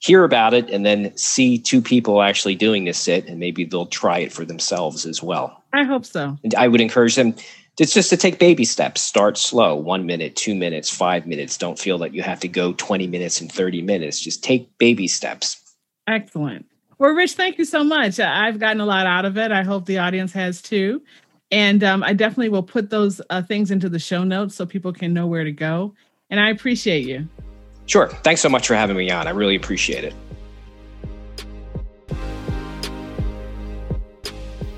hear 0.00 0.24
about 0.24 0.52
it 0.52 0.68
and 0.68 0.84
then 0.84 1.16
see 1.16 1.56
two 1.56 1.80
people 1.80 2.20
actually 2.20 2.56
doing 2.56 2.84
this 2.84 2.98
sit 2.98 3.26
and 3.26 3.40
maybe 3.40 3.64
they'll 3.64 3.86
try 3.86 4.18
it 4.18 4.34
for 4.34 4.44
themselves 4.44 5.06
as 5.06 5.22
well. 5.22 5.64
I 5.72 5.84
hope 5.84 6.04
so. 6.04 6.36
And 6.44 6.54
I 6.56 6.68
would 6.68 6.82
encourage 6.82 7.14
them 7.14 7.34
it's 7.78 7.94
just 7.94 8.10
to 8.10 8.18
take 8.18 8.38
baby 8.38 8.66
steps. 8.66 9.00
Start 9.00 9.38
slow, 9.38 9.74
one 9.76 10.04
minute, 10.04 10.36
two 10.36 10.54
minutes, 10.54 10.90
five 10.90 11.26
minutes. 11.26 11.56
Don't 11.56 11.78
feel 11.78 11.96
that 11.98 12.12
you 12.12 12.20
have 12.20 12.40
to 12.40 12.48
go 12.48 12.74
20 12.74 13.06
minutes 13.06 13.40
and 13.40 13.50
30 13.50 13.80
minutes. 13.80 14.20
Just 14.20 14.44
take 14.44 14.76
baby 14.76 15.08
steps. 15.08 15.56
Excellent. 16.06 16.66
Well, 17.00 17.12
Rich, 17.12 17.32
thank 17.32 17.56
you 17.56 17.64
so 17.64 17.82
much. 17.82 18.20
I've 18.20 18.58
gotten 18.58 18.78
a 18.82 18.84
lot 18.84 19.06
out 19.06 19.24
of 19.24 19.38
it. 19.38 19.50
I 19.50 19.62
hope 19.62 19.86
the 19.86 19.96
audience 19.96 20.34
has 20.34 20.60
too. 20.60 21.00
And 21.50 21.82
um, 21.82 22.02
I 22.02 22.12
definitely 22.12 22.50
will 22.50 22.62
put 22.62 22.90
those 22.90 23.22
uh, 23.30 23.40
things 23.40 23.70
into 23.70 23.88
the 23.88 23.98
show 23.98 24.22
notes 24.22 24.54
so 24.54 24.66
people 24.66 24.92
can 24.92 25.14
know 25.14 25.26
where 25.26 25.42
to 25.42 25.50
go. 25.50 25.94
And 26.28 26.38
I 26.38 26.50
appreciate 26.50 27.06
you. 27.06 27.26
Sure. 27.86 28.08
Thanks 28.08 28.42
so 28.42 28.50
much 28.50 28.66
for 28.66 28.74
having 28.74 28.98
me 28.98 29.10
on. 29.10 29.26
I 29.26 29.30
really 29.30 29.56
appreciate 29.56 30.04
it. 30.04 30.14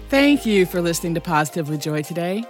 Thank 0.09 0.47
you 0.47 0.65
for 0.65 0.81
listening 0.81 1.15
to 1.15 1.21
Positively 1.21 1.77
Joy 1.77 2.03
today. 2.03 2.45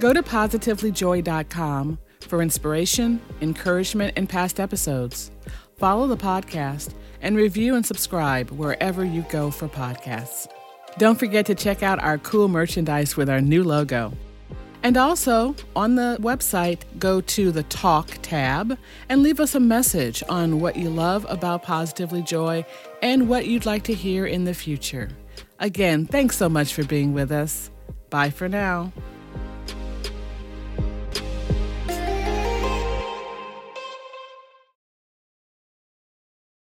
Go 0.00 0.12
to 0.12 0.24
positivelyjoy.com 0.24 1.98
for 2.18 2.42
inspiration, 2.42 3.20
encouragement, 3.40 4.14
and 4.16 4.28
past 4.28 4.58
episodes. 4.58 5.30
Follow 5.84 6.06
the 6.06 6.16
podcast 6.16 6.94
and 7.20 7.36
review 7.36 7.74
and 7.74 7.84
subscribe 7.84 8.50
wherever 8.52 9.04
you 9.04 9.20
go 9.28 9.50
for 9.50 9.68
podcasts. 9.68 10.48
Don't 10.96 11.18
forget 11.18 11.44
to 11.44 11.54
check 11.54 11.82
out 11.82 12.02
our 12.02 12.16
cool 12.16 12.48
merchandise 12.48 13.18
with 13.18 13.28
our 13.28 13.42
new 13.42 13.62
logo. 13.62 14.14
And 14.82 14.96
also 14.96 15.54
on 15.76 15.96
the 15.96 16.16
website, 16.22 16.84
go 16.98 17.20
to 17.20 17.52
the 17.52 17.64
Talk 17.64 18.16
tab 18.22 18.78
and 19.10 19.22
leave 19.22 19.40
us 19.40 19.54
a 19.54 19.60
message 19.60 20.22
on 20.30 20.58
what 20.58 20.76
you 20.76 20.88
love 20.88 21.26
about 21.28 21.64
Positively 21.64 22.22
Joy 22.22 22.64
and 23.02 23.28
what 23.28 23.46
you'd 23.46 23.66
like 23.66 23.82
to 23.82 23.92
hear 23.92 24.24
in 24.24 24.44
the 24.44 24.54
future. 24.54 25.10
Again, 25.58 26.06
thanks 26.06 26.38
so 26.38 26.48
much 26.48 26.72
for 26.72 26.84
being 26.84 27.12
with 27.12 27.30
us. 27.30 27.70
Bye 28.08 28.30
for 28.30 28.48
now. 28.48 28.90